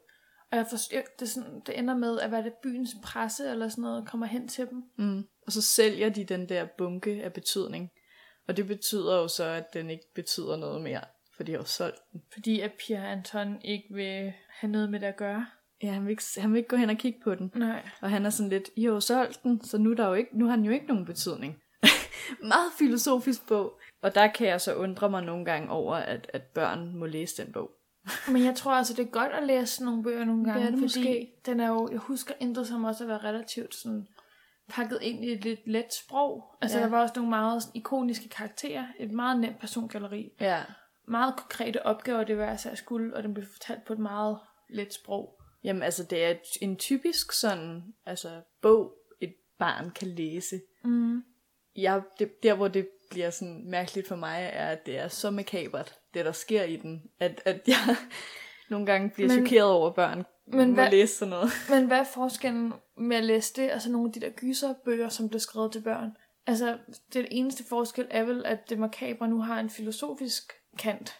Og 0.50 0.56
jeg 0.56 0.66
forstår, 0.70 0.98
det, 1.18 1.28
sådan, 1.28 1.60
det 1.66 1.78
ender 1.78 1.96
med, 1.96 2.20
at 2.20 2.28
hvad 2.28 2.38
er 2.38 2.42
det, 2.42 2.52
byens 2.62 2.90
presse 3.02 3.50
eller 3.50 3.68
sådan 3.68 3.82
noget 3.82 4.08
kommer 4.08 4.26
hen 4.26 4.48
til 4.48 4.68
dem. 4.70 4.82
Mm. 4.98 5.24
Og 5.46 5.52
så 5.52 5.62
sælger 5.62 6.08
de 6.08 6.24
den 6.24 6.48
der 6.48 6.66
bunke 6.78 7.22
af 7.24 7.32
betydning. 7.32 7.90
Og 8.48 8.56
det 8.56 8.66
betyder 8.66 9.16
jo 9.16 9.28
så, 9.28 9.44
at 9.44 9.74
den 9.74 9.90
ikke 9.90 10.04
betyder 10.14 10.56
noget 10.56 10.82
mere. 10.82 11.00
for 11.36 11.42
de 11.42 11.52
har 11.52 11.58
jo 11.58 11.64
solgt 11.64 12.00
den. 12.12 12.22
Fordi 12.32 12.60
at 12.60 12.72
Pierre 12.86 13.08
Anton 13.08 13.62
ikke 13.62 13.86
vil 13.90 14.32
have 14.48 14.70
noget 14.70 14.90
med 14.90 15.00
det 15.00 15.06
at 15.06 15.16
gøre. 15.16 15.46
Ja, 15.82 15.92
han 15.92 16.04
vil, 16.04 16.10
ikke, 16.10 16.22
han 16.36 16.52
vil 16.52 16.58
ikke 16.58 16.68
gå 16.68 16.76
hen 16.76 16.90
og 16.90 16.96
kigge 16.96 17.20
på 17.24 17.34
den. 17.34 17.52
Nej. 17.54 17.88
Og 18.00 18.10
han 18.10 18.26
er 18.26 18.30
sådan 18.30 18.50
lidt, 18.50 18.70
I 18.76 18.84
har 18.84 18.90
jo 18.90 19.00
solgt 19.00 19.42
den, 19.42 19.64
så 19.64 19.78
nu, 19.78 19.90
er 19.90 19.94
der 19.94 20.06
jo 20.08 20.14
ikke, 20.14 20.38
nu 20.38 20.46
har 20.46 20.56
den 20.56 20.64
jo 20.64 20.72
ikke 20.72 20.86
nogen 20.86 21.04
betydning. 21.04 21.56
Meget 22.42 22.72
filosofisk 22.78 23.48
bog. 23.48 23.78
Og 24.02 24.14
der 24.14 24.26
kan 24.26 24.46
jeg 24.46 24.60
så 24.60 24.74
undre 24.74 25.10
mig 25.10 25.22
nogle 25.22 25.44
gange 25.44 25.70
over, 25.70 25.94
at, 25.94 26.30
at 26.32 26.42
børn 26.42 26.96
må 26.98 27.06
læse 27.06 27.42
den 27.42 27.52
bog. 27.52 27.70
Men 28.32 28.44
jeg 28.44 28.54
tror 28.54 28.72
altså, 28.72 28.94
det 28.94 29.06
er 29.06 29.10
godt 29.10 29.32
at 29.32 29.46
læse 29.46 29.84
nogle 29.84 30.02
bøger 30.02 30.24
nogle 30.24 30.44
gange. 30.44 30.60
Det 30.60 30.66
er 30.66 30.70
det 30.70 30.80
fordi 30.92 30.98
måske. 30.98 31.32
den 31.46 31.60
er 31.60 31.68
jo, 31.68 31.88
jeg 31.92 31.98
husker 31.98 32.34
intet 32.40 32.66
som 32.66 32.84
også 32.84 33.04
at 33.04 33.08
være 33.08 33.18
relativt 33.24 33.74
sådan 33.74 34.06
pakket 34.68 34.98
ind 35.02 35.24
i 35.24 35.32
et 35.32 35.44
lidt 35.44 35.60
let 35.66 35.94
sprog. 35.94 36.44
Altså 36.62 36.78
Ja. 36.78 36.84
der 36.84 36.90
var 36.90 37.02
også 37.02 37.12
nogle 37.16 37.30
meget 37.30 37.62
ikoniske 37.74 38.28
karakterer. 38.28 38.86
Et 38.98 39.10
meget 39.12 39.40
nemt 39.40 39.58
persongalleri. 39.60 40.30
Ja. 40.40 40.62
Meget 41.08 41.36
konkrete 41.36 41.86
opgaver, 41.86 42.24
det 42.24 42.38
var 42.38 42.46
altså, 42.46 42.68
jeg 42.68 42.78
skulle, 42.78 43.16
og 43.16 43.22
den 43.22 43.34
blev 43.34 43.46
fortalt 43.52 43.84
på 43.84 43.92
et 43.92 43.98
meget 43.98 44.38
let 44.70 44.94
sprog. 44.94 45.35
Jamen 45.66 45.82
altså, 45.82 46.04
det 46.04 46.24
er 46.24 46.34
en 46.60 46.76
typisk 46.76 47.32
sådan, 47.32 47.82
altså, 48.06 48.40
bog, 48.62 48.92
et 49.20 49.34
barn 49.58 49.90
kan 49.90 50.08
læse. 50.08 50.60
Mm. 50.84 51.22
Jeg, 51.76 52.02
det, 52.18 52.42
der, 52.42 52.54
hvor 52.54 52.68
det 52.68 52.88
bliver 53.10 53.30
sådan 53.30 53.70
mærkeligt 53.70 54.08
for 54.08 54.16
mig, 54.16 54.50
er, 54.52 54.66
at 54.68 54.86
det 54.86 54.98
er 54.98 55.08
så 55.08 55.30
makabert, 55.30 55.94
det 56.14 56.24
der 56.24 56.32
sker 56.32 56.62
i 56.62 56.76
den, 56.76 57.02
at, 57.20 57.42
at 57.44 57.60
jeg 57.66 57.96
nogle 58.70 58.86
gange 58.86 59.10
bliver 59.10 59.28
Men- 59.28 59.46
chokeret 59.46 59.70
over, 59.70 59.90
børn 59.92 60.24
men 60.46 60.72
hvad- 60.74 60.90
læse 60.90 61.14
sådan 61.14 61.30
noget. 61.30 61.48
Men 61.70 61.86
hvad 61.86 61.98
er 61.98 62.04
forskellen 62.04 62.72
med 62.98 63.16
at 63.16 63.24
læse 63.24 63.54
det, 63.56 63.72
og 63.72 63.82
så 63.82 63.90
nogle 63.90 64.08
af 64.08 64.12
de 64.12 64.20
der 64.20 64.30
gyserbøger, 64.30 65.08
som 65.08 65.28
blev 65.28 65.40
skrevet 65.40 65.72
til 65.72 65.80
børn? 65.82 66.10
Altså, 66.46 66.78
det 67.12 67.26
eneste 67.30 67.64
forskel 67.68 68.06
er 68.10 68.24
vel, 68.24 68.46
at 68.46 68.70
det 68.70 68.78
makabre 68.78 69.28
nu 69.28 69.40
har 69.40 69.60
en 69.60 69.70
filosofisk 69.70 70.52
kant. 70.78 71.14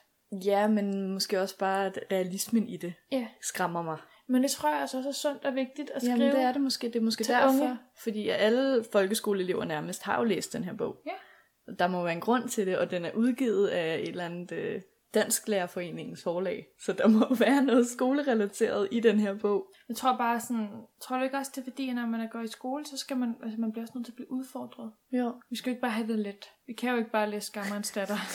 Ja, 0.45 0.69
men 0.69 1.13
måske 1.13 1.41
også 1.41 1.59
bare, 1.59 1.87
at 1.87 1.99
realismen 2.13 2.69
i 2.69 2.77
det 2.77 2.95
Ja. 3.13 3.27
skræmmer 3.43 3.83
mig. 3.83 3.99
Men 4.29 4.43
det 4.43 4.51
tror 4.51 4.69
jeg 4.69 4.81
altså 4.81 4.97
også 4.97 5.09
er 5.09 5.13
sundt 5.13 5.45
og 5.45 5.55
vigtigt 5.55 5.91
at 5.91 6.03
skrive. 6.03 6.17
Jamen, 6.17 6.37
det 6.37 6.41
er 6.41 6.53
det 6.53 6.61
måske. 6.61 6.87
Det 6.87 6.97
er 6.97 7.01
måske 7.01 7.25
derfor. 7.25 7.49
unge. 7.49 7.79
Fordi 8.03 8.29
alle 8.29 8.85
folkeskoleelever 8.93 9.65
nærmest 9.65 10.03
har 10.03 10.19
jo 10.19 10.25
læst 10.25 10.53
den 10.53 10.65
her 10.65 10.73
bog. 10.73 10.97
Ja. 11.07 11.73
Der 11.79 11.89
må 11.89 12.03
være 12.03 12.13
en 12.13 12.21
grund 12.21 12.49
til 12.49 12.67
det, 12.67 12.79
og 12.79 12.91
den 12.91 13.05
er 13.05 13.13
udgivet 13.13 13.69
af 13.69 13.95
et 13.95 14.09
eller 14.09 14.25
andet 14.25 14.53
øh, 14.53 14.81
Dansk 15.15 15.49
Lærerforeningens 15.49 16.23
forlag. 16.23 16.67
Så 16.81 16.93
der 16.93 17.09
må 17.09 17.35
være 17.45 17.63
noget 17.63 17.87
skolerelateret 17.87 18.89
i 18.91 19.01
den 19.01 19.21
her 19.21 19.35
bog. 19.35 19.67
Jeg 19.89 19.97
tror 19.97 20.17
bare 20.17 20.41
sådan, 20.41 20.69
tror 21.03 21.17
du 21.17 21.25
ikke 21.25 21.37
også, 21.37 21.53
det 21.55 21.61
er 21.61 21.65
fordi, 21.65 21.93
når 21.93 22.07
man 22.07 22.21
er 22.21 22.29
går 22.29 22.41
i 22.41 22.47
skole, 22.47 22.87
så 22.87 22.97
skal 22.97 23.17
man, 23.17 23.35
altså 23.43 23.61
man 23.61 23.73
bliver 23.73 23.85
også 23.85 23.93
nødt 23.95 24.07
til 24.07 24.13
at 24.13 24.17
blive 24.17 24.33
udfordret. 24.33 24.93
Jo. 25.13 25.35
Vi 25.51 25.57
skal 25.57 25.71
jo 25.71 25.73
ikke 25.73 25.81
bare 25.81 25.91
have 25.91 26.09
det 26.09 26.19
let. 26.19 26.51
Vi 26.67 26.73
kan 26.73 26.91
jo 26.91 26.97
ikke 26.97 27.11
bare 27.11 27.31
læse 27.31 27.47
Skammerens 27.47 27.91
datter. 27.91 28.17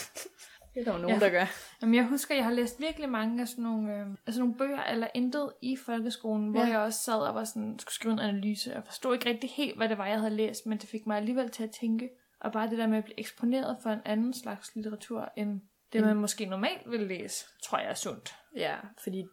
Det 0.74 0.80
er 0.80 0.84
der 0.84 0.92
jo 0.94 0.98
nogen, 0.98 1.20
Ja. 1.20 1.26
der 1.26 1.32
gør. 1.32 1.46
Jamen, 1.82 1.96
jeg 1.96 2.06
husker, 2.06 2.36
jeg 2.36 2.44
har 2.44 2.52
læst 2.52 2.80
virkelig 2.80 3.10
mange 3.10 3.42
af 3.42 3.48
sådan 3.48 3.64
nogle, 3.64 3.94
øh, 4.00 4.06
altså 4.28 4.42
nogle 4.42 4.56
bøger 4.58 4.84
eller 4.84 5.08
intet 5.16 5.54
i 5.62 5.76
folkeskolen, 5.86 6.50
hvor 6.52 6.62
Ja. 6.62 6.68
jeg 6.68 6.80
også 6.80 7.00
sad 7.00 7.20
og 7.20 7.36
var 7.36 7.44
sådan, 7.44 7.80
skulle 7.80 7.94
skrive 7.96 8.14
en 8.14 8.20
analyse. 8.20 8.72
Jeg 8.72 8.82
forstod 8.86 9.14
ikke 9.14 9.30
rigtig 9.30 9.50
helt, 9.50 9.78
hvad 9.78 9.90
det 9.90 9.98
var, 9.98 10.06
jeg 10.08 10.20
havde 10.20 10.36
læst, 10.36 10.66
men 10.66 10.78
det 10.78 10.90
fik 10.90 11.08
mig 11.08 11.18
alligevel 11.18 11.50
til 11.50 11.64
at 11.64 11.72
tænke. 11.82 12.10
Og 12.42 12.52
bare 12.52 12.70
det 12.70 12.78
der 12.78 12.88
med 12.88 12.98
at 12.98 13.04
blive 13.04 13.20
eksponeret 13.20 13.78
for 13.84 13.90
en 13.90 14.00
anden 14.06 14.34
slags 14.34 14.76
litteratur, 14.76 15.30
end 15.38 15.62
det, 15.94 16.02
Mm. 16.02 16.08
man 16.08 16.18
måske 16.18 16.46
normalt 16.46 16.92
vil 16.92 17.00
læse, 17.00 17.46
tror 17.64 17.78
jeg 17.78 17.90
er 17.90 17.94
sundt. 17.94 18.36
Ja, 18.56 18.76
fordi 19.04 19.24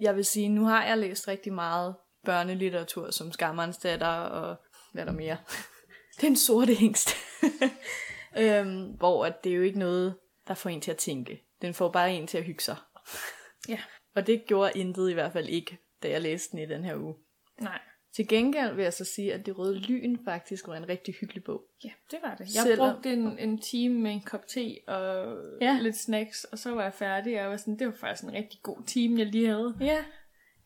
jeg 0.00 0.16
vil 0.16 0.24
sige, 0.24 0.48
nu 0.48 0.64
har 0.64 0.84
jeg 0.84 0.98
læst 0.98 1.28
rigtig 1.28 1.52
meget 1.52 1.94
børnelitteratur, 2.24 3.10
som 3.10 3.32
Skammerens 3.32 3.78
datter 3.78 4.06
og 4.06 4.56
hvad 4.92 5.02
er 5.02 5.06
der 5.06 5.12
mere? 5.12 5.36
Den 6.20 6.36
sorte 6.36 6.74
hængst. 6.74 7.08
øhm, 8.38 8.84
hvor 8.98 9.24
at 9.26 9.44
det 9.44 9.52
er 9.52 9.56
jo 9.56 9.62
ikke 9.62 9.78
noget, 9.78 10.14
der 10.48 10.54
får 10.54 10.70
en 10.70 10.80
til 10.80 10.90
at 10.90 10.96
tænke. 10.96 11.42
Den 11.62 11.74
får 11.74 11.88
bare 11.88 12.14
en 12.14 12.26
til 12.26 12.38
at 12.38 12.44
hygge 12.44 12.62
sig. 12.62 12.76
Ja. 13.68 13.78
Og 14.14 14.26
det 14.26 14.46
gjorde 14.46 14.72
intet 14.74 15.10
i 15.10 15.14
hvert 15.14 15.32
fald 15.32 15.48
ikke, 15.48 15.78
da 16.02 16.08
jeg 16.10 16.20
læste 16.22 16.52
den 16.52 16.58
i 16.58 16.66
den 16.66 16.84
her 16.84 16.96
uge. 16.96 17.14
Nej. 17.60 17.78
Til 18.16 18.28
gengæld 18.28 18.74
vil 18.74 18.82
jeg 18.82 18.92
så 18.92 19.04
sige, 19.04 19.34
at 19.34 19.46
Det 19.46 19.58
Røde 19.58 19.78
Lyn 19.78 20.16
faktisk 20.24 20.68
var 20.68 20.74
en 20.76 20.88
rigtig 20.88 21.14
hyggelig 21.14 21.44
bog. 21.44 21.62
Ja, 21.84 21.90
det 22.10 22.18
var 22.22 22.34
det. 22.34 22.54
Jeg 22.54 22.62
Selvom- 22.62 22.92
brugte 22.92 23.12
en, 23.12 23.38
en 23.38 23.58
time 23.58 24.00
med 24.00 24.10
en 24.12 24.20
kop 24.20 24.46
te 24.46 24.76
og 24.88 25.36
Ja. 25.60 25.78
lidt 25.82 25.96
snacks, 25.96 26.44
og 26.44 26.58
så 26.58 26.74
var 26.74 26.82
jeg 26.82 26.94
færdig, 26.94 27.34
og 27.36 27.40
jeg 27.42 27.50
var 27.50 27.56
sådan, 27.56 27.78
det 27.78 27.86
var 27.86 27.92
faktisk 28.00 28.24
en 28.24 28.32
rigtig 28.32 28.60
god 28.62 28.82
time, 28.86 29.18
jeg 29.18 29.26
lige 29.26 29.46
havde. 29.48 29.74
Ja. 29.80 30.04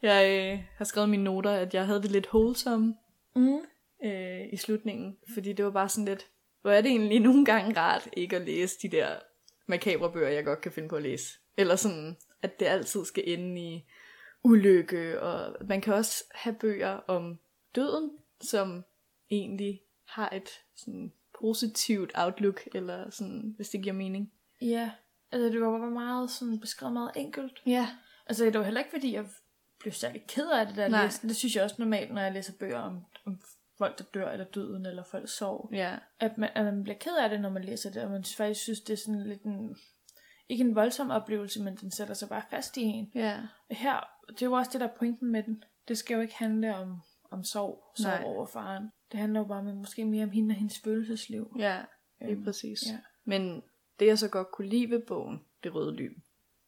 Jeg 0.03 0.53
øh, 0.55 0.65
har 0.77 0.85
skrevet 0.85 1.09
mine 1.09 1.25
noter, 1.25 1.51
at 1.51 1.75
jeg 1.75 1.87
havde 1.87 2.03
det 2.03 2.11
lidt 2.11 2.27
wholesome 2.35 2.95
Mm. 3.37 3.59
øh, 4.05 4.53
i 4.53 4.57
slutningen. 4.57 5.17
Fordi 5.35 5.53
det 5.53 5.65
var 5.65 5.71
bare 5.71 5.89
sådan 5.89 6.05
lidt, 6.05 6.27
hvor 6.63 6.71
er 6.71 6.81
det 6.81 6.91
egentlig 6.91 7.21
nogle 7.21 7.45
gange 7.45 7.81
rart 7.81 8.09
ikke 8.13 8.37
at 8.37 8.43
læse 8.43 8.77
de 8.83 8.89
der 8.89 9.09
makabre 9.71 10.13
bøger, 10.13 10.29
jeg 10.29 10.45
godt 10.45 10.61
kan 10.61 10.73
finde 10.73 10.89
på 10.89 10.97
at 10.97 11.03
læse. 11.03 11.39
Eller 11.57 11.77
sådan, 11.77 12.17
at 12.43 12.61
det 12.61 12.67
altid 12.67 13.05
skal 13.05 13.25
ende 13.27 13.61
i 13.61 13.87
ulykke. 14.43 15.21
Og 15.21 15.57
man 15.67 15.81
kan 15.81 15.95
også 15.95 16.25
have 16.35 16.55
bøger 16.55 16.97
om 16.97 17.39
døden, 17.75 18.11
som 18.41 18.85
egentlig 19.31 19.81
har 20.05 20.31
et 20.31 20.49
sådan 20.77 21.13
positivt 21.41 22.13
outlook, 22.15 22.61
eller 22.75 23.11
sådan, 23.11 23.55
hvis 23.57 23.69
det 23.69 23.83
giver 23.83 23.95
mening. 23.95 24.33
Ja, 24.61 24.91
altså 25.33 25.49
det 25.49 25.61
var 25.61 25.79
bare 25.79 25.91
meget 25.91 26.31
sådan 26.31 26.61
beskrevet 26.61 26.93
meget 26.93 27.13
enkelt. 27.17 27.63
Ja. 27.67 27.89
Altså 28.27 28.45
det 28.45 28.59
var 28.59 28.65
heller 28.65 28.81
ikke 28.81 28.91
fordi, 28.91 29.15
jeg 29.15 29.27
blev 29.81 29.93
særlig 29.93 30.25
ked 30.29 30.51
af 30.51 30.67
det, 30.67 30.77
da 30.77 30.83
jeg 30.83 30.91
læste. 30.91 31.29
Det 31.29 31.37
synes 31.37 31.57
jeg 31.57 31.65
også 31.65 31.77
normalt, 31.79 32.15
når 32.15 32.21
jeg 32.21 32.33
læser 32.33 32.53
bøger 32.61 32.79
om, 32.79 33.01
om 33.27 33.41
folk, 33.81 33.99
der 33.99 34.05
dør, 34.15 34.31
eller 34.31 34.45
døden, 34.45 34.87
eller 34.87 35.03
folk 35.05 35.29
sorg. 35.29 35.69
Ja. 35.73 35.97
At 36.21 36.39
man, 36.39 36.51
at 36.55 36.65
man 36.65 36.83
bliver 36.83 36.99
ked 36.99 37.17
af 37.17 37.31
det, 37.31 37.41
når 37.41 37.51
man 37.51 37.65
læser 37.65 37.91
det, 37.91 38.03
og 38.03 38.11
man 38.11 38.25
faktisk 38.37 38.61
synes, 38.63 38.81
det 38.81 38.93
er 38.93 38.97
sådan 38.97 39.23
lidt 39.27 39.43
en, 39.43 39.77
ikke 40.49 40.65
en 40.65 40.75
voldsom 40.75 41.11
oplevelse, 41.11 41.63
men 41.63 41.77
den 41.77 41.91
sætter 41.91 42.15
sig 42.15 42.29
bare 42.29 42.43
fast 42.51 42.77
i 42.77 42.83
en. 42.83 43.13
Ja. 43.15 43.41
Her, 43.71 44.01
det 44.29 44.43
er 44.43 44.47
jo 44.47 44.53
også 44.53 44.71
det, 44.73 44.81
der 44.81 44.89
er 44.89 44.97
pointen 44.99 45.33
med 45.33 45.43
den. 45.43 45.65
Det 45.89 45.99
skal 45.99 46.15
jo 46.15 46.21
ikke 46.21 46.35
handle 46.37 46.77
om, 46.77 47.01
om 47.31 47.45
sorg, 47.45 47.85
sorg 47.97 48.07
Nej. 48.21 48.23
over 48.25 48.47
faren. 48.47 48.91
Det 49.13 49.21
handler 49.21 49.41
jo 49.41 49.47
bare 49.47 49.63
med, 49.63 49.75
måske 49.75 50.05
mere 50.05 50.25
om 50.25 50.31
hende 50.31 50.53
og 50.53 50.57
hendes 50.57 50.81
følelsesliv. 50.85 51.57
Ja, 51.59 51.81
lige 52.21 52.31
Øhm, 52.33 52.45
præcis. 52.45 52.79
ja. 52.87 52.99
Men 53.25 53.63
det 54.01 54.07
jeg 54.07 54.19
så 54.19 54.29
godt 54.29 54.51
kunne 54.53 54.69
lide 54.69 54.91
ved 54.91 55.03
bogen, 55.07 55.41
Det 55.65 55.75
Røde 55.75 55.97
Lyn, 55.97 56.15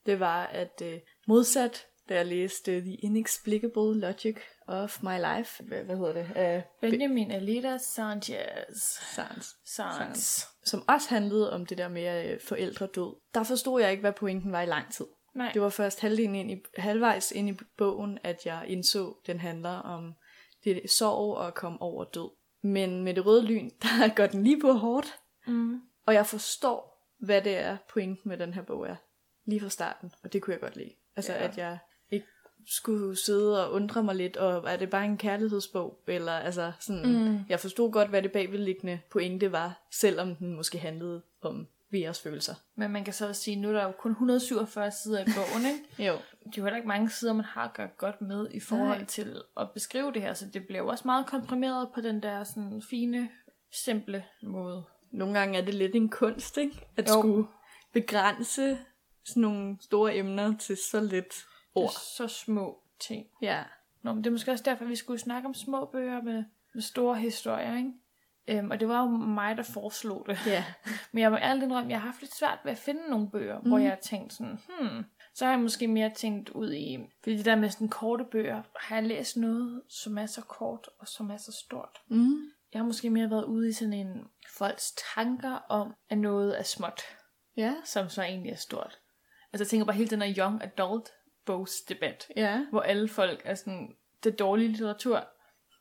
det 0.06 0.20
var, 0.20 0.46
at 0.46 0.82
øh, 0.84 1.00
modsat, 1.26 1.86
da 2.08 2.14
jeg 2.14 2.26
læste 2.26 2.80
The 2.80 2.94
Inexplicable 2.94 4.00
Logic 4.00 4.36
of 4.66 5.02
My 5.02 5.16
Life, 5.36 5.62
hvad, 5.64 5.84
hvad 5.84 5.96
hedder 5.96 6.12
det, 6.12 6.28
af 6.34 6.64
Benjamin 6.80 7.30
Alida 7.30 7.78
Sanchez. 7.78 8.76
Sans, 9.14 9.56
Sans. 9.64 10.46
som 10.64 10.84
også 10.88 11.08
handlede 11.08 11.52
om 11.52 11.66
det 11.66 11.78
der 11.78 11.88
med 11.88 12.30
øh, 12.32 12.40
forældredød, 12.40 13.16
der 13.34 13.42
forstod 13.42 13.80
jeg 13.80 13.90
ikke, 13.90 14.00
hvad 14.00 14.12
pointen 14.12 14.52
var 14.52 14.62
i 14.62 14.66
lang 14.66 14.92
tid. 14.92 15.06
Nej. 15.34 15.50
Det 15.52 15.62
var 15.62 15.68
først 15.68 16.00
halvdelen 16.00 16.34
ind 16.34 16.50
i, 16.50 16.56
halvvejs 16.78 17.30
ind 17.32 17.48
i 17.48 17.58
bogen, 17.78 18.18
at 18.24 18.46
jeg 18.46 18.64
indså, 18.66 19.06
at 19.08 19.26
den 19.26 19.40
handler 19.40 19.70
om 19.70 20.14
det 20.64 20.90
sorg 20.90 21.36
og 21.36 21.46
at 21.46 21.54
komme 21.54 21.82
over 21.82 22.04
død. 22.04 22.30
Men 22.62 23.04
med 23.04 23.14
det 23.14 23.26
røde 23.26 23.44
lyn, 23.44 23.70
der 23.82 24.14
går 24.14 24.26
den 24.26 24.44
lige 24.44 24.60
på 24.60 24.72
hårdt, 24.72 25.18
Mm. 25.46 25.80
Og 26.06 26.14
jeg 26.14 26.26
forstår, 26.26 27.06
hvad 27.20 27.42
det 27.42 27.56
er, 27.56 27.76
pointen 27.92 28.28
med 28.28 28.38
den 28.38 28.54
her 28.54 28.62
bog 28.62 28.86
er. 28.88 28.96
Lige 29.46 29.60
fra 29.60 29.68
starten. 29.68 30.12
Og 30.24 30.32
det 30.32 30.42
kunne 30.42 30.52
jeg 30.54 30.60
godt 30.60 30.76
lide. 30.76 30.94
Altså, 31.16 31.32
Ja. 31.32 31.44
at 31.44 31.58
jeg 31.58 31.78
skulle 32.66 33.16
sidde 33.16 33.66
og 33.66 33.72
undre 33.72 34.02
mig 34.02 34.14
lidt, 34.14 34.36
og 34.36 34.70
er 34.72 34.76
det 34.76 34.90
bare 34.90 35.04
en 35.04 35.16
kærlighedsbog? 35.18 35.98
Eller 36.06 36.32
altså 36.32 36.72
sådan, 36.80 37.06
Mm. 37.30 37.38
jeg 37.48 37.60
forstod 37.60 37.92
godt, 37.92 38.08
hvad 38.08 38.22
det 38.22 38.32
bagvedliggende 38.32 39.00
pointe 39.10 39.52
var, 39.52 39.82
selvom 39.90 40.34
den 40.36 40.54
måske 40.56 40.78
handlede 40.78 41.22
om 41.42 41.66
Veras 41.90 42.20
følelser. 42.20 42.54
Men 42.74 42.90
man 42.90 43.04
kan 43.04 43.14
så 43.14 43.28
også 43.28 43.42
sige, 43.42 43.56
nu 43.56 43.68
er 43.68 43.72
der 43.72 43.84
jo 43.84 43.92
kun 43.92 44.10
147 44.10 44.90
sider 44.90 45.20
i 45.20 45.24
bogen, 45.24 45.66
ikke? 45.66 45.84
Jo. 46.08 46.12
Det 46.44 46.46
er 46.48 46.52
jo 46.58 46.62
heller 46.64 46.76
ikke 46.76 46.88
mange 46.88 47.10
sider, 47.10 47.32
man 47.32 47.44
har 47.44 47.72
gjort 47.76 47.96
godt 47.98 48.20
med 48.20 48.46
i 48.50 48.60
forhold 48.60 48.98
Nej. 48.98 49.04
til 49.06 49.36
at 49.56 49.68
beskrive 49.74 50.12
det 50.12 50.22
her, 50.22 50.34
så 50.34 50.44
det 50.54 50.66
bliver 50.66 50.82
jo 50.82 50.88
også 50.88 51.02
meget 51.06 51.26
komprimeret 51.26 51.88
på 51.94 52.00
den 52.00 52.22
der 52.22 52.44
sådan 52.44 52.82
fine, 52.90 53.28
simple 53.72 54.24
måde. 54.42 54.82
Nogle 55.10 55.38
gange 55.38 55.58
er 55.58 55.64
det 55.64 55.74
lidt 55.74 55.94
en 55.94 56.08
kunst, 56.08 56.58
ikke? 56.58 56.86
At 56.96 57.08
Jo. 57.08 57.18
skulle 57.20 57.46
begrænse 57.92 58.78
sådan 59.24 59.40
nogle 59.40 59.76
store 59.80 60.16
emner 60.16 60.56
til 60.58 60.76
så 60.76 61.00
lidt 61.00 61.34
ord. 61.74 61.90
Så 62.16 62.28
små 62.28 62.82
ting. 63.00 63.26
Ja. 63.42 63.62
Nå, 64.02 64.12
men 64.12 64.24
det 64.24 64.30
er 64.30 64.32
måske 64.32 64.50
også 64.50 64.64
derfor, 64.64 64.84
vi 64.84 64.96
skulle 64.96 65.20
snakke 65.20 65.48
om 65.48 65.54
små 65.54 65.84
bøger 65.84 66.22
med, 66.22 66.44
med 66.74 66.82
store 66.82 67.16
historier, 67.16 67.76
ikke? 67.76 67.92
Øhm, 68.48 68.70
og 68.70 68.80
det 68.80 68.88
var 68.88 69.00
jo 69.02 69.08
mig, 69.08 69.56
der 69.56 69.62
foreslog 69.62 70.24
det. 70.28 70.38
Ja. 70.46 70.64
Men 71.12 71.22
jeg 71.22 71.30
må 71.30 71.36
ærligt 71.36 71.64
indrømme, 71.64 71.90
jeg 71.90 72.00
har 72.00 72.06
haft 72.06 72.20
lidt 72.20 72.34
svært 72.34 72.58
ved 72.64 72.72
at 72.72 72.78
finde 72.78 73.00
nogle 73.10 73.30
bøger, 73.30 73.58
mm. 73.60 73.68
hvor 73.68 73.76
Mhm. 73.76 73.84
jeg 73.84 73.92
har 73.92 74.00
tænkt 74.00 74.32
sådan, 74.32 74.58
hmm, 74.68 75.04
så 75.34 75.44
har 75.44 75.52
jeg 75.52 75.60
måske 75.60 75.88
mere 75.88 76.10
tænkt 76.10 76.48
ud 76.48 76.72
i, 76.72 76.98
fordi 77.22 77.36
det 77.36 77.44
der 77.44 77.56
med 77.56 77.70
sådan 77.70 77.88
korte 77.88 78.24
bøger, 78.24 78.62
har 78.80 78.96
jeg 78.96 79.04
læst 79.04 79.36
noget, 79.36 79.82
som 79.88 80.18
er 80.18 80.26
så 80.26 80.40
kort 80.42 80.88
og 80.98 81.08
som 81.08 81.30
er 81.30 81.36
så 81.36 81.52
stort. 81.52 81.98
Mm. 82.08 82.34
Jeg 82.72 82.80
har 82.80 82.86
måske 82.86 83.10
mere 83.10 83.30
været 83.30 83.44
ude 83.44 83.68
i 83.68 83.72
sådan 83.72 83.92
en 83.92 84.24
folks 84.58 84.92
tanker 85.14 85.52
om, 85.68 85.94
at 86.10 86.18
noget 86.18 86.58
er 86.58 86.62
småt, 86.62 87.00
Ja. 87.56 87.74
som 87.84 88.08
så 88.08 88.22
egentlig 88.22 88.52
er 88.52 88.56
stort. 88.56 88.98
Altså 89.52 89.64
jeg 89.64 89.68
tænker 89.68 89.86
bare 89.86 89.96
hele 89.96 90.10
den 90.10 90.22
her 90.22 90.34
young 90.38 90.62
adult 90.64 91.08
bogsdebat, 91.44 92.28
Ja. 92.36 92.66
hvor 92.70 92.80
alle 92.80 93.08
folk 93.08 93.42
er 93.44 93.54
sådan, 93.54 93.96
det 94.24 94.32
er 94.32 94.36
dårlig 94.36 94.68
litteratur, 94.68 95.28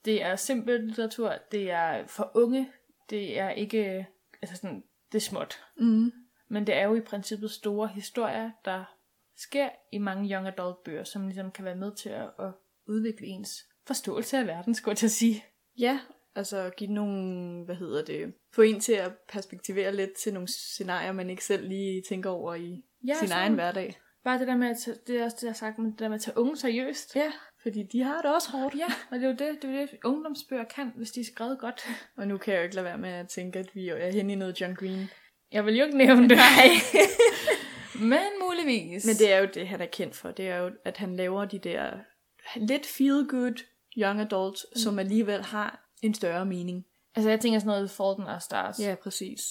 det 0.06 0.24
er 0.24 0.36
simpel 0.36 0.84
litteratur, 0.84 1.34
det 1.52 1.72
er 1.72 2.08
for 2.08 2.32
unge, 2.36 2.70
det 3.10 3.40
er 3.40 3.50
ikke, 3.50 4.08
altså 4.42 4.56
sådan, 4.58 4.84
det 5.12 5.18
er 5.18 5.22
småt. 5.22 5.64
Mm. 5.78 6.12
Men 6.48 6.68
det 6.68 6.76
er 6.76 6.84
jo 6.84 6.96
i 6.96 7.02
princippet 7.02 7.52
store 7.52 7.88
historier, 7.88 8.52
der 8.66 8.84
sker 9.38 9.70
i 9.92 9.98
mange 9.98 10.34
young 10.36 10.48
adult 10.48 10.84
bøger, 10.84 11.04
som 11.04 11.26
ligesom 11.28 11.52
kan 11.52 11.66
være 11.66 11.76
med 11.76 11.96
til 11.96 12.10
at, 12.10 12.30
at 12.40 12.52
udvikle 12.88 13.28
ens 13.28 13.66
forståelse 13.88 14.38
af 14.38 14.48
verden, 14.48 14.76
skulle 14.76 14.92
jeg 14.92 14.98
til 14.98 15.06
at 15.08 15.12
sige. 15.12 15.46
Ja, 15.80 16.00
altså 16.36 16.70
give 16.78 16.92
nogle, 16.92 17.66
hvad 17.66 17.76
hedder 17.76 18.06
det, 18.06 18.34
få 18.54 18.62
en 18.62 18.80
til 18.80 18.94
at 18.94 19.12
perspektivere 19.30 19.96
lidt 19.96 20.14
til 20.14 20.34
nogle 20.34 20.48
scenarier, 20.48 21.12
man 21.12 21.30
ikke 21.30 21.46
selv 21.46 21.68
lige 21.68 22.04
tænker 22.10 22.30
over 22.30 22.56
i 22.56 22.84
Ja, 23.08 23.14
sin 23.14 23.28
sådan- 23.28 23.42
egen 23.42 23.54
hverdag. 23.54 24.00
Bare 24.24 24.40
det 24.40 24.48
der 24.48 24.56
med 24.58 24.68
at 24.68 24.78
tage, 24.78 24.98
det 25.08 25.20
er 25.20 25.24
også 25.24 25.38
det, 25.38 25.44
jeg 25.44 25.50
har 25.50 25.56
sagt, 25.56 25.78
men 25.78 25.92
det 25.92 26.00
der 26.00 26.08
med 26.08 26.16
at 26.16 26.22
tage 26.22 26.38
unge 26.38 26.58
seriøst. 26.58 27.16
Ja, 27.16 27.32
fordi 27.64 27.84
de 27.84 28.04
har 28.04 28.22
det 28.22 28.36
også 28.36 28.52
hårdt. 28.52 28.76
Ja, 28.76 28.86
og 29.12 29.20
det 29.20 29.24
er 29.24 29.28
jo 29.28 29.36
det, 29.36 29.62
det, 29.62 29.70
er 29.70 29.82
jo 29.82 29.88
det 29.92 30.00
ungdomsbøger 30.04 30.64
kan, 30.64 30.92
hvis 30.96 31.12
de 31.12 31.20
er 31.20 31.26
skrevet 31.26 31.60
godt. 31.60 31.88
Og 32.18 32.28
nu 32.28 32.38
kan 32.38 32.54
jeg 32.54 32.60
jo 32.60 32.64
ikke 32.64 32.76
lade 32.76 32.86
være 32.86 32.98
med 32.98 33.10
at 33.10 33.28
tænke, 33.28 33.60
at 33.60 33.76
vi 33.76 33.90
er 33.90 34.12
hen 34.12 34.30
i 34.30 34.36
noget 34.36 34.62
John 34.62 34.76
Green. 34.76 35.10
Jeg 35.52 35.66
vil 35.66 35.78
jo 35.78 35.86
ikke 35.86 35.98
nævne 35.98 36.30
det. 36.30 36.38
men 38.12 38.30
muligvis. 38.42 39.06
Men 39.06 39.16
det 39.16 39.34
er 39.34 39.38
jo 39.38 39.48
det, 39.54 39.68
han 39.68 39.82
er 39.82 39.86
kendt 39.86 40.16
for. 40.16 40.32
Det 40.32 40.48
er 40.48 40.58
jo, 40.58 40.72
at 40.86 40.98
han 40.98 41.16
laver 41.16 41.46
de 41.46 41.60
der 41.60 41.92
lidt 42.56 42.86
feel-good 42.86 43.64
young 43.98 44.22
adults, 44.22 44.66
mm. 44.70 44.80
som 44.80 45.00
alligevel 45.00 45.44
har 45.44 45.90
en 46.02 46.14
større 46.14 46.46
mening. 46.46 46.86
Altså 47.16 47.30
jeg 47.30 47.40
tænker 47.40 47.60
sådan 47.60 47.68
noget 47.68 47.92
Fault 47.92 48.20
in 48.20 48.26
Our 48.26 48.40
Stars. 48.40 48.80
Ja, 48.80 48.96
præcis. 49.04 49.42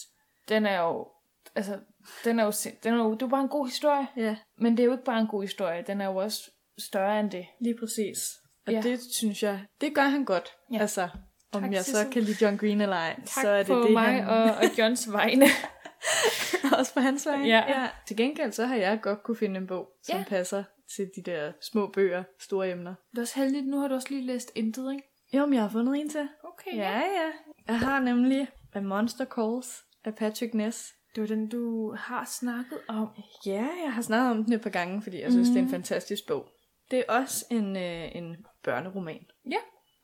Den 0.48 0.66
er 0.66 0.80
jo, 0.80 1.08
altså, 1.54 1.78
den 2.24 2.38
er 2.38 2.44
jo, 2.44 2.52
den 2.84 2.94
er 2.94 2.98
jo, 2.98 3.12
det 3.14 3.22
er 3.22 3.26
jo 3.26 3.30
bare 3.30 3.40
en 3.42 3.48
god 3.48 3.66
historie. 3.66 4.06
Ja, 4.16 4.36
Men 4.58 4.76
det 4.76 4.80
er 4.82 4.84
jo 4.86 4.92
ikke 4.92 5.04
bare 5.04 5.20
en 5.20 5.26
god 5.26 5.42
historie, 5.42 5.84
den 5.86 6.00
er 6.00 6.04
jo 6.06 6.16
også 6.16 6.50
større 6.78 7.20
end 7.20 7.30
det. 7.30 7.46
lige 7.60 7.76
præcis. 7.80 8.18
Og 8.66 8.72
Ja. 8.72 8.80
det 8.80 9.00
synes 9.12 9.42
jeg, 9.42 9.60
det 9.80 9.94
gør 9.94 10.02
han 10.02 10.24
godt. 10.24 10.48
Ja. 10.72 10.78
Altså, 10.78 11.08
om 11.52 11.62
Tak, 11.62 11.72
jeg 11.72 11.84
så 11.84 12.06
kan 12.12 12.22
lide 12.22 12.44
John 12.44 12.56
Green 12.56 12.80
eller 12.80 12.96
ej, 12.96 13.14
Tak 13.16 13.42
så 13.44 13.48
er 13.48 13.58
det 13.58 13.66
på 13.66 13.80
det, 13.82 13.92
mig 13.92 14.04
han... 14.24 14.28
og, 14.28 14.42
og 14.42 14.64
Johns 14.78 15.12
vegne. 15.12 15.46
Også 16.78 16.94
på 16.94 17.00
hans 17.00 17.26
vej. 17.26 17.34
Ja. 17.36 17.64
ja. 17.68 17.88
Til 18.06 18.16
gengæld, 18.16 18.52
så 18.52 18.66
har 18.66 18.76
jeg 18.76 19.00
godt 19.02 19.22
kunne 19.22 19.36
finde 19.36 19.60
en 19.60 19.66
bog, 19.66 19.88
som 20.02 20.18
ja. 20.18 20.24
passer 20.28 20.64
til 20.96 21.10
de 21.16 21.30
der 21.30 21.52
små 21.72 21.86
bøger, 21.94 22.24
store 22.40 22.70
emner. 22.70 22.94
Det 23.10 23.18
er 23.18 23.22
også 23.22 23.40
heldigt, 23.40 23.66
nu 23.66 23.78
har 23.80 23.88
du 23.88 23.94
også 23.94 24.08
lige 24.10 24.26
læst 24.26 24.52
Intet, 24.54 24.92
ikke? 24.92 25.04
Jo, 25.32 25.46
men 25.46 25.54
jeg 25.54 25.62
har 25.62 25.68
fundet 25.70 26.00
en 26.00 26.08
til. 26.10 26.28
Okay, 26.44 26.76
Ja, 26.76 26.98
ja. 26.98 27.30
Jeg 27.68 27.78
har 27.78 28.00
nemlig 28.00 28.48
A 28.74 28.80
Monster 28.80 29.24
Calls 29.24 29.82
af 30.04 30.14
Patrick 30.14 30.54
Ness. 30.54 30.92
Det 31.14 31.20
var 31.20 31.26
den, 31.26 31.48
du 31.48 31.92
har 31.98 32.24
snakket 32.40 32.78
om. 32.88 33.08
Ja, 33.46 33.66
jeg 33.84 33.92
har 33.92 34.02
snakket 34.02 34.30
om 34.30 34.44
den 34.44 34.52
et 34.52 34.60
par 34.60 34.70
gange, 34.70 35.02
fordi 35.02 35.20
jeg 35.20 35.30
synes, 35.32 35.48
mm. 35.48 35.52
det 35.54 35.58
er 35.60 35.62
en 35.62 35.64
Mhm. 35.64 35.72
fantastisk 35.72 36.26
bog. 36.28 36.46
Det 36.90 36.98
er 36.98 37.12
også 37.12 37.44
en, 37.50 37.76
øh, 37.76 38.16
en 38.16 38.36
børneroman, 38.64 39.20
Ja. 39.50 39.56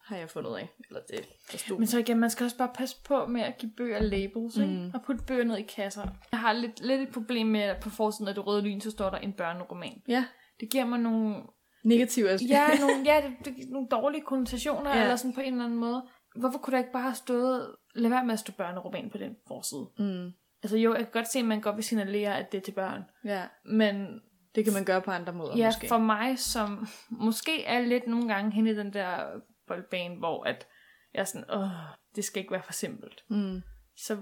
har 0.05 0.16
jeg 0.16 0.31
fundet 0.31 0.57
af. 0.57 0.69
Eller 0.88 1.01
det, 1.11 1.29
der 1.53 1.59
stod. 1.59 1.79
Men 1.79 1.87
så 1.87 1.99
igen, 1.99 2.19
man 2.19 2.31
skal 2.31 2.45
også 2.45 2.57
bare 2.59 2.71
passe 2.75 2.97
på 3.05 3.27
med 3.27 3.40
at 3.40 3.59
give 3.59 3.73
bøger 3.77 4.03
labels, 4.03 4.57
ikke? 4.57 4.73
Mm. 4.73 4.90
Og 4.95 5.01
putte 5.07 5.25
bøger 5.27 5.45
ned 5.45 5.57
i 5.57 5.62
kasser. 5.62 6.07
Jeg 6.33 6.40
har 6.40 6.53
lidt, 6.53 6.81
lidt 6.87 7.01
et 7.01 7.09
problem 7.14 7.47
med, 7.47 7.61
at 7.61 7.83
på 7.83 7.90
forsiden 7.90 8.29
af 8.29 8.35
det 8.35 8.47
røde 8.47 8.62
lyn, 8.62 8.81
så 8.81 8.90
står 8.90 9.11
der 9.11 9.19
en 9.19 9.33
børneroman. 9.33 10.03
Ja, 10.09 10.25
Det 10.61 10.71
giver 10.71 10.85
mig 10.85 10.99
nogle, 10.99 11.37
negativ 11.85 12.25
aspekt. 12.25 12.51
ja, 12.51 12.66
nogle, 12.81 13.03
ja, 13.05 13.23
det, 13.27 13.47
det, 13.57 13.71
nogle 13.71 13.88
dårlige 13.90 14.23
konnotationer. 14.23 14.97
Ja. 14.97 15.03
eller 15.03 15.16
sådan 15.16 15.35
på 15.35 15.40
en 15.40 15.53
eller 15.53 15.64
anden 15.64 15.79
måde. 15.79 16.03
Hvorfor 16.40 16.59
kunne 16.59 16.73
der 16.73 16.79
ikke 16.79 16.92
bare 16.92 17.03
have 17.03 17.14
stået, 17.14 17.75
lad 17.95 18.11
være 18.11 18.25
med 18.25 18.33
at 18.33 18.38
stå 18.38 18.53
børneroman 18.53 19.11
på 19.11 19.19
den 19.19 19.37
forside? 19.49 19.87
Mm, 19.99 20.31
Altså 20.62 20.77
jo, 20.77 20.90
jeg 20.95 20.99
kan 21.05 21.12
godt 21.12 21.29
se, 21.33 21.38
at 21.38 21.45
man 21.45 21.61
godt 21.61 21.77
vil 21.77 21.85
signalere, 21.85 22.38
at 22.38 22.53
det 22.53 22.59
er 22.59 22.62
til 22.62 22.73
børn. 22.73 23.03
ja, 23.25 23.42
Men 23.64 24.21
det 24.55 24.64
kan 24.64 24.73
man 24.73 24.85
gøre 24.85 25.01
på 25.03 25.11
andre 25.11 25.33
måder 25.33 25.57
ja, 25.57 25.66
måske. 25.66 25.88
for 25.88 25.99
mig, 25.99 26.38
som 26.38 26.87
måske 27.11 27.64
er 27.64 27.81
lidt 27.81 28.07
nogle 28.07 28.29
gange 28.35 28.53
hen 28.53 28.66
i 28.66 28.75
den 28.75 28.92
der 28.92 29.27
boldbane, 29.66 30.16
hvor 30.16 30.45
at 30.45 30.66
jeg 31.14 31.21
er 31.21 31.25
sådan, 31.25 31.51
åh, 31.51 31.69
det 32.16 32.25
skal 32.25 32.40
ikke 32.40 32.53
være 32.53 32.62
for 32.62 32.73
simpelt. 32.73 33.25
Mm, 33.31 33.62
Så 33.97 34.16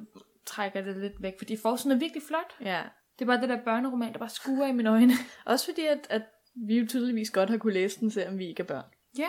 trækker 0.46 0.80
det 0.82 0.96
lidt 0.96 1.22
væk, 1.22 1.34
fordi 1.38 1.56
forsiden 1.56 1.92
er 1.96 2.00
virkelig 2.00 2.22
flot. 2.28 2.54
ja. 2.60 2.82
Det 3.18 3.22
er 3.24 3.26
bare 3.26 3.40
det 3.40 3.48
der 3.48 3.64
børneroman, 3.64 4.12
der 4.12 4.18
bare 4.18 4.28
skuer 4.28 4.66
i 4.66 4.72
mine 4.72 4.90
øjne. 4.90 5.12
Også 5.46 5.64
fordi, 5.66 5.86
at, 5.86 6.06
at 6.10 6.22
vi 6.66 6.78
jo 6.78 6.86
tydeligvis 6.86 7.30
godt 7.30 7.50
har 7.50 7.58
kunne 7.58 7.72
læse 7.72 8.00
den, 8.00 8.10
selvom 8.10 8.38
vi 8.38 8.48
ikke 8.48 8.62
er 8.62 8.66
børn. 8.66 8.84
Ja. 9.18 9.28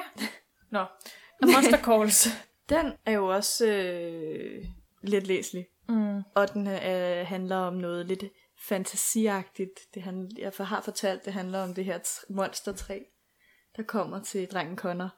Nå. 0.72 0.80
A 0.80 1.46
Monster 1.46 1.78
Calls. 1.88 2.28
Den 2.70 2.94
er 3.06 3.12
jo 3.12 3.28
også 3.28 3.68
øh, 3.68 4.64
lidt 5.04 5.28
læselig. 5.28 5.66
Mm. 5.90 6.22
Og 6.36 6.54
den 6.54 6.68
øh, 6.68 7.28
handler 7.28 7.56
om 7.56 7.74
noget 7.74 8.06
lidt 8.06 8.24
fantasiagtigt. 8.68 9.80
Det 9.94 10.02
han, 10.02 10.32
jeg 10.38 10.52
har 10.60 10.82
fortalt, 10.82 11.26
det 11.26 11.34
handler 11.34 11.64
om 11.64 11.74
det 11.74 11.86
her 11.86 12.00
tr- 12.00 12.26
monstertræ, 12.30 13.00
der 13.78 13.84
kommer 13.84 14.20
til 14.24 14.48
drengen 14.48 14.78
Connor 14.78 15.10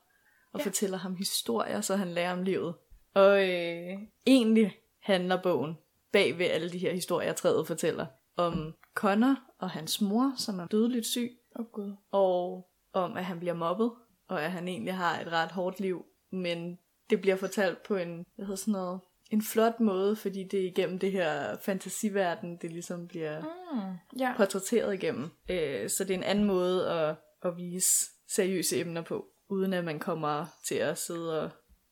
og 0.54 0.60
Ja. 0.60 0.66
fortæller 0.66 0.98
ham 0.98 1.16
historier, 1.16 1.82
så 1.82 1.96
han 1.96 2.08
lærer 2.08 2.34
om 2.34 2.44
livet. 2.44 2.76
Og 3.14 3.50
øh, 3.50 3.98
egentlig 4.28 4.78
handler 5.04 5.42
bogen 5.42 5.78
bag 6.12 6.38
ved 6.38 6.46
alle 6.46 6.70
de 6.72 6.78
her 6.78 6.94
historier, 6.94 7.34
træet 7.34 7.68
fortæller, 7.68 8.06
om 8.38 8.74
Connor 8.94 9.36
og 9.60 9.70
hans 9.70 10.02
mor, 10.02 10.34
som 10.38 10.60
er 10.60 10.68
dødeligt 10.68 11.06
syg, 11.06 11.38
oh, 11.56 11.66
gud. 11.66 11.96
og 12.12 12.68
om, 12.94 13.18
at 13.18 13.26
han 13.26 13.40
bliver 13.40 13.54
mobbet, 13.54 13.92
og 14.28 14.44
at 14.44 14.52
han 14.52 14.68
egentlig 14.68 14.94
har 14.94 15.20
et 15.20 15.28
ret 15.32 15.52
hårdt 15.52 15.80
liv, 15.80 16.06
men 16.32 16.78
det 17.10 17.22
bliver 17.22 17.36
fortalt 17.36 17.84
på 17.84 17.96
en, 17.96 18.26
hvad 18.36 18.46
hedder 18.46 18.58
sådan 18.58 18.72
noget, 18.72 19.00
en 19.32 19.42
flot 19.42 19.80
måde, 19.80 20.16
fordi 20.16 20.44
det 20.44 20.60
er 20.60 20.68
igennem 20.68 21.00
det 21.00 21.12
her 21.12 21.58
fantasiverden, 21.62 22.58
det 22.62 22.72
ligesom 22.72 23.08
bliver 23.08 23.42
Mm. 23.74 24.20
Ja. 24.20 24.34
portrætteret 24.38 24.94
igennem. 24.94 25.30
Øh, 25.50 25.90
så 25.90 26.04
det 26.04 26.12
er 26.14 26.18
en 26.18 26.24
anden 26.24 26.46
måde 26.46 26.90
at, 26.90 27.16
at 27.44 27.58
vise 27.58 28.06
seriøse 28.30 28.80
emner 28.80 29.02
på, 29.02 29.26
uden 29.50 29.74
at 29.74 29.84
man 29.84 30.00
kommer 30.00 30.46
til 30.68 30.76
at 30.76 30.98
sidde 30.98 31.42
og 31.44 31.50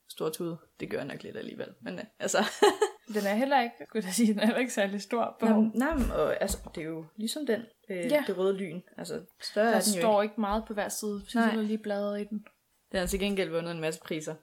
stortude. 0.10 0.58
Det 0.80 0.90
gør 0.90 0.98
jeg 0.98 1.08
nok 1.08 1.24
lidt 1.24 1.38
alligevel, 1.38 1.68
men 1.82 1.94
øh, 2.00 2.06
altså... 2.20 2.38
Den 3.14 3.26
er 3.26 3.36
heller 3.36 3.62
ikke, 3.62 3.76
skulle 3.90 4.06
jeg 4.06 4.14
sige, 4.14 4.34
den 4.34 4.40
er 4.40 4.46
heller 4.46 4.60
ikke 4.60 4.74
særlig 4.74 5.02
stor 5.02 5.38
på. 5.40 5.46
Nej, 5.46 5.96
men, 5.96 6.12
og, 6.12 6.42
altså, 6.42 6.58
det 6.76 6.82
er 6.82 6.86
jo 6.88 7.06
ligesom 7.16 7.46
den, 7.46 7.62
øh, 7.90 7.98
Ja. 8.12 8.24
det 8.28 8.38
røde 8.38 8.54
lyn. 8.58 8.82
Altså, 8.98 9.22
større 9.42 9.66
der 9.66 9.72
er 9.72 9.82
den 9.82 10.00
står 10.00 10.22
ikke. 10.22 10.32
ikke 10.32 10.42
meget 10.42 10.64
på 10.68 10.74
hver 10.74 10.90
side, 10.90 11.22
Nej. 11.36 11.56
du 11.56 11.60
lige 11.62 11.78
bladret 11.78 12.22
i 12.22 12.24
den. 12.24 12.46
Den 12.92 13.00
har 13.00 13.08
til 13.08 13.20
gengæld 13.20 13.50
vundet 13.50 13.72
en 13.72 13.80
masse 13.82 14.00
priser. 14.02 14.36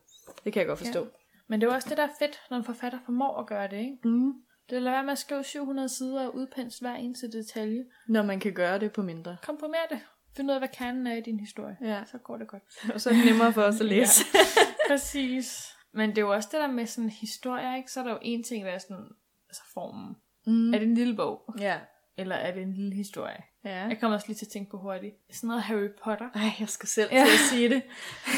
Det 0.45 0.53
kan 0.53 0.61
jeg 0.61 0.67
godt 0.67 0.79
forstå. 0.79 1.01
Ja. 1.01 1.07
Men 1.53 1.61
det 1.61 1.67
er 1.67 1.71
jo 1.71 1.75
også 1.75 1.89
det, 1.89 1.97
der 1.97 2.03
er 2.05 2.09
fedt, 2.19 2.41
når 2.51 2.57
en 2.57 2.65
forfatter 2.65 2.99
formår 3.05 3.41
at 3.41 3.47
gøre 3.47 3.69
det, 3.69 3.77
ikke? 3.77 3.99
Mm. 4.05 4.33
Det 4.71 4.79
er 4.79 4.83
være 4.83 5.05
med 5.05 5.13
at 5.13 5.19
skrive 5.19 5.45
700 5.45 5.89
sider 5.89 6.27
og 6.27 6.35
udpensle 6.35 6.89
hver 6.89 6.97
eneste 6.97 7.31
detalje. 7.33 7.85
Når 8.09 8.23
man 8.23 8.41
kan 8.41 8.53
gøre 8.53 8.79
det 8.79 8.93
på 8.93 9.03
mindre. 9.03 9.37
Komprimer 9.43 9.75
det. 9.91 10.01
Find 10.37 10.51
ud 10.51 10.55
af, 10.55 10.61
hvad 10.61 10.69
kernen 10.69 11.07
er 11.07 11.15
i 11.17 11.21
din 11.21 11.41
historie. 11.41 11.77
Ja. 11.83 12.03
Så 12.07 12.19
går 12.19 12.37
det 12.37 12.49
godt. 12.49 12.63
Og 12.95 13.01
så 13.01 13.11
er 13.11 13.15
det 13.15 13.25
nemmere 13.25 13.53
for 13.53 13.63
os 13.63 13.81
at 13.81 13.87
læse. 13.95 14.25
Præcis. 14.91 15.69
Men 15.95 16.11
det 16.11 16.19
er 16.19 16.23
jo 16.23 16.33
også 16.33 16.49
det 16.53 16.61
der 16.61 16.67
med 16.67 16.87
sådan 16.87 17.11
historier, 17.11 17.77
ikke? 17.77 17.93
Så 17.93 18.01
er 18.01 18.05
der 18.05 18.11
jo 18.11 18.19
en 18.23 18.43
ting, 18.43 18.63
hvad 18.65 18.73
er 18.75 18.79
sådan, 18.79 19.09
altså 19.49 19.63
formen. 19.75 20.17
Mm. 20.47 20.75
Er 20.75 20.79
det 20.79 20.89
en 20.89 20.95
lille 20.95 21.17
bog? 21.17 21.55
Ja. 21.61 21.79
Eller 22.17 22.37
er 22.37 22.55
det 22.55 22.63
en 22.63 22.73
lille 22.73 22.95
historie? 22.95 23.43
Ja. 23.65 23.87
Jeg 23.87 24.01
kommer 24.01 24.15
også 24.17 24.27
lige 24.29 24.37
til 24.37 24.47
at 24.47 24.53
tænke 24.53 24.71
på 24.71 24.79
hurtigt. 24.79 25.15
Sådan 25.33 25.49
noget 25.49 25.63
Harry 25.63 25.89
Potter. 26.05 26.31
Ej, 26.35 26.51
jeg 26.61 26.69
skal 26.69 26.89
selv 26.89 27.09
Ja. 27.13 27.19
ja. 27.19 27.25
til 27.25 27.33
at 27.33 27.39
sige 27.39 27.69
det. 27.69 27.83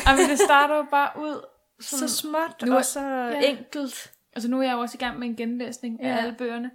Og 0.07 0.12
men 0.18 0.31
det 0.31 0.38
starter 0.38 0.77
jo 0.77 0.87
bare 0.90 1.11
ud 1.22 1.44
Så 1.80 2.08
småt 2.08 2.62
Nu 2.66 2.72
er- 2.72 2.76
og 2.76 2.84
så 2.84 3.00
ja. 3.00 3.40
enkelt. 3.40 4.12
Altså 4.32 4.50
nu 4.50 4.58
er 4.58 4.62
jeg 4.62 4.72
jo 4.72 4.78
også 4.80 4.96
i 4.96 5.02
gang 5.04 5.18
med 5.18 5.28
en 5.28 5.37
genlæsning 5.37 6.02
af 6.02 6.08
Ja. 6.08 6.16
alle 6.22 6.34
bøgerne. 6.38 6.70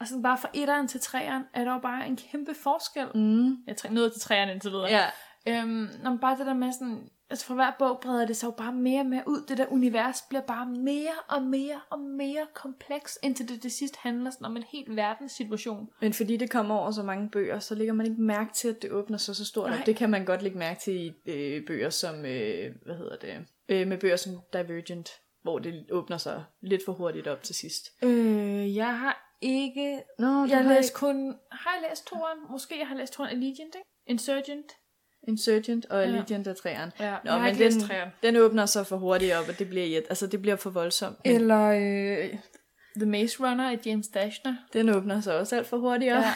Og 0.00 0.06
sådan 0.08 0.22
bare 0.22 0.38
fra 0.38 0.48
etteren 0.54 0.88
til 0.88 1.00
treeren 1.00 1.42
er 1.54 1.64
der 1.64 1.72
jo 1.72 1.78
bare 1.78 2.06
en 2.06 2.16
kæmpe 2.16 2.54
forskel. 2.54 3.06
Mm. 3.14 3.48
Jeg 3.66 3.76
er 3.84 3.90
nået 3.90 4.12
til 4.12 4.20
treeren 4.20 4.48
indtil 4.48 4.70
videre. 4.70 4.88
Ja. 4.90 5.04
Øhm, 5.48 5.88
når 6.02 6.10
man 6.10 6.18
bare 6.18 6.38
det 6.38 6.46
der 6.46 6.54
med 6.54 6.72
sådan, 6.72 7.08
altså 7.30 7.46
for 7.46 7.54
hver 7.54 7.72
bog 7.78 8.00
breder 8.02 8.26
det 8.26 8.36
sig 8.36 8.46
jo 8.46 8.50
bare 8.50 8.72
mere 8.72 9.00
og 9.00 9.06
mere 9.06 9.22
ud. 9.26 9.44
Det 9.48 9.58
der 9.58 9.66
univers 9.66 10.22
bliver 10.28 10.42
bare 10.42 10.66
mere 10.66 11.12
og 11.28 11.42
mere 11.42 11.80
og 11.90 12.00
mere 12.00 12.46
kompleks, 12.54 13.18
indtil 13.22 13.48
det 13.48 13.62
til 13.62 13.70
sidst 13.70 13.96
handler 13.96 14.30
sådan 14.30 14.44
om 14.44 14.56
en 14.56 14.62
helt 14.62 14.96
verdenssituation. 14.96 15.88
Men 16.00 16.12
fordi 16.12 16.36
det 16.36 16.50
kommer 16.50 16.74
over 16.74 16.90
så 16.90 17.02
mange 17.02 17.28
bøger, 17.30 17.58
så 17.58 17.74
lægger 17.74 17.94
man 17.94 18.06
ikke 18.06 18.22
mærke 18.22 18.52
til, 18.54 18.68
at 18.68 18.82
det 18.82 18.90
åbner 18.90 19.18
sig 19.18 19.36
så 19.36 19.44
stort. 19.44 19.70
Nej. 19.70 19.82
Det 19.86 19.96
kan 19.96 20.10
man 20.10 20.24
godt 20.24 20.42
lægge 20.42 20.58
mærke 20.58 20.80
til 20.80 20.94
i 20.96 21.12
øh, 21.26 21.66
bøger 21.66 21.90
som, 21.90 22.14
øh, 22.24 22.74
hvad 22.84 22.96
hedder 22.96 23.16
det, 23.16 23.46
øh, 23.68 23.88
med 23.88 23.98
bøger 23.98 24.16
som 24.16 24.32
Divergent, 24.52 25.10
hvor 25.42 25.58
det 25.58 25.86
åbner 25.90 26.16
sig 26.16 26.44
lidt 26.60 26.82
for 26.84 26.92
hurtigt 26.92 27.26
op 27.26 27.42
til 27.42 27.54
sidst. 27.54 27.84
Øh, 28.02 28.76
jeg 28.76 28.98
har 28.98 29.36
ikke... 29.40 30.02
Nå, 30.18 30.44
Jeg 30.44 30.62
har 30.64 30.74
læst 30.74 30.94
kun... 30.94 31.34
Har 31.52 31.70
jeg 31.80 31.90
læst 31.90 32.06
toeren? 32.06 32.38
Måske 32.50 32.78
jeg 32.78 32.86
har 32.88 32.96
læst 32.96 33.12
toeren 33.12 33.30
Allegiant, 33.30 33.74
ikke? 33.74 33.88
Insurgent. 34.06 34.72
Insurgent 35.28 35.86
og 35.86 35.98
Ja. 36.00 36.06
Allegiant 36.06 36.46
er 36.46 36.54
træeren. 36.54 36.90
Ja, 37.00 37.16
Nå, 37.24 37.38
men 37.38 37.54
den, 37.58 37.72
den 38.22 38.36
åbner 38.36 38.66
sig 38.66 38.86
for 38.86 38.96
hurtigt 38.96 39.34
op, 39.34 39.48
og 39.48 39.58
det 39.58 39.68
bliver, 39.68 39.86
irrit- 40.00 40.06
altså, 40.08 40.26
det 40.26 40.42
bliver 40.42 40.56
for 40.56 40.70
voldsomt. 40.70 41.16
Men 41.24 41.34
Eller 41.34 41.66
øh, 41.66 42.34
The 42.96 43.06
Maze 43.06 43.36
Runner 43.40 43.70
af 43.70 43.78
James 43.86 44.08
Dashner. 44.08 44.56
Den 44.72 44.88
åbner 44.88 45.20
sig 45.20 45.38
også 45.38 45.56
alt 45.56 45.66
for 45.66 45.76
hurtigt 45.78 46.12
op. 46.12 46.22
Ja. 46.22 46.32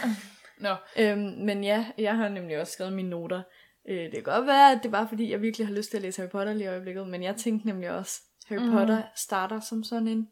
Nå. 0.59 0.75
Øhm, 0.99 1.19
men 1.21 1.65
ja, 1.65 1.87
jeg 1.99 2.17
har 2.17 2.29
nemlig 2.29 2.61
også 2.61 2.73
skrevet 2.73 2.93
mine 2.93 3.11
noter. 3.11 3.43
Øh, 3.89 3.97
det 4.05 4.13
kan 4.13 4.23
godt 4.23 4.47
være, 4.47 4.73
at 4.73 4.79
det 4.83 4.91
bare 4.91 5.09
fordi, 5.09 5.31
jeg 5.31 5.43
virkelig 5.43 5.67
har 5.67 5.75
lyst 5.75 5.91
til 5.91 5.97
at 5.97 6.03
læse 6.03 6.21
Harry 6.23 6.31
Potter 6.31 6.53
lige 6.53 6.65
i 6.65 6.69
øjeblikket, 6.69 7.09
men 7.09 7.23
jeg 7.23 7.37
tænkte 7.37 7.67
nemlig 7.67 7.91
også, 7.91 8.21
Harry 8.47 8.61
mm. 8.63 8.71
Potter 8.73 9.03
starter 9.17 9.61
som 9.61 9.85
sådan 9.85 10.09
en 10.09 10.29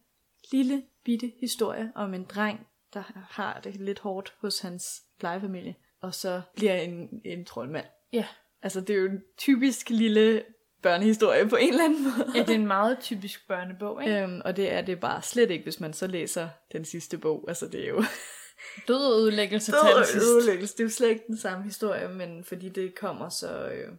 lille 0.53 0.83
bitte 1.05 1.33
historie 1.41 1.93
om 1.95 2.15
en 2.15 2.25
dreng, 2.25 2.67
der 2.95 3.03
har 3.31 3.61
det 3.65 3.75
lidt 3.77 3.99
hårdt 3.99 4.35
hos 4.41 4.61
hans 4.61 5.03
plejefamilie, 5.21 5.75
og 6.01 6.15
så 6.15 6.41
bliver 6.57 6.75
en, 6.75 7.21
en 7.25 7.45
troldmand. 7.45 7.87
Ja. 8.12 8.25
Altså, 8.62 8.81
det 8.81 8.90
er 8.96 9.01
jo 9.01 9.07
en 9.07 9.22
typisk 9.38 9.90
lille 9.90 10.42
børnehistorie 10.83 11.48
på 11.48 11.57
en 11.57 11.68
eller 11.68 11.85
anden 11.85 12.03
måde. 12.05 12.33
Ja, 12.35 12.40
det 12.40 12.51
er 12.51 12.55
en 12.55 12.66
meget 12.66 12.98
typisk 13.01 13.48
børnebog, 13.48 14.03
ikke? 14.05 14.22
Øhm, 14.22 14.40
og 14.44 14.57
det 14.57 14.72
er 14.72 14.81
det 14.83 15.01
bare 15.01 15.22
slet 15.22 15.51
ikke, 15.51 15.62
hvis 15.62 15.81
man 15.81 15.92
så 15.92 16.07
læser 16.07 16.48
den 16.72 16.85
sidste 16.85 17.18
bog. 17.18 17.44
Altså, 17.48 17.66
det 17.66 17.85
er 17.85 17.88
jo... 17.88 18.05
Død 18.88 19.12
og 19.12 19.20
ødelæggelse 19.20 19.72
Død 19.72 19.79
og 19.81 20.05
ødelæggelse. 20.16 20.75
Det 20.75 20.81
er 20.81 20.85
jo 20.85 20.90
slet 20.90 21.09
ikke 21.09 21.25
den 21.27 21.37
samme 21.37 21.64
historie, 21.64 22.09
men 22.09 22.44
fordi 22.44 22.68
det 22.68 22.94
kommer 22.94 23.29
så 23.29 23.68
øh, 23.68 23.92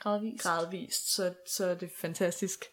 Gradvist. 0.00 0.42
gradvist, 0.42 1.14
så, 1.14 1.32
så 1.46 1.66
er 1.66 1.74
det 1.74 1.90
fantastisk, 1.96 2.64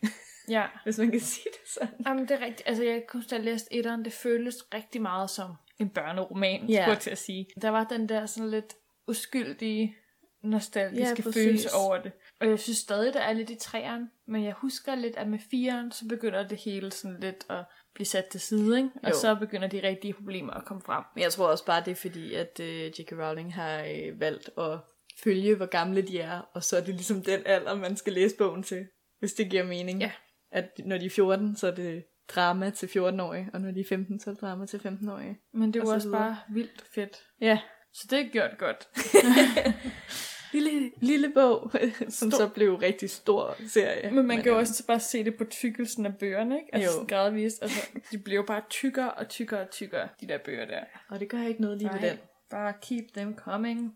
Ja. 0.49 0.65
hvis 0.83 0.97
man 0.97 1.11
kan 1.11 1.19
sige 1.19 1.45
det 1.51 1.71
sådan. 1.71 1.89
Jamen, 2.07 2.23
det 2.27 2.31
er 2.31 2.45
rigtigt. 2.45 2.63
Altså, 2.67 2.83
jeg 2.83 3.03
kunne 3.07 3.23
jeg 3.31 3.39
læste 3.39 3.73
etteren. 3.73 4.05
Det 4.05 4.13
føles 4.13 4.55
rigtig 4.73 5.01
meget 5.01 5.29
som 5.29 5.53
en 5.79 5.89
børneroman, 5.89 6.65
Ja. 6.69 6.81
skulle 6.81 6.93
jeg 6.93 6.99
til 6.99 7.09
at 7.09 7.17
sige. 7.17 7.47
Der 7.61 7.69
var 7.69 7.83
den 7.83 8.09
der 8.09 8.25
sådan 8.25 8.49
lidt 8.49 8.73
uskyldige, 9.07 9.95
nostalgiske 10.43 11.23
Ja, 11.25 11.31
følelse 11.31 11.69
over 11.75 12.01
det. 12.01 12.11
Og 12.39 12.47
jeg 12.49 12.59
synes 12.59 12.77
stadig, 12.77 13.13
der 13.13 13.19
er 13.19 13.33
lidt 13.33 13.49
i 13.49 13.55
træerne. 13.55 14.09
Men 14.27 14.43
jeg 14.43 14.53
husker 14.53 14.95
lidt, 14.95 15.15
at 15.15 15.27
med 15.27 15.39
fireren, 15.51 15.91
så 15.91 16.05
begynder 16.09 16.47
det 16.47 16.57
hele 16.57 16.91
sådan 16.91 17.19
lidt 17.19 17.45
at 17.49 17.65
blive 17.93 18.05
sat 18.07 18.25
til 18.25 18.39
side, 18.41 18.77
ikke? 18.77 18.89
Og 19.03 19.09
Jo. 19.09 19.15
så 19.15 19.35
begynder 19.35 19.67
de 19.67 19.87
rigtige 19.87 20.13
problemer 20.13 20.53
at 20.53 20.65
komme 20.65 20.81
frem. 20.85 21.03
Men 21.15 21.23
jeg 21.23 21.31
tror 21.31 21.47
også 21.47 21.65
bare, 21.65 21.83
det 21.85 21.91
er 21.91 21.95
fordi, 21.95 22.33
at 22.33 22.59
øh, 22.59 22.85
J.K. 22.85 23.11
Rowling 23.11 23.53
har 23.53 23.79
øh, 23.79 24.19
valgt 24.19 24.49
at 24.57 24.79
følge, 25.23 25.55
hvor 25.55 25.65
gamle 25.65 26.01
de 26.01 26.19
er, 26.19 26.39
og 26.53 26.63
så 26.63 26.77
er 26.77 26.81
det 26.81 26.95
ligesom 26.95 27.23
den 27.23 27.39
alder, 27.45 27.75
man 27.75 27.95
skal 27.97 28.13
læse 28.13 28.35
bogen 28.37 28.63
til, 28.63 28.85
hvis 29.19 29.33
det 29.33 29.49
giver 29.49 29.63
mening. 29.63 29.99
Ja. 30.01 30.11
At 30.51 30.69
når 30.85 30.97
de 30.97 31.05
er 31.05 31.09
14, 31.09 31.55
så 31.55 31.67
er 31.67 31.71
det 31.75 32.03
drama 32.27 32.69
til 32.69 32.87
14-årige, 32.87 33.49
og 33.53 33.61
når 33.61 33.71
de 33.71 33.79
er 33.79 33.85
15, 33.89 34.19
så 34.19 34.29
er 34.29 34.33
det 34.33 34.41
drama 34.41 34.65
til 34.65 34.77
15-årige. 34.77 35.37
Men 35.53 35.73
det 35.73 35.81
Og 35.81 35.87
var 35.87 35.91
så 35.91 35.95
også 35.95 36.07
videre. 36.07 36.21
bare 36.21 36.37
vildt 36.49 36.83
fedt. 36.95 37.23
Ja, 37.41 37.59
Så 37.93 38.07
det 38.09 38.19
er 38.19 38.29
gjort 38.31 38.57
godt. 38.57 38.87
lille, 40.53 40.91
lille 41.01 41.29
bog, 41.33 41.71
som 42.09 42.31
Stor. 42.31 42.37
så 42.37 42.47
blev 42.49 42.75
rigtig 42.75 43.09
stor 43.09 43.55
serie. 43.67 44.11
Men 44.11 44.27
man 44.27 44.37
kan 44.41 44.51
jo 44.51 44.57
også 44.57 44.85
bare 44.87 44.99
se 44.99 45.23
det 45.23 45.35
på 45.37 45.43
tykkelsen 45.45 46.05
af 46.05 46.17
bøgerne, 46.17 46.55
ikke? 46.55 46.75
Altså 46.75 46.99
Jo. 46.99 47.05
gradvist. 47.07 47.61
Altså, 47.61 47.87
de 48.11 48.17
bliver 48.17 48.35
jo 48.35 48.43
bare 48.47 48.61
tykkere 48.69 49.11
og 49.13 49.29
tykkere 49.29 49.59
og 49.59 49.69
tykkere, 49.69 50.09
de 50.21 50.27
der 50.27 50.37
bøger 50.45 50.65
der. 50.65 50.83
Og 51.09 51.19
det 51.19 51.29
gør 51.29 51.41
ikke 51.41 51.61
noget 51.61 51.77
lige 51.77 51.89
ved 51.93 52.09
den. 52.09 52.17
Bare 52.49 52.73
keep 52.81 53.05
them 53.15 53.35
coming. 53.35 53.95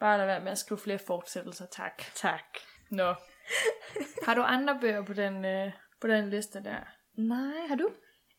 Bare 0.00 0.18
lad 0.18 0.26
være 0.26 0.40
med 0.40 0.52
at 0.52 0.58
skrive 0.58 0.78
flere 0.78 0.98
fortsættelser, 0.98 1.66
tak. 1.66 2.02
Tak. 2.14 2.58
Nå. 2.90 3.14
har 4.26 4.34
du 4.34 4.42
andre 4.42 4.78
bøger 4.80 5.02
på 5.04 5.12
den, 5.12 5.44
øh, 5.44 5.72
på 6.00 6.06
den 6.08 6.30
liste 6.30 6.62
der? 6.64 6.76
Nej, 7.18 7.66
har 7.68 7.76
du? 7.76 7.88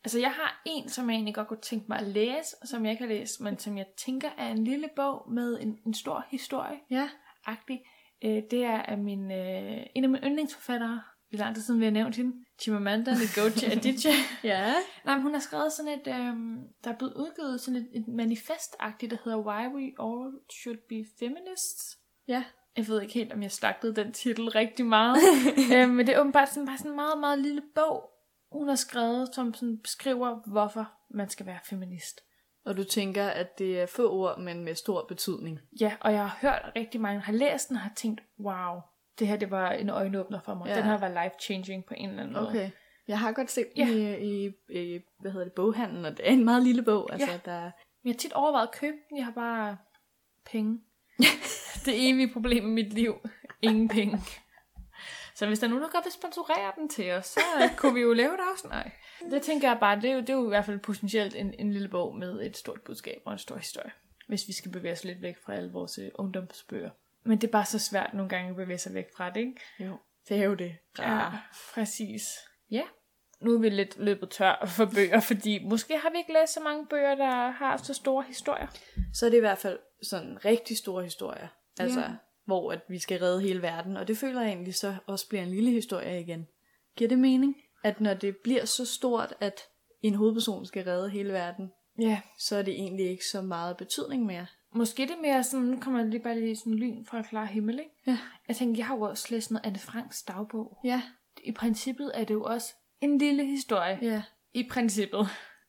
Altså, 0.04 0.18
jeg 0.18 0.30
har 0.30 0.62
en, 0.66 0.88
som 0.88 1.10
jeg 1.10 1.14
egentlig 1.14 1.34
godt 1.34 1.48
kunne 1.48 1.60
tænke 1.62 1.86
mig 1.88 1.98
at 1.98 2.06
læse, 2.06 2.56
som 2.64 2.84
jeg 2.84 2.92
ikke 2.92 3.02
har 3.02 3.08
læst, 3.08 3.40
men 3.40 3.58
som 3.58 3.78
jeg 3.78 3.86
tænker 3.96 4.28
er 4.38 4.48
en 4.48 4.64
lille 4.64 4.88
bog 4.96 5.32
med 5.32 5.58
en, 5.60 5.78
en 5.86 5.94
stor 5.94 6.24
historie. 6.30 6.76
Ja. 6.90 7.08
Agtig. 7.48 7.80
Øh, 8.24 8.42
det 8.50 8.64
er 8.64 8.82
af 8.82 8.98
min, 8.98 9.32
øh, 9.32 9.86
en 9.94 10.04
af 10.04 10.10
mine 10.10 10.26
yndlingsforfattere. 10.26 11.02
Er 11.32 11.36
lang 11.36 11.54
tid 11.54 11.62
siden, 11.62 11.80
vi 11.80 11.84
har 11.84 11.92
nævnt 11.92 12.16
hende. 12.16 12.32
Chimamanda 12.60 13.10
Ngozi 13.10 13.66
Adichie. 13.66 14.12
Ja. 14.44 14.74
Nej, 15.04 15.14
men 15.14 15.22
hun 15.22 15.32
har 15.32 15.40
skrevet 15.40 15.72
sådan 15.72 15.92
et, 15.92 16.06
øh, 16.06 16.36
der 16.84 16.90
er 16.90 16.96
blevet 16.98 17.14
udgivet 17.14 17.60
sådan 17.60 17.80
et, 17.80 17.88
et 17.94 18.08
manifest-agtigt, 18.08 19.10
der 19.10 19.16
hedder 19.24 19.38
Why 19.38 19.66
We 19.74 19.84
All 20.06 20.32
Should 20.62 20.78
Be 20.88 21.04
Feminists. 21.18 21.98
Ja. 22.28 22.44
Jeg 22.76 22.88
ved 22.88 23.02
ikke 23.02 23.14
helt, 23.14 23.32
om 23.32 23.42
jeg 23.42 23.52
slagtede 23.52 23.96
den 23.96 24.12
titel 24.12 24.48
rigtig 24.48 24.86
meget. 24.86 25.18
øh, 25.74 25.88
men 25.88 26.06
det 26.06 26.14
er 26.14 26.20
åbenbart 26.20 26.48
sådan, 26.48 26.66
bare 26.66 26.78
sådan 26.78 26.90
en 26.90 26.96
meget, 26.96 27.18
meget 27.20 27.38
lille 27.38 27.62
bog, 27.74 28.10
hun 28.52 28.68
har 28.68 28.74
skrevet, 28.74 29.34
som 29.34 29.54
sådan 29.54 29.78
beskriver, 29.78 30.50
hvorfor 30.50 30.92
man 31.10 31.28
skal 31.28 31.46
være 31.46 31.58
feminist. 31.64 32.20
Og 32.68 32.76
du 32.76 32.84
tænker, 32.84 33.26
at 33.28 33.58
det 33.58 33.80
er 33.80 33.86
få 33.86 34.10
ord, 34.12 34.38
men 34.38 34.64
med 34.64 34.74
stor 34.74 35.04
betydning. 35.08 35.60
Ja, 35.80 35.92
og 36.00 36.12
jeg 36.12 36.20
har 36.28 36.38
hørt 36.40 36.72
rigtig 36.76 37.00
mange, 37.00 37.20
har 37.20 37.32
læst 37.32 37.68
den 37.68 37.76
og 37.76 37.82
har 37.82 37.92
tænkt, 37.96 38.20
wow, 38.40 38.80
det 39.18 39.26
her 39.26 39.36
det 39.36 39.50
var 39.50 39.70
en 39.70 39.88
øjenåbner 39.88 40.40
for 40.40 40.54
mig. 40.54 40.68
Ja. 40.68 40.74
Den 40.76 40.82
har 40.82 40.98
været 40.98 41.12
life-changing 41.12 41.84
på 41.84 41.94
en 41.96 42.08
eller 42.08 42.22
anden 42.22 42.36
måde. 42.36 42.48
Okay. 42.48 42.70
Jeg 43.08 43.18
har 43.18 43.32
godt 43.32 43.50
set 43.50 43.66
Ja. 43.76 43.88
i, 43.88 44.46
i, 44.46 44.52
i, 44.68 45.00
hvad 45.20 45.30
hedder 45.30 45.44
det, 45.44 45.52
boghandlen, 45.52 46.04
og 46.04 46.16
det 46.16 46.28
er 46.28 46.32
en 46.32 46.44
meget 46.44 46.62
lille 46.62 46.82
bog. 46.82 47.12
Altså, 47.12 47.30
Ja. 47.30 47.38
der, 47.44 47.60
jeg 48.04 48.12
har 48.12 48.14
tit 48.14 48.32
overvejet 48.32 48.66
at 48.66 48.74
købe 48.74 48.96
den, 49.08 49.16
jeg 49.16 49.24
har 49.24 49.32
bare 49.32 49.76
penge. 50.50 50.80
det 51.84 52.08
evige 52.10 52.32
problem 52.32 52.64
i 52.64 52.70
mit 52.70 52.92
liv. 52.92 53.14
Ingen 53.62 53.88
penge. 53.88 54.18
Så 55.38 55.46
hvis 55.46 55.58
der 55.58 55.66
er 55.66 55.68
nogen, 55.68 55.82
der 55.82 55.90
godt 55.90 56.04
vil 56.04 56.12
sponsorere 56.12 56.72
den 56.76 56.88
til 56.88 57.12
os, 57.12 57.26
så 57.26 57.40
øh, 57.62 57.76
kunne 57.76 57.94
vi 57.94 58.00
jo 58.00 58.12
lave 58.12 58.32
det 58.32 58.40
også. 58.52 58.68
Nej. 58.68 58.90
Det 59.30 59.42
tænker 59.42 59.68
jeg 59.68 59.78
bare, 59.80 59.96
det 59.96 60.10
er 60.10 60.14
jo, 60.14 60.20
det 60.20 60.30
er 60.30 60.34
jo 60.34 60.44
i 60.44 60.48
hvert 60.48 60.64
fald 60.64 60.78
potentielt 60.78 61.34
en, 61.34 61.54
en 61.58 61.72
lille 61.72 61.88
bog 61.88 62.16
med 62.16 62.46
et 62.46 62.56
stort 62.56 62.80
budskab 62.80 63.22
og 63.24 63.32
en 63.32 63.38
stor 63.38 63.56
historie. 63.56 63.90
Hvis 64.28 64.48
vi 64.48 64.52
skal 64.52 64.70
bevæge 64.72 64.92
os 64.92 65.04
lidt 65.04 65.22
væk 65.22 65.36
fra 65.44 65.54
alle 65.54 65.72
vores 65.72 65.98
øh, 65.98 66.10
ungdomsbøger. 66.14 66.90
Men 67.24 67.40
det 67.40 67.46
er 67.46 67.52
bare 67.52 67.64
så 67.64 67.78
svært 67.78 68.14
nogle 68.14 68.28
gange 68.28 68.50
at 68.50 68.56
bevæge 68.56 68.78
sig 68.78 68.94
væk 68.94 69.06
fra 69.16 69.30
det, 69.30 69.40
ikke? 69.40 69.60
jo, 69.80 69.98
det 70.28 70.36
er 70.36 70.44
jo 70.44 70.54
det. 70.54 70.76
Ja, 70.98 71.28
præcis. 71.74 72.22
Ja. 72.70 72.82
Nu 73.40 73.54
er 73.54 73.58
vi 73.58 73.68
lidt 73.68 73.98
løbet 73.98 74.30
tør 74.30 74.66
for 74.76 74.84
bøger, 74.94 75.20
fordi 75.20 75.64
måske 75.64 75.98
har 75.98 76.10
vi 76.10 76.18
ikke 76.18 76.32
læst 76.32 76.54
så 76.54 76.60
mange 76.60 76.86
bøger, 76.86 77.14
der 77.14 77.50
har 77.50 77.76
så 77.76 77.94
store 77.94 78.24
historier. 78.24 78.66
Så 79.14 79.26
er 79.26 79.30
det 79.30 79.36
i 79.36 79.40
hvert 79.40 79.58
fald 79.58 79.78
sådan 80.02 80.44
rigtig 80.44 80.76
store 80.78 81.04
historier. 81.04 81.48
Altså, 81.80 82.00
Ja. 82.00 82.06
Hvor 82.48 82.72
at 82.72 82.80
vi 82.88 82.98
skal 82.98 83.18
redde 83.20 83.40
hele 83.40 83.62
verden. 83.62 83.96
Og 83.96 84.08
det 84.08 84.18
føler 84.18 84.40
jeg 84.40 84.50
egentlig 84.50 84.74
så 84.74 84.94
også 85.06 85.28
bliver 85.28 85.42
en 85.42 85.50
lille 85.50 85.70
historie 85.70 86.20
igen. 86.20 86.46
Giver 86.96 87.08
det 87.08 87.18
mening? 87.18 87.56
At 87.84 88.00
når 88.00 88.14
det 88.14 88.36
bliver 88.36 88.64
så 88.64 88.84
stort, 88.84 89.34
at 89.40 89.60
en 90.02 90.14
hovedperson 90.14 90.66
skal 90.66 90.84
redde 90.84 91.10
hele 91.10 91.32
verden, 91.32 91.70
Ja. 92.00 92.20
så 92.38 92.56
er 92.56 92.62
det 92.62 92.74
egentlig 92.74 93.10
ikke 93.10 93.24
så 93.32 93.42
meget 93.42 93.76
betydning 93.76 94.26
mere. 94.26 94.46
Måske 94.74 95.02
det 95.02 95.10
er 95.10 95.20
mere 95.22 95.44
sådan, 95.44 95.66
nu 95.66 95.80
kommer 95.80 96.04
lige 96.04 96.22
bare 96.22 96.40
lige 96.40 96.56
sådan 96.56 96.74
lyn 96.74 97.04
fra 97.04 97.22
klar 97.22 97.44
himmel, 97.44 97.78
ikke? 97.78 97.90
Ja. 98.06 98.18
Jeg 98.48 98.56
tænker, 98.56 98.76
jeg 98.78 98.86
har 98.86 98.96
jo 98.96 99.02
også 99.02 99.26
læst 99.30 99.50
noget 99.50 99.66
Anne 99.66 99.78
Franks 99.78 100.22
dagbog. 100.22 100.78
Ja, 100.84 101.02
I 101.44 101.52
princippet 101.52 102.10
er 102.14 102.24
det 102.24 102.34
jo 102.34 102.42
også 102.44 102.74
en 103.00 103.18
lille 103.18 103.44
historie. 103.46 103.98
ja. 104.02 104.22
I 104.54 104.68
princippet. 104.70 105.26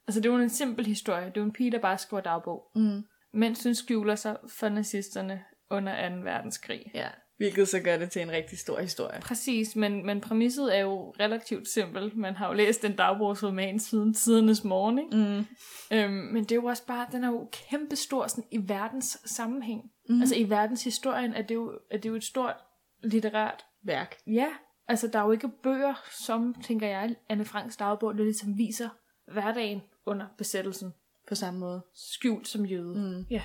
Altså, 0.07 0.21
det 0.21 0.29
er 0.29 0.33
jo 0.33 0.39
en 0.39 0.49
simpel 0.49 0.85
historie. 0.85 1.25
Det 1.25 1.37
er 1.37 1.41
jo 1.41 1.45
en 1.45 1.53
pige, 1.53 1.71
der 1.71 1.79
bare 1.79 1.97
skriver 1.97 2.21
dagbog. 2.21 2.71
Mm. 2.75 3.01
Mens 3.33 3.63
hun 3.63 3.75
skjuler 3.75 4.15
sig 4.15 4.37
for 4.59 4.69
nazisterne 4.69 5.43
under 5.69 6.09
2. 6.09 6.15
verdenskrig. 6.15 6.91
ja. 6.93 7.07
Hvilket 7.37 7.67
så 7.67 7.79
gør 7.79 7.97
det 7.97 8.11
til 8.11 8.21
en 8.21 8.31
rigtig 8.31 8.59
stor 8.59 8.79
historie. 8.79 9.19
Præcis, 9.21 9.75
men, 9.75 10.05
men 10.05 10.21
præmisset 10.21 10.77
er 10.77 10.81
jo 10.81 11.09
relativt 11.19 11.67
simpelt. 11.67 12.17
Man 12.17 12.35
har 12.35 12.47
jo 12.47 12.53
læst 12.53 12.85
en 12.85 12.95
dagbogsroman 12.95 13.79
siden 13.79 14.13
tidernes 14.13 14.63
morgen, 14.63 14.99
ikke? 14.99 15.17
Mm. 15.17 15.45
Øhm, 15.97 16.33
men 16.33 16.43
det 16.43 16.51
er 16.51 16.55
jo 16.55 16.65
også 16.65 16.85
bare, 16.85 17.07
den 17.11 17.23
er 17.23 17.27
jo 17.27 17.49
kæmpestor 17.51 18.27
sådan, 18.27 18.43
i 18.51 18.69
verdens 18.69 19.17
sammenhæng. 19.25 19.81
Mm. 20.09 20.21
Altså 20.21 20.35
i 20.35 20.49
verdenshistorien 20.49 21.33
er 21.33 21.41
det, 21.41 21.55
jo, 21.55 21.79
er 21.91 21.97
det 21.97 22.09
jo 22.09 22.15
et 22.15 22.23
stort 22.23 22.55
litterært. 23.03 23.65
Værk. 23.83 24.15
Ja, 24.27 24.47
altså 24.87 25.07
der 25.07 25.19
er 25.19 25.23
jo 25.23 25.31
ikke 25.31 25.49
bøger, 25.63 25.93
som, 26.11 26.55
tænker 26.63 26.87
jeg, 26.87 27.15
Anne 27.29 27.45
Franks 27.45 27.77
dagbog, 27.77 28.17
der 28.17 28.23
ligesom 28.23 28.57
viser 28.57 28.89
hverdagen 29.31 29.81
under 30.05 30.25
besættelsen. 30.37 30.93
På 31.27 31.35
samme 31.35 31.59
måde. 31.59 31.81
Skjult 31.95 32.47
som 32.47 32.65
jøde. 32.65 32.99
Mm. 32.99 33.25
Ja. 33.29 33.41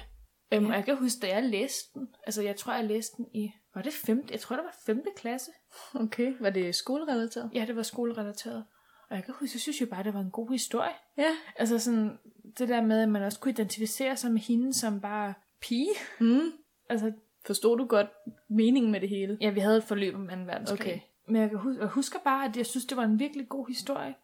Øhm, 0.52 0.66
og 0.66 0.72
jeg 0.72 0.84
kan 0.84 0.96
huske, 0.96 1.20
da 1.22 1.28
jeg 1.28 1.42
læste 1.42 1.88
den, 1.98 2.08
altså 2.26 2.42
jeg 2.42 2.56
tror, 2.56 2.72
jeg 2.74 2.84
læste 2.84 3.16
den 3.16 3.26
i, 3.34 3.50
var 3.74 3.82
det 3.82 3.92
femte? 3.92 4.32
Jeg 4.32 4.40
tror, 4.40 4.56
det 4.56 4.64
var 4.64 4.76
femte 4.86 5.08
klasse. 5.16 5.50
Okay, 5.94 6.34
var 6.40 6.50
det 6.50 6.74
skolerelateret? 6.74 7.50
Ja, 7.54 7.64
det 7.66 7.76
var 7.76 7.82
skolerelateret. 7.82 8.64
Og 9.10 9.16
jeg 9.16 9.24
kan 9.24 9.34
huske, 9.34 9.54
jeg 9.54 9.60
synes 9.60 9.80
jo 9.80 9.86
bare, 9.86 10.02
det 10.04 10.14
var 10.14 10.20
en 10.20 10.30
god 10.30 10.50
historie. 10.50 10.92
Ja. 11.16 11.36
Altså 11.56 11.78
sådan, 11.78 12.18
det 12.58 12.68
der 12.68 12.80
med, 12.82 13.02
at 13.02 13.08
man 13.08 13.22
også 13.22 13.40
kunne 13.40 13.52
identificere 13.52 14.16
sig 14.16 14.30
med 14.32 14.40
hende 14.40 14.72
som 14.74 15.00
bare 15.00 15.34
pige. 15.60 15.90
Mm. 16.20 16.40
Altså, 16.88 17.12
Forstod 17.46 17.78
du 17.78 17.86
godt 17.86 18.06
meningen 18.50 18.92
med 18.92 19.00
det 19.00 19.08
hele? 19.08 19.38
ja, 19.40 19.50
vi 19.50 19.60
havde 19.60 19.76
et 19.76 19.84
forløb 19.84 20.14
om 20.14 20.28
2. 20.28 20.34
verdenskrig. 20.34 20.80
Okay. 20.80 21.00
Men 21.28 21.42
jeg, 21.42 21.50
kan 21.50 21.58
huske, 21.58 21.80
jeg 21.80 21.88
husker 21.88 22.18
bare, 22.24 22.48
at 22.48 22.56
jeg 22.56 22.66
synes, 22.66 22.84
det 22.86 22.96
var 22.96 23.04
en 23.04 23.18
virkelig 23.18 23.48
god 23.48 23.66
historie. 23.68 24.14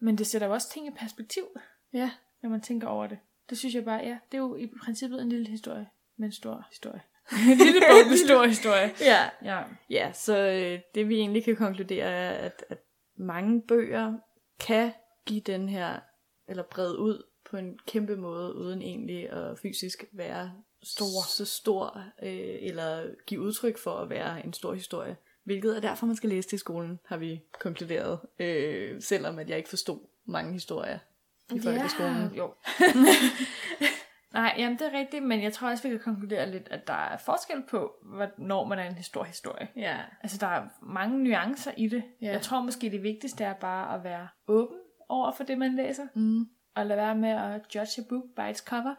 Men 0.00 0.18
det 0.18 0.26
sætter 0.26 0.46
jo 0.46 0.52
også 0.52 0.70
ting 0.70 0.86
i 0.86 0.90
perspektiv, 0.90 1.42
Ja. 1.92 2.10
når 2.42 2.50
man 2.50 2.60
tænker 2.60 2.88
over 2.88 3.06
det. 3.06 3.18
Det 3.50 3.58
synes 3.58 3.74
jeg 3.74 3.84
bare, 3.84 4.00
ja, 4.00 4.18
det 4.32 4.38
er 4.38 4.42
jo 4.42 4.56
i 4.56 4.66
princippet 4.84 5.22
en 5.22 5.28
lille 5.28 5.48
historie, 5.48 5.86
men 6.16 6.24
en 6.24 6.32
stor 6.32 6.66
historie. 6.70 7.00
en 7.50 7.58
lille 7.58 7.80
bog 7.90 8.10
med 8.10 8.16
stor 8.26 8.44
historie. 8.46 8.92
Ja. 9.10 9.28
Ja. 9.44 9.62
Ja, 9.90 10.12
så 10.12 10.38
øh, 10.38 10.80
det 10.94 11.08
vi 11.08 11.14
egentlig 11.14 11.44
kan 11.44 11.56
konkludere 11.56 12.06
er, 12.06 12.30
at, 12.30 12.64
at 12.68 12.78
mange 13.16 13.62
bøger 13.62 14.14
kan 14.60 14.92
give 15.26 15.40
den 15.40 15.68
her, 15.68 16.00
eller 16.48 16.62
brede 16.62 16.98
ud 16.98 17.22
på 17.50 17.56
en 17.56 17.78
kæmpe 17.86 18.16
måde, 18.16 18.54
uden 18.54 18.82
egentlig 18.82 19.30
at 19.30 19.58
fysisk 19.58 20.04
være 20.12 20.52
Stor. 20.82 21.28
så 21.28 21.44
stor, 21.44 22.04
øh, 22.22 22.56
eller 22.60 23.06
give 23.26 23.40
udtryk 23.40 23.78
for 23.78 23.90
at 23.90 24.10
være 24.10 24.44
en 24.44 24.52
stor 24.52 24.74
historie. 24.74 25.16
Hvilket 25.44 25.76
er 25.76 25.80
derfor, 25.80 26.06
man 26.06 26.16
skal 26.16 26.30
læse 26.30 26.48
det 26.48 26.52
i 26.52 26.58
skolen, 26.58 27.00
har 27.06 27.16
vi 27.16 27.42
konkluderet. 27.60 28.18
Øh, 28.38 29.02
selvom 29.02 29.38
at 29.38 29.50
jeg 29.50 29.56
ikke 29.56 29.68
forstod 29.68 29.98
mange 30.24 30.52
historier 30.52 30.98
i 31.56 31.60
folkeskolen. 31.60 32.32
jo. 32.34 32.54
Nej, 34.34 34.54
jamen 34.58 34.78
det 34.78 34.86
er 34.86 34.98
rigtigt, 34.98 35.24
men 35.24 35.42
jeg 35.42 35.52
tror 35.52 35.70
også, 35.70 35.82
vi 35.82 35.88
kan 35.88 35.98
konkludere 36.04 36.50
lidt, 36.50 36.68
at 36.70 36.86
der 36.86 36.94
er 36.94 37.16
forskel 37.16 37.62
på, 37.68 37.92
hvornår 38.02 38.64
man 38.64 38.78
er 38.78 38.82
en 38.82 39.02
stor 39.02 39.24
historie. 39.24 39.68
Ja. 39.76 39.96
Altså, 40.22 40.38
der 40.38 40.46
er 40.46 40.62
mange 40.82 41.18
nuancer 41.18 41.70
i 41.76 41.88
det. 41.88 42.02
Ja. 42.20 42.32
Jeg 42.32 42.42
tror 42.42 42.60
måske, 42.60 42.90
det 42.90 43.02
vigtigste 43.02 43.44
er 43.44 43.54
bare 43.54 43.94
at 43.94 44.04
være 44.04 44.28
åben 44.48 44.76
over 45.08 45.32
for 45.32 45.44
det, 45.44 45.58
man 45.58 45.74
læser. 45.74 46.06
Mm. 46.14 46.46
Og 46.76 46.86
lade 46.86 46.96
være 46.96 47.14
med 47.14 47.28
at 47.28 47.74
judge 47.74 48.02
a 48.02 48.04
book 48.08 48.24
by 48.36 48.50
its 48.50 48.60
cover. 48.60 48.94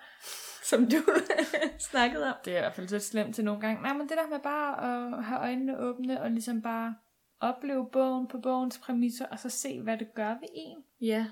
Som 0.63 0.85
du 0.89 0.97
snakkede 1.91 2.27
om. 2.27 2.33
Det 2.45 2.53
er 2.53 2.57
i 2.57 2.61
hvert 2.61 2.73
fald 2.73 2.87
så 2.87 2.99
slemt 2.99 3.35
til 3.35 3.45
nogle 3.45 3.61
gange. 3.61 3.81
Nej, 3.81 3.93
men 3.93 4.09
det 4.09 4.17
der 4.17 4.29
med 4.29 4.39
bare 4.39 4.83
at 4.83 5.23
have 5.23 5.39
øjnene 5.39 5.79
åbne, 5.79 6.21
og 6.21 6.31
ligesom 6.31 6.61
bare 6.61 6.95
opleve 7.39 7.89
bogen 7.91 8.27
på 8.27 8.37
bogens 8.37 8.77
præmisser, 8.77 9.25
og 9.25 9.39
så 9.39 9.49
se, 9.49 9.81
hvad 9.81 9.97
det 9.97 10.07
gør 10.15 10.29
ved 10.29 10.47
en. 10.53 10.77
Ja, 11.01 11.25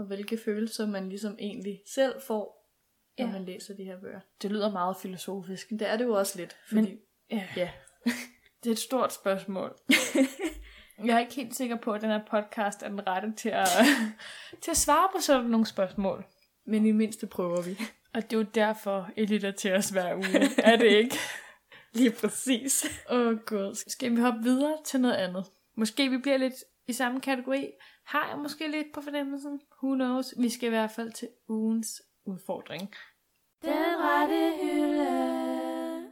og 0.00 0.06
hvilke 0.06 0.38
følelser 0.44 0.86
man 0.86 1.08
ligesom 1.08 1.36
egentlig 1.38 1.82
selv 1.94 2.14
får 2.26 2.56
når 3.18 3.26
Ja. 3.26 3.32
man 3.32 3.44
læser 3.44 3.74
de 3.74 3.84
her 3.84 4.00
bøger. 4.00 4.20
Det 4.42 4.50
lyder 4.50 4.70
meget 4.72 4.96
filosofisk. 5.02 5.70
Det 5.70 5.82
er 5.82 5.96
det 5.96 6.04
jo 6.04 6.12
også 6.14 6.38
lidt, 6.38 6.56
Men- 6.72 6.84
fordi... 6.84 6.96
Ja. 7.30 7.46
Ja. 7.56 7.70
Det 8.64 8.70
er 8.70 8.72
et 8.72 8.78
stort 8.78 9.12
spørgsmål. 9.12 9.74
Jeg 11.06 11.14
er 11.14 11.18
ikke 11.18 11.34
helt 11.34 11.54
sikker 11.56 11.76
på, 11.76 11.92
at 11.92 12.00
den 12.00 12.10
her 12.10 12.20
podcast 12.30 12.82
er 12.82 12.88
den 12.88 13.06
rette 13.06 13.32
til 13.36 13.48
at, 13.48 13.68
til 14.62 14.70
at 14.70 14.76
svare 14.76 15.08
på 15.16 15.20
sådan 15.20 15.44
nogle 15.50 15.66
spørgsmål. 15.66 16.24
Men 16.66 16.86
i 16.86 16.92
mindste 16.92 17.26
prøver 17.26 17.62
vi. 17.62 17.78
Og 18.14 18.22
det 18.22 18.32
er 18.32 18.36
jo 18.36 18.42
derfor, 18.54 19.10
I 19.16 19.24
lytter 19.26 19.50
til 19.50 19.72
os 19.72 19.88
hver 19.90 20.14
uge. 20.14 20.40
er 20.58 20.76
det 20.76 20.86
ikke? 20.92 21.16
Lige 21.92 22.10
præcis. 22.10 23.02
Åh 23.10 23.26
oh, 23.26 23.36
gud. 23.46 23.74
Skal 23.90 24.10
vi 24.16 24.20
hoppe 24.20 24.42
videre 24.42 24.76
til 24.84 25.00
noget 25.00 25.14
andet? 25.14 25.44
Måske 25.76 26.08
vi 26.10 26.18
bliver 26.18 26.36
lidt 26.36 26.54
i 26.88 26.92
samme 26.92 27.20
kategori. 27.20 27.70
Har 28.10 28.28
jeg 28.28 28.38
måske 28.38 28.70
lidt 28.70 28.86
på 28.94 29.00
fornemmelsen? 29.00 29.60
Who 29.82 29.94
knows? 29.94 30.34
Vi 30.38 30.48
skal 30.48 30.66
i 30.66 30.70
hvert 30.70 30.90
fald 30.90 31.12
til 31.12 31.28
ugens 31.48 32.02
udfordring. 32.26 32.94
Den 33.64 33.96
rette 33.98 34.52
hylde. 34.62 36.06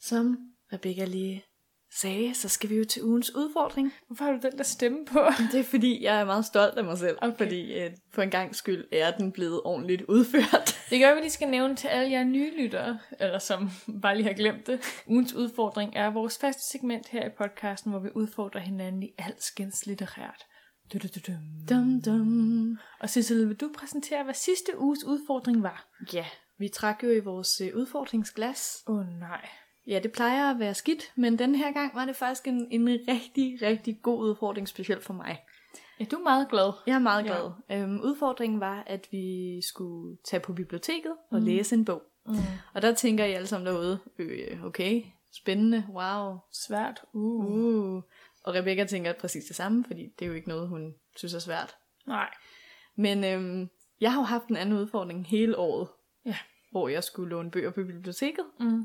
Som 0.00 0.38
Rebecca 0.72 1.04
lige 1.04 1.44
sagde, 1.92 2.34
så 2.34 2.48
skal 2.48 2.70
vi 2.70 2.76
jo 2.76 2.84
til 2.84 3.02
ugens 3.02 3.34
udfordring. 3.34 3.92
Hvorfor 4.06 4.24
har 4.24 4.32
du 4.32 4.38
den 4.42 4.58
der 4.58 4.64
stemme 4.64 5.04
på? 5.04 5.20
Det 5.52 5.60
er 5.60 5.64
fordi, 5.64 6.04
jeg 6.04 6.20
er 6.20 6.24
meget 6.24 6.44
stolt 6.44 6.78
af 6.78 6.84
mig 6.84 6.98
selv. 6.98 7.18
Okay. 7.22 7.36
Fordi 7.36 7.78
øh, 7.80 7.90
for 8.12 8.22
en 8.22 8.30
gang 8.30 8.56
skyld 8.56 8.84
er 8.92 9.10
den 9.10 9.32
blevet 9.32 9.60
ordentligt 9.64 10.02
udført. 10.02 10.78
Det 10.90 11.00
gør 11.00 11.14
vi 11.14 11.20
lige 11.20 11.30
skal 11.30 11.48
nævne 11.48 11.76
til 11.76 11.88
alle 11.88 12.12
jer 12.12 12.24
nye 12.24 12.52
lyttere, 12.56 12.98
eller 13.20 13.38
som 13.38 13.70
bare 14.02 14.16
lige 14.16 14.26
har 14.26 14.34
glemt 14.34 14.66
det. 14.66 15.02
Ugens 15.06 15.34
udfordring 15.34 15.96
er 15.96 16.10
vores 16.10 16.38
faste 16.38 16.62
segment 16.72 17.08
her 17.08 17.26
i 17.26 17.30
podcasten, 17.38 17.90
hvor 17.90 18.00
vi 18.00 18.08
udfordrer 18.14 18.60
hinanden 18.60 19.02
i 19.02 19.10
alskens 19.18 19.86
litterært. 19.86 20.46
Du-du-du-dum. 20.92 21.34
Dum, 21.70 22.02
dum. 22.02 22.78
Og 23.00 23.10
Cecil, 23.10 23.48
vil 23.48 23.56
du 23.56 23.70
præsentere, 23.78 24.24
hvad 24.24 24.34
sidste 24.34 24.78
uges 24.78 25.04
udfordring 25.04 25.62
var? 25.62 25.88
Ja, 26.12 26.24
vi 26.58 26.68
trak 26.68 27.02
jo 27.04 27.08
i 27.10 27.20
vores 27.20 27.60
øh, 27.60 27.76
udfordringsglas. 27.76 28.82
Åh 28.86 28.96
oh, 28.98 29.06
nej. 29.20 29.48
Ja, 29.86 30.00
det 30.02 30.12
plejer 30.12 30.50
at 30.50 30.58
være 30.58 30.74
skidt, 30.74 31.12
men 31.16 31.38
den 31.38 31.54
her 31.54 31.72
gang 31.72 31.94
var 31.94 32.04
det 32.04 32.16
faktisk 32.16 32.48
en, 32.48 32.66
en 32.70 32.88
rigtig, 32.88 33.58
rigtig 33.62 33.98
god 34.02 34.18
udfordring, 34.18 34.68
specielt 34.68 35.04
for 35.04 35.12
mig. 35.14 35.38
Ja, 36.00 36.04
du 36.04 36.16
er 36.16 36.22
meget 36.22 36.48
glad. 36.50 36.72
Jeg 36.86 36.94
er 36.94 36.98
meget 36.98 37.24
Ja. 37.24 37.28
glad. 37.28 37.50
Øhm, 37.82 38.00
udfordringen 38.00 38.60
var, 38.60 38.82
at 38.86 39.08
vi 39.10 39.60
skulle 39.62 40.16
tage 40.24 40.40
på 40.40 40.52
biblioteket 40.52 41.12
og 41.30 41.38
Mm. 41.40 41.44
læse 41.46 41.74
en 41.74 41.84
bog. 41.84 42.02
Mm. 42.26 42.34
Og 42.74 42.82
der 42.82 42.94
tænker 42.94 43.24
I 43.24 43.32
alle 43.32 43.46
sammen 43.46 43.66
derude, 43.66 43.98
øh, 44.18 44.64
okay, 44.64 45.02
spændende, 45.32 45.84
wow, 45.92 46.36
Svært. 46.52 47.02
Uh. 47.12 47.44
uh. 47.46 48.02
Og 48.44 48.54
Rebecca 48.54 48.84
tænker 48.84 49.12
præcis 49.12 49.44
det 49.44 49.56
samme, 49.56 49.84
fordi 49.86 50.02
det 50.18 50.24
er 50.24 50.28
jo 50.28 50.34
ikke 50.34 50.48
noget, 50.48 50.68
hun 50.68 50.94
synes 51.16 51.34
er 51.34 51.38
svært. 51.38 51.76
Nej. 52.06 52.30
Men 52.96 53.24
øhm, 53.24 53.68
jeg 54.00 54.12
har 54.12 54.20
jo 54.20 54.24
haft 54.24 54.46
en 54.48 54.56
anden 54.56 54.78
udfordring 54.78 55.26
hele 55.26 55.58
året, 55.58 55.88
Ja. 56.26 56.36
hvor 56.70 56.88
jeg 56.88 57.04
skulle 57.04 57.30
låne 57.30 57.50
bøger 57.50 57.70
på 57.70 57.84
biblioteket. 57.84 58.44
Mm. 58.60 58.82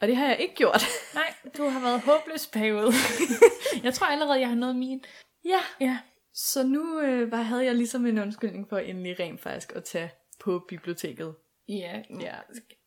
Og 0.00 0.08
det 0.08 0.16
har 0.16 0.26
jeg 0.28 0.38
ikke 0.40 0.54
gjort. 0.54 0.82
Nej, 1.14 1.34
du 1.56 1.68
har 1.68 1.80
været 1.80 2.00
håbløs 2.00 2.46
bagud. 2.46 2.92
jeg 3.84 3.94
tror 3.94 4.06
allerede, 4.06 4.40
jeg 4.40 4.48
har 4.48 4.56
nået 4.56 4.76
min. 4.76 5.04
ja. 5.44 5.60
Ja. 5.80 5.98
Så 6.36 6.62
nu 6.66 7.00
øh, 7.00 7.30
var, 7.32 7.42
havde 7.42 7.64
jeg 7.64 7.74
ligesom 7.74 8.06
en 8.06 8.18
undskyldning 8.18 8.68
for 8.68 8.78
endelig 8.78 9.20
rent 9.20 9.40
faktisk 9.40 9.72
at 9.76 9.84
tage 9.84 10.10
på 10.40 10.64
biblioteket. 10.68 11.34
Ja, 11.68 12.02
Ja. 12.20 12.34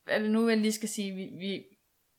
Er 0.07 0.19
det 0.19 0.29
nu, 0.31 0.49
jeg 0.49 0.57
lige 0.57 0.71
skal 0.71 0.89
sige, 0.89 1.15
vi, 1.15 1.29
vi 1.39 1.63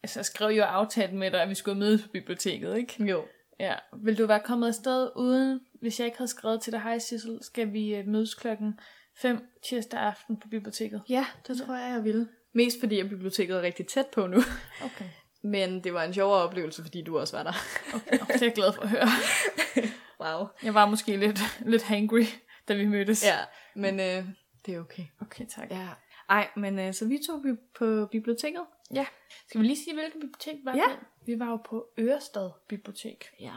altså, 0.02 0.22
skrev 0.22 0.48
jo 0.56 0.62
aftalt 0.62 1.12
med 1.14 1.30
dig, 1.30 1.42
at 1.42 1.48
vi 1.48 1.54
skulle 1.54 1.78
mødes 1.78 2.02
på 2.02 2.08
biblioteket, 2.12 2.76
ikke? 2.76 3.04
Jo. 3.04 3.24
Ja. 3.60 3.74
Vil 4.02 4.18
du 4.18 4.26
være 4.26 4.40
kommet 4.40 4.68
afsted 4.68 5.10
uden, 5.16 5.60
hvis 5.80 6.00
jeg 6.00 6.06
ikke 6.06 6.18
havde 6.18 6.30
skrevet 6.30 6.62
til 6.62 6.72
dig, 6.72 6.80
hej 6.80 6.98
Sissel, 6.98 7.38
skal 7.42 7.72
vi 7.72 7.94
øh, 7.94 8.06
mødes 8.06 8.34
klokken 8.34 8.80
5 9.16 9.38
tirsdag 9.68 10.00
aften 10.00 10.36
på 10.36 10.48
biblioteket? 10.48 11.02
Ja, 11.08 11.26
det 11.46 11.58
tror 11.58 11.74
jeg, 11.74 11.92
jeg 11.94 12.04
ville. 12.04 12.28
Mest 12.54 12.80
fordi, 12.80 13.00
at 13.00 13.08
biblioteket 13.08 13.56
er 13.56 13.62
rigtig 13.62 13.86
tæt 13.86 14.06
på 14.06 14.26
nu. 14.26 14.38
Okay. 14.84 15.04
Men 15.52 15.84
det 15.84 15.94
var 15.94 16.04
en 16.04 16.14
sjovere 16.14 16.42
oplevelse, 16.42 16.82
fordi 16.82 17.02
du 17.02 17.18
også 17.18 17.36
var 17.36 17.42
der. 17.42 17.52
okay. 17.94 18.18
Det 18.18 18.42
er 18.42 18.46
jeg 18.46 18.54
glad 18.54 18.72
for 18.72 18.82
at 18.82 18.88
høre. 18.88 19.08
Wow. 20.20 20.46
Jeg 20.62 20.74
var 20.74 20.86
måske 20.86 21.16
lidt, 21.16 21.40
lidt 21.66 21.82
hangry, 21.82 22.24
da 22.68 22.74
vi 22.74 22.86
mødtes. 22.86 23.24
Ja, 23.24 23.38
men 23.76 24.00
øh, 24.00 24.24
det 24.66 24.74
er 24.74 24.80
okay. 24.80 25.02
Okay, 25.20 25.46
tak. 25.46 25.70
Ja. 25.70 25.88
Ej, 26.28 26.48
men 26.56 26.78
øh, 26.78 26.94
så 26.94 27.08
vi 27.08 27.18
tog 27.26 27.44
vi 27.44 27.50
på 27.78 28.06
biblioteket. 28.12 28.62
Ja. 28.94 29.06
Skal 29.48 29.60
vi 29.60 29.66
lige 29.66 29.84
sige, 29.84 29.94
hvilket 29.94 30.20
bibliotek 30.20 30.56
var 30.64 30.76
Ja. 30.76 30.82
det? 30.90 30.98
Vi 31.26 31.38
var 31.38 31.46
jo 31.50 31.56
på 31.56 31.88
Ørestad 31.98 32.50
Bibliotek. 32.68 33.24
Ja. 33.40 33.52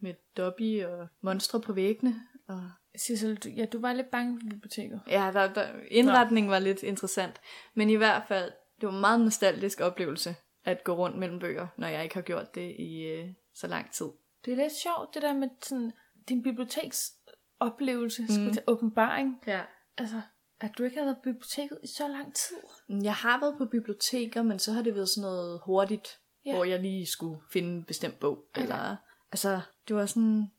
Med 0.00 0.14
Dobby 0.36 0.84
og 0.84 1.08
monstre 1.20 1.60
på 1.60 1.72
væggene. 1.72 2.14
Og... 2.48 2.70
Sissel, 2.96 3.36
du, 3.36 3.48
ja, 3.48 3.64
du 3.64 3.80
var 3.80 3.92
lidt 3.92 4.10
bange 4.10 4.40
for 4.40 4.48
biblioteket. 4.50 5.00
Ja, 5.08 5.30
der, 5.32 5.52
der, 5.52 5.68
indretningen 5.90 6.50
var 6.50 6.58
lidt 6.58 6.82
interessant. 6.82 7.40
Men 7.74 7.90
i 7.90 7.94
hvert 7.94 8.22
fald, 8.28 8.52
det 8.80 8.86
var 8.86 8.94
en 8.94 9.00
meget 9.00 9.20
nostalgisk 9.20 9.80
oplevelse 9.80 10.34
at 10.64 10.84
gå 10.84 10.92
rundt 10.94 11.18
mellem 11.18 11.38
bøger, 11.38 11.66
når 11.76 11.88
jeg 11.88 12.02
ikke 12.02 12.14
har 12.14 12.22
gjort 12.22 12.54
det 12.54 12.76
i 12.78 13.02
øh, 13.02 13.28
så 13.54 13.66
lang 13.66 13.92
tid. 13.92 14.06
Det 14.44 14.52
er 14.52 14.56
lidt 14.56 14.72
sjovt, 14.72 15.14
det 15.14 15.22
der 15.22 15.32
med 15.32 15.48
sådan, 15.62 15.92
din 16.28 16.42
biblioteks 16.42 17.12
oplevelse, 17.60 18.22
mm. 18.22 18.52
Til 18.52 18.62
åbenbaring. 18.66 19.42
Ja. 19.46 19.60
Altså, 19.98 20.20
at 20.60 20.70
du 20.78 20.82
ikke 20.84 20.96
har 20.96 21.04
været 21.04 21.16
på 21.16 21.22
biblioteket 21.22 21.78
i 21.82 21.86
så 21.86 22.08
lang 22.08 22.34
tid. 22.34 22.56
Jeg 23.02 23.14
har 23.14 23.40
været 23.40 23.54
på 23.58 23.64
biblioteker, 23.66 24.42
men 24.42 24.58
så 24.58 24.72
har 24.72 24.82
det 24.82 24.94
været 24.94 25.08
sådan 25.08 25.22
noget 25.22 25.60
hurtigt, 25.64 26.18
Ja. 26.44 26.50
ja. 26.50 26.56
hvor 26.56 26.64
jeg 26.64 26.80
lige 26.80 27.06
skulle 27.06 27.40
finde 27.52 27.68
en 27.70 27.84
bestemt 27.84 28.18
bog. 28.20 28.44
Okay. 28.50 28.62
Eller, 28.62 28.96
altså, 29.32 29.60
det 29.88 29.96
var 29.96 30.06
sådan... 30.06 30.50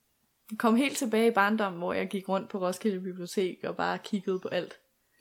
Jeg 0.52 0.58
kom 0.60 0.76
helt 0.76 0.98
tilbage 0.98 1.28
i 1.28 1.32
barndommen, 1.34 1.80
hvor 1.80 1.94
jeg 1.94 2.08
gik 2.10 2.30
rundt 2.30 2.50
på 2.50 2.58
Roskilde 2.60 3.00
Bibliotek 3.02 3.64
og 3.64 3.76
bare 3.78 3.98
kiggede 4.00 4.40
på 4.40 4.48
alt. 4.48 4.74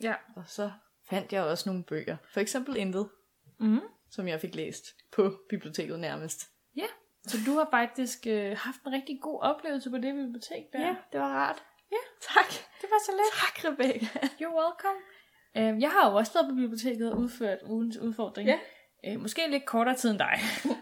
Ja. 0.02 0.14
Og 0.36 0.42
så 0.46 0.70
fandt 1.10 1.32
jeg 1.32 1.42
også 1.44 1.68
nogle 1.68 1.84
bøger. 1.84 2.16
For 2.32 2.40
eksempel 2.40 2.76
Intet, 2.76 3.08
Mm. 3.60 3.80
som 4.10 4.28
jeg 4.28 4.40
fik 4.40 4.54
læst 4.54 4.84
på 5.12 5.38
biblioteket 5.48 6.00
nærmest. 6.00 6.40
Ja. 6.76 6.86
Så 7.26 7.36
du 7.46 7.52
har 7.52 7.68
faktisk 7.70 8.26
øh, 8.26 8.56
haft 8.56 8.82
en 8.86 8.92
rigtig 8.92 9.18
god 9.22 9.40
oplevelse 9.42 9.90
på 9.90 9.96
det 9.96 10.14
bibliotek 10.14 10.64
der. 10.72 10.94
det 11.12 11.20
var 11.20 11.28
rart. 11.34 11.62
Ja. 11.92 12.02
Tak. 12.20 12.50
Det 12.80 12.88
var 12.90 13.00
så 13.06 13.12
let. 13.12 13.30
Tak, 13.42 13.56
Rebecca. 13.64 14.18
You're 14.40 14.56
welcome. 14.62 15.00
Øh, 15.56 15.82
jeg 15.82 15.90
har 15.90 16.10
jo 16.10 16.16
også 16.16 16.32
været 16.32 16.46
på 16.50 16.54
biblioteket 16.54 17.12
og 17.12 17.18
udført 17.18 17.58
ugens 17.66 17.96
udfordring. 17.96 18.48
Ja. 18.48 18.58
Øh, 19.06 19.20
måske 19.20 19.50
lidt 19.50 19.66
kortere 19.66 19.94
tid 19.96 20.10
end 20.10 20.18
dig. 20.18 20.38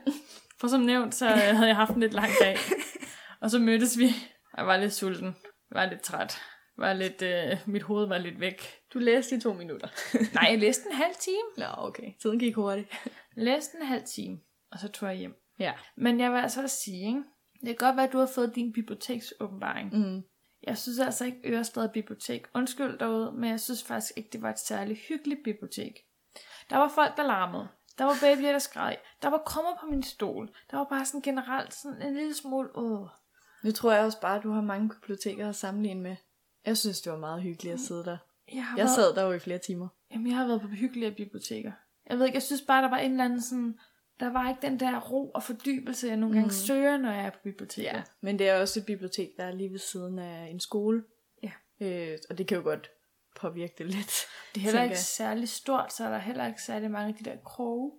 For 0.60 0.68
som 0.68 0.80
nævnt, 0.80 1.14
så 1.14 1.26
øh, 1.26 1.32
havde 1.32 1.68
jeg 1.68 1.76
haft 1.76 1.94
en 1.94 2.00
lidt 2.00 2.12
lang 2.12 2.30
dag. 2.40 2.56
Og 3.42 3.50
så 3.50 3.58
mødtes 3.58 3.98
vi. 3.98 4.08
Jeg 4.56 4.66
var 4.66 4.76
lidt 4.76 4.92
sulten. 4.92 5.36
Jeg 5.70 5.80
var 5.80 5.86
lidt 5.86 6.00
træt. 6.00 6.38
Jeg 6.76 6.86
var 6.86 6.92
lidt, 6.92 7.22
øh, 7.22 7.58
mit 7.66 7.82
hoved 7.82 8.08
var 8.08 8.18
lidt 8.18 8.40
væk. 8.40 8.62
Du 8.94 8.98
læste 8.98 9.36
i 9.36 9.40
to 9.40 9.52
minutter. 9.52 9.88
Nej, 10.34 10.48
jeg 10.50 10.58
læste 10.58 10.88
en 10.90 10.96
halv 10.96 11.14
time. 11.20 11.48
Nå, 11.56 11.64
okay. 11.78 12.12
Tiden 12.22 12.38
gik 12.38 12.54
hurtigt. 12.54 12.88
Jeg 13.36 13.44
læste 13.44 13.78
en 13.80 13.86
halv 13.86 14.02
time, 14.14 14.38
og 14.72 14.78
så 14.78 14.88
tog 14.88 15.08
jeg 15.08 15.18
hjem. 15.18 15.34
Ja. 15.58 15.72
Men 15.96 16.20
jeg 16.20 16.32
vil 16.32 16.38
altså 16.38 16.62
også 16.62 16.76
sige, 16.76 17.06
ikke? 17.06 17.22
det 17.60 17.78
kan 17.78 17.86
godt 17.86 17.96
være, 17.96 18.06
at 18.06 18.12
du 18.12 18.18
har 18.18 18.30
fået 18.34 18.54
din 18.54 18.72
biblioteksåbenbaring. 18.72 19.92
Mm. 19.92 20.22
Jeg 20.66 20.78
synes 20.78 20.98
altså 20.98 21.24
ikke, 21.24 21.40
Ørestad 21.44 21.88
Bibliotek, 21.88 22.46
undskyld 22.54 22.98
derude, 22.98 23.32
men 23.32 23.50
jeg 23.50 23.60
synes 23.60 23.82
faktisk 23.84 24.12
ikke, 24.16 24.30
det 24.32 24.42
var 24.42 24.50
et 24.50 24.58
særligt 24.58 24.98
hyggeligt 25.08 25.40
bibliotek. 25.44 25.94
Der 26.70 26.76
var 26.76 26.88
folk, 26.88 27.16
der 27.16 27.22
larmede. 27.26 27.68
Der 27.98 28.04
var 28.04 28.14
babyer, 28.20 28.52
der 28.52 28.58
skreg. 28.58 28.98
Der 29.22 29.28
var 29.28 29.42
krummer 29.46 29.76
på 29.80 29.86
min 29.86 30.02
stol. 30.02 30.50
Der 30.70 30.76
var 30.76 30.84
bare 30.84 31.04
sådan 31.04 31.20
generelt 31.20 31.74
sådan 31.74 32.02
en 32.02 32.14
lille 32.14 32.34
smule, 32.34 32.76
åh. 32.76 33.08
Nu 33.64 33.72
tror 33.72 33.92
jeg 33.92 34.04
også 34.04 34.20
bare, 34.20 34.36
at 34.36 34.42
du 34.42 34.50
har 34.50 34.60
mange 34.62 34.88
biblioteker 34.88 35.48
at 35.48 35.56
sammenligne 35.56 36.00
med. 36.02 36.16
Jeg 36.66 36.76
synes, 36.76 37.00
det 37.00 37.12
var 37.12 37.18
meget 37.18 37.42
hyggeligt 37.42 37.74
at 37.74 37.80
sidde 37.80 38.04
der. 38.04 38.16
Jeg 38.52 38.66
har, 38.66 38.76
Jeg 38.76 38.84
været, 38.84 38.94
sad 38.94 39.14
der 39.14 39.22
jo 39.22 39.32
i 39.32 39.38
flere 39.38 39.58
timer. 39.58 39.88
jamen, 40.10 40.26
jeg 40.26 40.36
har 40.36 40.46
været 40.46 40.60
på 40.60 40.66
hyggelige 40.68 41.10
biblioteker. 41.14 41.72
Jeg 42.10 42.18
ved 42.18 42.26
ikke, 42.26 42.36
jeg 42.36 42.42
synes 42.42 42.62
bare, 42.62 42.82
der 42.82 42.88
var 42.90 42.98
en 42.98 43.10
eller 43.10 43.24
anden 43.24 43.42
sådan, 43.42 43.78
der 44.20 44.30
var 44.32 44.48
ikke 44.48 44.62
den 44.62 44.80
der 44.80 45.00
ro 45.00 45.30
og 45.30 45.42
fordybelse, 45.42 46.08
jeg 46.08 46.16
nogle 46.16 46.34
gange 46.34 46.46
Mm. 46.46 46.50
søger, 46.50 46.96
når 46.96 47.12
jeg 47.12 47.26
er 47.26 47.30
på 47.30 47.38
biblioteket. 47.44 47.86
Ja, 47.92 48.02
men 48.20 48.38
det 48.38 48.48
er 48.48 48.60
også 48.60 48.80
et 48.80 48.86
bibliotek, 48.86 49.28
der 49.36 49.44
er 49.44 49.52
lige 49.52 49.70
ved 49.70 49.78
siden 49.78 50.18
af 50.18 50.46
en 50.50 50.60
skole. 50.60 51.04
Ja. 51.42 51.50
Øh, 51.80 52.18
og 52.30 52.38
det 52.38 52.46
kan 52.46 52.56
jo 52.56 52.62
godt 52.62 52.90
påvirke 53.40 53.74
det 53.78 53.86
lidt. 53.86 54.26
Det 54.54 54.60
er 54.60 54.64
heller 54.64 54.82
ikke 54.82 54.92
jeg. 54.92 54.98
særlig 54.98 55.48
stort, 55.48 55.92
så 55.92 56.04
er 56.04 56.08
der 56.10 56.18
heller 56.18 56.46
ikke 56.46 56.62
særlig 56.62 56.90
mange 56.90 57.08
af 57.08 57.14
de 57.14 57.30
der 57.30 57.36
kroge, 57.44 57.92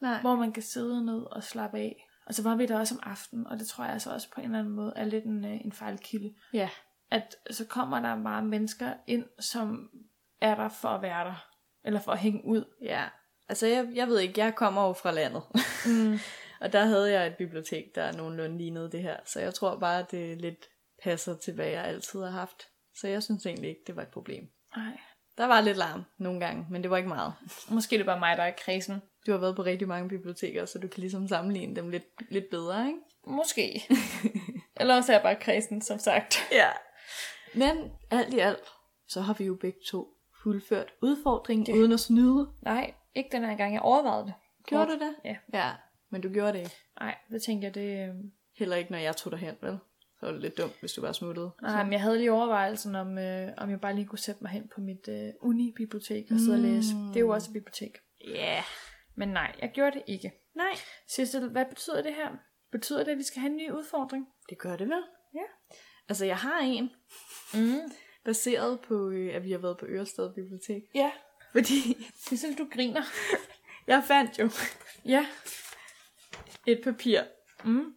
Nej. 0.00 0.20
hvor 0.20 0.34
man 0.36 0.52
kan 0.52 0.62
sidde 0.62 1.04
ned 1.06 1.22
og 1.22 1.42
slappe 1.42 1.78
af. 1.78 2.08
Og 2.26 2.34
så 2.34 2.42
var 2.42 2.56
vi 2.56 2.66
der 2.66 2.78
også 2.78 2.94
om 2.94 3.00
aftenen, 3.02 3.46
og 3.46 3.58
det 3.58 3.66
tror 3.68 3.84
jeg 3.84 3.92
altså 3.92 4.12
også 4.12 4.30
på 4.34 4.40
en 4.40 4.44
eller 4.46 4.58
anden 4.58 4.72
måde 4.74 4.92
er 4.96 5.04
lidt 5.04 5.24
en, 5.24 5.44
øh, 5.44 5.64
en 5.64 5.72
fejlkilde. 5.72 6.34
Ja. 6.52 6.68
At 7.10 7.36
så 7.50 7.64
kommer 7.66 8.00
der 8.00 8.22
bare 8.22 8.44
mennesker 8.44 8.94
ind, 9.06 9.24
som 9.38 9.90
er 10.40 10.54
der 10.54 10.68
for 10.68 10.88
at 10.88 11.02
være 11.02 11.24
der. 11.24 11.46
Eller 11.84 12.00
for 12.00 12.12
at 12.12 12.18
hænge 12.18 12.44
ud. 12.44 12.64
Ja. 12.82 13.04
Altså, 13.52 13.66
jeg, 13.66 13.88
jeg 13.94 14.08
ved 14.08 14.20
ikke, 14.20 14.40
jeg 14.40 14.54
kommer 14.54 14.86
jo 14.86 14.92
fra 14.92 15.10
landet. 15.12 15.42
Mm. 15.86 16.18
og 16.62 16.72
der 16.72 16.84
havde 16.84 17.12
jeg 17.12 17.26
et 17.26 17.36
bibliotek, 17.36 17.84
der 17.94 18.12
nogenlunde 18.12 18.58
lignede 18.58 18.92
det 18.92 19.02
her. 19.02 19.16
Så 19.24 19.40
jeg 19.40 19.54
tror 19.54 19.78
bare, 19.78 19.98
at 19.98 20.10
det 20.10 20.40
lidt 20.40 20.68
passer 21.02 21.36
til, 21.36 21.54
hvad 21.54 21.66
jeg 21.66 21.84
altid 21.84 22.20
har 22.22 22.30
haft. 22.30 22.68
Så 22.94 23.08
jeg 23.08 23.22
synes 23.22 23.46
egentlig 23.46 23.70
ikke, 23.70 23.82
det 23.86 23.96
var 23.96 24.02
et 24.02 24.08
problem. 24.08 24.44
Ej. 24.76 24.98
Der 25.38 25.46
var 25.46 25.60
lidt 25.60 25.76
larm 25.76 26.02
nogle 26.18 26.40
gange, 26.40 26.66
men 26.70 26.82
det 26.82 26.90
var 26.90 26.96
ikke 26.96 27.08
meget. 27.08 27.34
Måske 27.70 27.96
er 27.96 27.98
det 27.98 28.06
bare 28.06 28.18
mig, 28.18 28.36
der 28.36 28.42
er 28.42 28.52
kredsen. 28.58 29.02
Du 29.26 29.32
har 29.32 29.38
været 29.38 29.56
på 29.56 29.62
rigtig 29.62 29.88
mange 29.88 30.08
biblioteker, 30.08 30.64
så 30.64 30.78
du 30.78 30.88
kan 30.88 31.00
ligesom 31.00 31.28
sammenligne 31.28 31.76
dem 31.76 31.88
lidt, 31.88 32.04
lidt 32.30 32.50
bedre, 32.50 32.86
ikke? 32.86 32.98
Måske. 33.26 33.82
Eller 34.80 34.96
også 34.96 35.12
er 35.12 35.16
jeg 35.16 35.22
bare 35.22 35.36
kredsen, 35.40 35.82
som 35.82 35.98
sagt. 35.98 36.48
Ja. 36.52 36.68
Men 37.54 37.90
alt 38.10 38.34
i 38.34 38.38
alt, 38.38 38.68
så 39.08 39.20
har 39.20 39.34
vi 39.34 39.44
jo 39.44 39.54
begge 39.60 39.78
to 39.86 40.08
fuldført 40.42 40.92
udfordringen 41.02 41.66
det. 41.66 41.74
uden 41.74 41.92
at 41.92 42.00
snyde. 42.00 42.48
Nej, 42.62 42.94
ikke 43.14 43.28
den 43.32 43.44
her 43.44 43.56
gang. 43.56 43.74
Jeg 43.74 43.82
overvejede 43.82 44.24
det. 44.26 44.34
Gjorde 44.66 44.86
du 44.86 44.92
det? 44.98 45.14
Ja. 45.24 45.36
Ja, 45.52 45.72
men 46.10 46.20
du 46.20 46.28
gjorde 46.32 46.52
det 46.52 46.58
ikke. 46.58 46.76
Nej, 47.00 47.18
det 47.30 47.42
tænker 47.42 47.66
jeg, 47.68 47.74
det... 47.74 48.08
øh, 48.08 48.14
Heller 48.58 48.76
ikke, 48.76 48.90
når 48.90 48.98
jeg 48.98 49.16
tog 49.16 49.32
dig 49.32 49.38
hen, 49.40 49.54
vel? 49.60 49.78
Så 50.20 50.26
var 50.26 50.32
det 50.32 50.40
lidt 50.40 50.58
dumt, 50.58 50.80
hvis 50.80 50.92
du 50.92 51.00
bare 51.00 51.14
smuttede. 51.14 51.50
Nej, 51.62 51.84
men 51.84 51.92
jeg 51.92 52.00
havde 52.00 52.18
lige 52.18 52.32
overvejelsen 52.32 52.94
om, 52.94 53.18
øh, 53.18 53.48
om 53.56 53.70
jeg 53.70 53.80
bare 53.80 53.94
lige 53.94 54.06
kunne 54.06 54.18
sætte 54.18 54.42
mig 54.44 54.50
hen 54.50 54.70
på 54.74 54.80
mit 54.80 55.08
øh, 55.08 55.32
uni-bibliotek 55.40 56.24
og 56.30 56.38
sidde 56.38 56.54
og 56.54 56.60
læse. 56.60 56.94
Det 57.08 57.16
er 57.16 57.20
jo 57.20 57.28
også 57.28 57.50
et 57.50 57.52
bibliotek. 57.52 57.98
Ja. 58.28 58.52
Yeah. 58.54 58.62
Men 59.16 59.28
nej, 59.28 59.54
jeg 59.62 59.70
gjorde 59.74 59.92
det 59.92 60.02
ikke. 60.06 60.32
Nej. 60.54 60.72
Sissel, 61.08 61.48
hvad 61.50 61.64
betyder 61.66 62.02
det 62.02 62.14
her? 62.14 62.28
Betyder 62.72 63.04
det, 63.04 63.12
at 63.12 63.18
vi 63.18 63.22
skal 63.22 63.40
have 63.40 63.50
en 63.50 63.56
ny 63.56 63.70
udfordring? 63.70 64.26
Det 64.50 64.58
gør 64.58 64.76
det 64.76 64.88
vel? 64.88 65.02
Ja. 65.34 65.44
Altså, 66.08 66.24
jeg 66.24 66.36
har 66.36 66.58
en, 66.60 66.90
Mm. 67.54 67.92
baseret 68.24 68.80
på, 68.80 69.10
øh, 69.10 69.34
at 69.34 69.44
vi 69.44 69.50
har 69.52 69.58
været 69.58 69.78
på 69.78 69.86
Ørestad 69.88 70.34
Bibliotek. 70.34 70.82
Ja. 70.94 71.10
Fordi 71.52 71.74
Sissel, 72.28 72.58
du 72.58 72.68
griner. 72.72 73.02
jeg 73.86 74.04
fandt 74.08 74.38
jo 74.38 74.50
Ja. 75.04 75.26
et 76.66 76.80
papir, 76.84 77.20
Mm. 77.64 77.94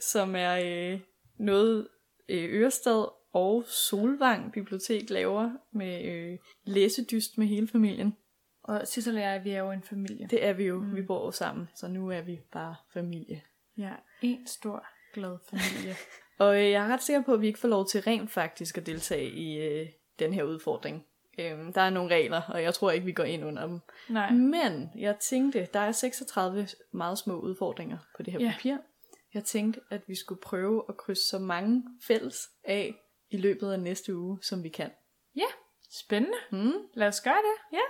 som 0.00 0.36
er 0.36 0.52
øh, 0.94 1.00
noget 1.38 1.88
øh, 2.28 2.44
Ørestad 2.50 3.08
og 3.32 3.64
Solvang 3.66 4.52
Bibliotek 4.52 5.10
laver 5.10 5.50
med 5.72 6.04
øh, 6.04 6.38
læsedyst 6.64 7.38
med 7.38 7.46
hele 7.46 7.68
familien. 7.68 8.16
Og 8.62 8.88
Sissel 8.88 9.16
og 9.16 9.22
jeg, 9.22 9.44
vi 9.44 9.50
er 9.50 9.58
jo 9.58 9.70
en 9.70 9.82
familie. 9.82 10.26
Det 10.30 10.44
er 10.44 10.52
vi 10.52 10.64
jo. 10.64 10.80
Mm. 10.80 10.96
Vi 10.96 11.02
bor 11.02 11.24
jo 11.26 11.30
sammen, 11.30 11.68
så 11.74 11.88
nu 11.88 12.10
er 12.10 12.20
vi 12.20 12.40
bare 12.52 12.74
familie. 12.92 13.42
Ja, 13.76 13.92
en 14.22 14.46
stor, 14.46 14.86
glad 15.14 15.36
familie. 15.50 15.96
Og 16.38 16.56
øh, 16.64 16.70
jeg 16.70 16.84
er 16.84 16.88
ret 16.92 17.02
sikker 17.02 17.22
på, 17.22 17.34
at 17.34 17.40
vi 17.40 17.46
ikke 17.46 17.58
får 17.58 17.68
lov 17.68 17.88
til 17.88 18.00
rent 18.02 18.30
faktisk 18.30 18.78
at 18.78 18.86
deltage 18.86 19.30
i 19.30 19.56
øh, 19.58 19.88
den 20.18 20.32
her 20.32 20.42
udfordring. 20.42 21.04
Øhm, 21.38 21.72
der 21.72 21.80
er 21.80 21.90
nogle 21.90 22.14
regler, 22.14 22.42
og 22.48 22.62
jeg 22.62 22.74
tror 22.74 22.90
ikke, 22.90 23.06
vi 23.06 23.12
går 23.12 23.24
ind 23.24 23.44
under 23.44 23.66
dem. 23.66 23.80
Nej. 24.08 24.30
Men 24.30 24.90
jeg 24.96 25.16
tænkte, 25.18 25.68
der 25.74 25.80
er 25.80 25.92
36 25.92 26.68
meget 26.92 27.18
små 27.18 27.40
udfordringer 27.40 27.98
på 28.16 28.22
det 28.22 28.32
her 28.32 28.40
Ja. 28.40 28.52
papir. 28.56 28.76
Jeg 29.34 29.44
tænkte, 29.44 29.80
at 29.90 30.00
vi 30.06 30.14
skulle 30.14 30.40
prøve 30.40 30.84
at 30.88 30.96
krydse 30.96 31.22
så 31.28 31.38
mange 31.38 31.84
fælles 32.02 32.48
af 32.64 32.94
i 33.30 33.36
løbet 33.36 33.72
af 33.72 33.80
næste 33.80 34.16
uge, 34.16 34.38
som 34.42 34.62
vi 34.62 34.68
kan. 34.68 34.90
Ja, 35.36 35.46
spændende. 35.90 36.36
Hmm? 36.50 36.72
Lad 36.94 37.08
os 37.08 37.20
gøre 37.20 37.34
det. 37.34 37.78
Ja. 37.78 37.84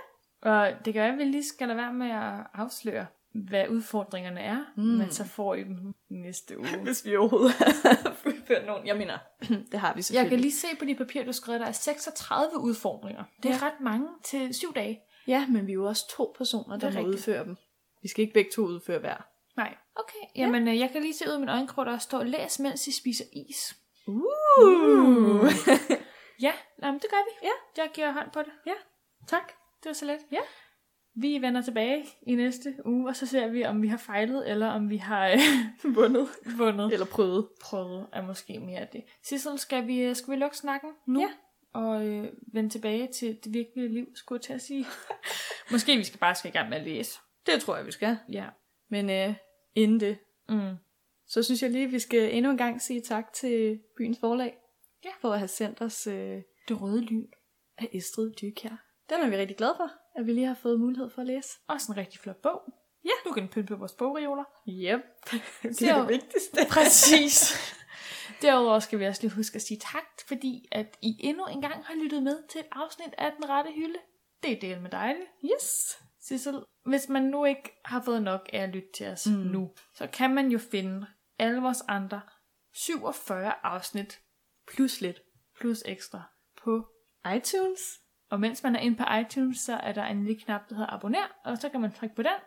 Og 0.49 0.85
det 0.85 0.93
kan 0.93 1.01
være, 1.03 1.11
at 1.11 1.17
vi 1.17 1.23
lige 1.23 1.47
skal 1.47 1.67
lade 1.67 1.77
være 1.77 1.93
med 1.93 2.09
at 2.11 2.47
afsløre, 2.53 3.05
hvad 3.33 3.67
udfordringerne 3.69 4.39
er, 4.39 4.65
mm. 4.75 4.83
men 4.83 5.11
så 5.11 5.23
får 5.27 5.55
I 5.55 5.63
dem 5.63 5.93
næste 6.09 6.59
uge. 6.59 6.67
Hvis 6.83 7.05
vi 7.05 7.15
overhovedet 7.15 7.55
fuldført 8.49 8.67
nogen. 8.67 8.87
Jeg 8.87 8.97
mener, 8.97 9.17
det 9.71 9.79
har 9.79 9.93
vi 9.93 9.97
Jeg 9.97 10.03
selvfølgelig. 10.03 10.29
kan 10.29 10.39
lige 10.39 10.51
se 10.53 10.67
på 10.79 10.85
de 10.85 10.95
papirer, 10.95 11.25
du 11.25 11.31
skrev, 11.33 11.59
der 11.59 11.65
er 11.65 11.71
36 11.71 12.59
udfordringer. 12.59 13.23
Det 13.43 13.51
er 13.51 13.55
Ja. 13.61 13.65
ret 13.65 13.79
mange 13.81 14.07
til 14.23 14.53
syv 14.53 14.73
dage. 14.73 14.99
Ja, 15.27 15.47
men 15.47 15.67
vi 15.67 15.71
er 15.71 15.73
jo 15.73 15.85
også 15.87 16.07
to 16.17 16.33
personer, 16.37 16.77
der 16.77 16.87
er 16.87 16.91
må 16.91 16.97
rigtigt. 16.99 17.15
udføre 17.15 17.43
dem. 17.45 17.55
Vi 18.01 18.07
skal 18.07 18.21
ikke 18.21 18.33
begge 18.33 18.51
to 18.51 18.61
udføre 18.61 18.99
hver. 18.99 19.17
Nej. 19.57 19.75
Okay, 19.95 20.25
jamen 20.41 20.67
ja. 20.67 20.77
jeg 20.79 20.89
kan 20.91 21.01
lige 21.01 21.13
se 21.13 21.25
ud 21.27 21.33
af 21.33 21.39
min 21.39 21.49
øjenkrog, 21.49 21.85
der 21.85 21.97
står, 21.97 22.23
læs 22.23 22.59
mens 22.59 22.87
I 22.87 22.91
spiser 23.01 23.25
is. 23.49 23.75
Uh. 24.07 25.45
Ja, 26.41 26.53
nå, 26.77 26.87
men 26.91 26.99
det 26.99 27.09
gør 27.09 27.23
vi. 27.29 27.47
Ja. 27.47 27.81
Jeg 27.83 27.89
giver 27.93 28.11
hånd 28.11 28.31
på 28.31 28.39
det. 28.39 28.51
ja, 28.65 28.73
tak. 29.27 29.47
Det 29.83 29.89
var 29.89 29.93
så 29.93 30.05
let. 30.05 30.19
Ja. 30.31 30.39
Vi 31.15 31.41
vender 31.41 31.61
tilbage 31.61 32.05
i 32.21 32.35
næste 32.35 32.75
uge, 32.85 33.09
og 33.09 33.15
så 33.15 33.25
ser 33.25 33.47
vi, 33.47 33.65
om 33.65 33.81
vi 33.81 33.87
har 33.87 33.97
fejlet, 33.97 34.49
eller 34.49 34.67
om 34.67 34.89
vi 34.89 34.97
har 34.97 35.27
øh, 35.29 35.37
Vundet. 35.95 36.27
vundet. 36.57 36.93
Eller 36.93 37.05
prøvet. 37.05 37.47
Prøvet 37.61 38.07
er 38.13 38.21
måske 38.25 38.59
mere 38.59 38.87
det. 38.93 39.03
Sissel, 39.23 39.59
skal 39.59 39.87
vi, 39.87 40.01
øh, 40.01 40.15
skal 40.15 40.31
vi 40.31 40.35
lukke 40.39 40.57
snakken 40.57 40.89
nu? 41.07 41.19
Ja. 41.21 41.27
Og 41.73 42.07
øh, 42.07 42.27
vende 42.53 42.69
tilbage 42.69 43.07
til 43.07 43.39
det 43.43 43.53
virkelige 43.53 43.87
liv, 43.93 44.05
skulle 44.15 44.37
jeg 44.37 44.41
til 44.43 44.53
at 44.53 44.61
sige. 44.61 44.85
måske 45.71 45.97
vi 45.97 46.03
skal 46.03 46.19
bare 46.19 46.35
skal 46.35 46.49
i 46.49 46.51
gang 46.51 46.69
med 46.69 46.77
at 46.77 46.83
læse. 46.83 47.19
Det 47.45 47.61
tror 47.61 47.75
jeg, 47.77 47.85
vi 47.85 47.91
skal. 47.91 48.17
Ja. 48.31 48.45
Men 48.89 49.09
øh, 49.09 49.33
inden 49.75 49.99
det, 49.99 50.17
Mm. 50.49 50.75
så 51.27 51.43
synes 51.43 51.61
jeg 51.63 51.71
lige, 51.71 51.85
at 51.85 51.91
vi 51.91 51.99
skal 51.99 52.35
endnu 52.35 52.51
en 52.51 52.57
gang 52.57 52.81
sige 52.81 53.01
tak 53.01 53.33
til 53.33 53.79
byens 53.97 54.17
forlag. 54.19 54.57
Ja. 55.05 55.09
For 55.21 55.31
at 55.31 55.39
have 55.39 55.47
sendt 55.47 55.81
os 55.81 56.07
øh, 56.07 56.41
Det 56.67 56.81
røde 56.81 57.01
lyn. 57.01 57.25
af 57.77 57.89
Estrid 57.93 58.31
Dykær. 58.41 58.85
Den 59.09 59.21
er 59.21 59.29
vi 59.29 59.37
rigtig 59.37 59.57
glade 59.57 59.73
for, 59.77 59.91
at 60.19 60.27
vi 60.27 60.33
lige 60.33 60.45
har 60.47 60.53
fået 60.61 60.79
mulighed 60.79 61.09
for 61.09 61.21
at 61.21 61.27
læse. 61.27 61.49
Også 61.67 61.91
en 61.91 61.97
rigtig 61.97 62.19
flot 62.19 62.35
bog. 62.37 62.61
Ja. 63.05 63.09
Du 63.25 63.31
kan 63.31 63.47
pynte 63.47 63.67
på 63.67 63.75
vores 63.75 63.93
bogreoler. 63.93 64.43
Yep. 64.69 65.01
det 65.79 65.81
er 65.89 65.99
det 65.99 66.09
vigtigste. 66.09 66.57
Præcis. 66.75 67.53
Derudover 68.41 68.79
skal 68.79 68.99
vi 68.99 69.05
også 69.05 69.21
lige 69.21 69.35
huske 69.35 69.55
at 69.55 69.61
sige 69.61 69.79
tak, 69.79 70.03
fordi 70.27 70.67
at 70.71 70.97
I 71.01 71.15
endnu 71.19 71.45
en 71.45 71.61
gang 71.61 71.85
har 71.85 71.95
lyttet 72.03 72.23
med 72.23 72.47
til 72.49 72.59
et 72.59 72.67
afsnit 72.71 73.13
af 73.17 73.31
Den 73.31 73.49
Rette 73.49 73.71
Hylde. 73.71 73.99
Det 74.43 74.51
er 74.51 74.59
del 74.59 74.81
med 74.81 74.89
dejligt. 74.89 75.27
Yes. 75.43 75.97
Sissel, 76.21 76.63
hvis 76.85 77.09
man 77.09 77.23
nu 77.23 77.45
ikke 77.45 77.79
har 77.85 78.01
fået 78.01 78.23
nok 78.23 78.49
af 78.53 78.63
at 78.63 78.69
lytte 78.69 78.89
til 78.95 79.07
os 79.07 79.27
mm. 79.27 79.33
nu, 79.33 79.71
så 79.95 80.07
kan 80.13 80.35
man 80.35 80.51
jo 80.51 80.59
finde 80.59 81.07
alle 81.39 81.61
vores 81.61 81.81
andre 81.87 82.21
47 82.73 83.53
afsnit 83.63 84.19
Plus 84.67 85.01
lidt. 85.01 85.21
plus 85.59 85.83
ekstra 85.85 86.23
på. 86.63 86.87
iTunes. 87.35 87.79
Og 88.29 88.39
mens 88.39 88.63
man 88.63 88.75
er 88.75 88.79
inde 88.79 88.97
på 88.97 89.03
iTunes, 89.21 89.57
så 89.57 89.73
er 89.73 89.91
der 89.91 90.03
en 90.03 90.23
lille 90.23 90.41
knap, 90.41 90.69
der 90.69 90.75
hedder 90.75 90.93
abonner, 90.93 91.27
og 91.45 91.57
så 91.57 91.69
kan 91.69 91.81
man 91.81 91.91
trykke 91.91 92.15
på 92.15 92.21
den. 92.21 92.39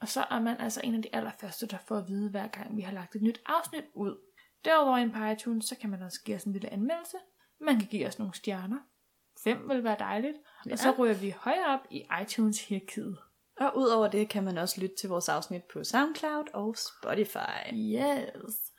Og 0.00 0.08
så 0.08 0.26
er 0.30 0.40
man 0.40 0.56
altså 0.60 0.80
en 0.84 0.94
af 0.94 1.02
de 1.02 1.14
allerførste, 1.14 1.66
der 1.66 1.78
får 1.88 1.96
at 1.96 2.08
vide, 2.08 2.30
hver 2.30 2.48
gang 2.48 2.76
vi 2.76 2.82
har 2.82 2.92
lagt 2.92 3.16
et 3.16 3.22
nyt 3.22 3.40
afsnit 3.46 3.84
ud. 3.94 4.16
Derudover 4.64 4.98
inde 4.98 5.12
på 5.12 5.24
iTunes, 5.24 5.64
så 5.64 5.76
kan 5.76 5.90
man 5.90 6.02
også 6.02 6.20
give 6.24 6.36
os 6.36 6.44
en 6.44 6.52
lille 6.52 6.72
anmeldelse. 6.72 7.16
Man 7.60 7.78
kan 7.78 7.88
give 7.88 8.06
os 8.06 8.18
nogle 8.18 8.34
stjerner. 8.34 8.78
Fem 9.44 9.68
vil 9.68 9.84
være 9.84 9.96
dejligt. 9.98 10.36
Ja. 10.66 10.72
Og 10.72 10.78
så 10.78 10.90
ryger 10.98 11.14
vi 11.14 11.34
højere 11.38 11.66
op 11.66 11.86
i 11.90 12.04
iTunes-hierarkiet. 12.22 13.18
Og 13.60 13.76
udover 13.76 14.08
det 14.08 14.28
kan 14.28 14.44
man 14.44 14.58
også 14.58 14.80
lytte 14.80 14.96
til 15.00 15.08
vores 15.08 15.28
afsnit 15.28 15.62
på 15.72 15.84
SoundCloud 15.84 16.44
og 16.54 16.76
Spotify. 16.76 17.74
Yes. 17.74 18.69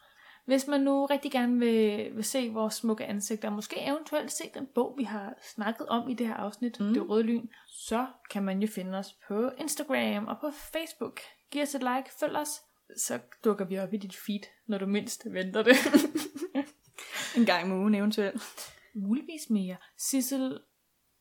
Hvis 0.51 0.67
man 0.67 0.81
nu 0.81 1.05
rigtig 1.05 1.31
gerne 1.31 1.59
vil, 1.59 2.15
vil 2.15 2.23
se 2.23 2.49
vores 2.49 2.73
smukke 2.73 3.05
ansigter, 3.05 3.47
og 3.47 3.53
måske 3.53 3.75
eventuelt 3.87 4.31
se 4.31 4.43
den 4.53 4.67
bog, 4.75 4.95
vi 4.97 5.03
har 5.03 5.33
snakket 5.55 5.87
om 5.87 6.09
i 6.09 6.13
det 6.13 6.27
her 6.27 6.33
afsnit, 6.33 6.79
Mm. 6.79 6.93
Det 6.93 7.09
Røde 7.09 7.23
Lyn, 7.23 7.47
så 7.67 8.07
kan 8.29 8.43
man 8.43 8.61
jo 8.61 8.67
finde 8.67 8.97
os 8.97 9.13
på 9.27 9.51
Instagram 9.57 10.27
og 10.27 10.37
på 10.41 10.51
Facebook. 10.51 11.19
Giv 11.51 11.61
os 11.61 11.75
et 11.75 11.81
like, 11.81 12.09
følg 12.19 12.35
os, 12.35 12.49
så 12.97 13.19
dukker 13.43 13.65
vi 13.65 13.79
op 13.79 13.93
i 13.93 13.97
dit 13.97 14.15
feed, 14.15 14.39
når 14.67 14.77
du 14.77 14.85
mindst 14.85 15.21
venter 15.25 15.63
det. 15.63 15.75
En 17.37 17.45
gang 17.45 17.71
om 17.71 17.79
ugen 17.79 17.95
eventuelt. 17.95 18.41
Muligvis 18.95 19.49
mere. 19.49 19.77
Sissel, 19.97 20.59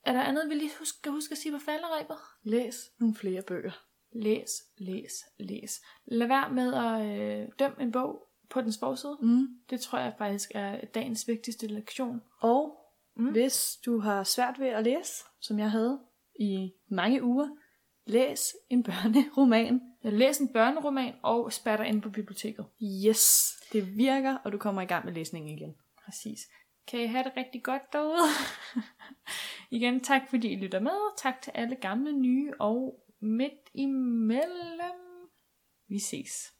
er 0.05 0.13
der 0.13 0.23
andet, 0.23 0.49
vi 0.49 0.55
lige 0.55 0.71
husk, 0.79 0.95
skal 0.99 1.13
huske 1.13 1.33
at 1.33 1.39
sige 1.39 1.53
på 1.53 1.59
falderæbet? 1.59 2.17
Læs 2.43 2.91
nogle 3.01 3.15
flere 3.15 3.43
bøger. 3.43 3.85
Læs, 4.13 4.51
læs, 4.79 5.13
læs. 5.39 5.81
Lad 6.05 6.27
være 6.27 6.53
med 6.53 6.75
at 6.75 7.21
øh, 7.21 7.49
dømme 7.59 7.83
en 7.83 7.93
bog 7.93 8.30
på 8.51 8.61
dens 8.61 8.79
forside. 8.79 9.17
Mm. 9.21 9.47
Det 9.71 9.81
tror 9.81 9.99
jeg 9.99 10.15
faktisk 10.19 10.51
er 10.55 10.85
dagens 10.85 11.29
vigtigste 11.29 11.67
lektion. 11.67 12.23
Og 12.41 12.77
Mm. 13.17 13.31
hvis 13.33 13.79
du 13.87 13.99
har 13.99 14.25
svært 14.25 14.59
ved 14.61 14.67
at 14.69 14.85
læse, 14.85 15.25
som 15.41 15.59
jeg 15.59 15.71
havde 15.71 16.01
i 16.41 16.73
mange 16.89 17.23
uger, 17.23 17.49
læs 18.07 18.55
en 18.71 18.83
børneroman. 18.83 19.81
Jeg 20.05 20.13
læser 20.13 20.43
en 20.45 20.53
børneroman 20.53 21.15
og 21.23 21.53
spatter 21.53 21.85
ind 21.85 22.03
på 22.03 22.11
biblioteket. 22.11 22.67
Yes, 23.09 23.53
det 23.73 23.97
virker, 23.97 24.37
og 24.45 24.53
du 24.53 24.59
kommer 24.59 24.83
i 24.83 24.87
gang 24.87 25.05
med 25.05 25.13
læsningen 25.15 25.59
igen. 25.59 25.75
Præcis. 26.05 26.41
Kan 26.87 27.01
I 27.01 27.07
have 27.07 27.25
det 27.25 27.33
rigtig 27.37 27.63
godt 27.63 27.83
derude? 27.93 28.29
Igen, 29.71 30.01
tak 30.01 30.23
fordi 30.31 30.49
I 30.49 30.57
lytter 30.57 30.81
med. 30.81 31.17
Tak 31.19 31.43
til 31.43 31.51
alle 31.55 31.77
gamle, 31.77 32.13
nye 32.13 32.53
og 32.59 33.03
midt 33.21 33.71
imellem. 33.75 35.01
Vi 35.89 35.99
ses. 35.99 36.53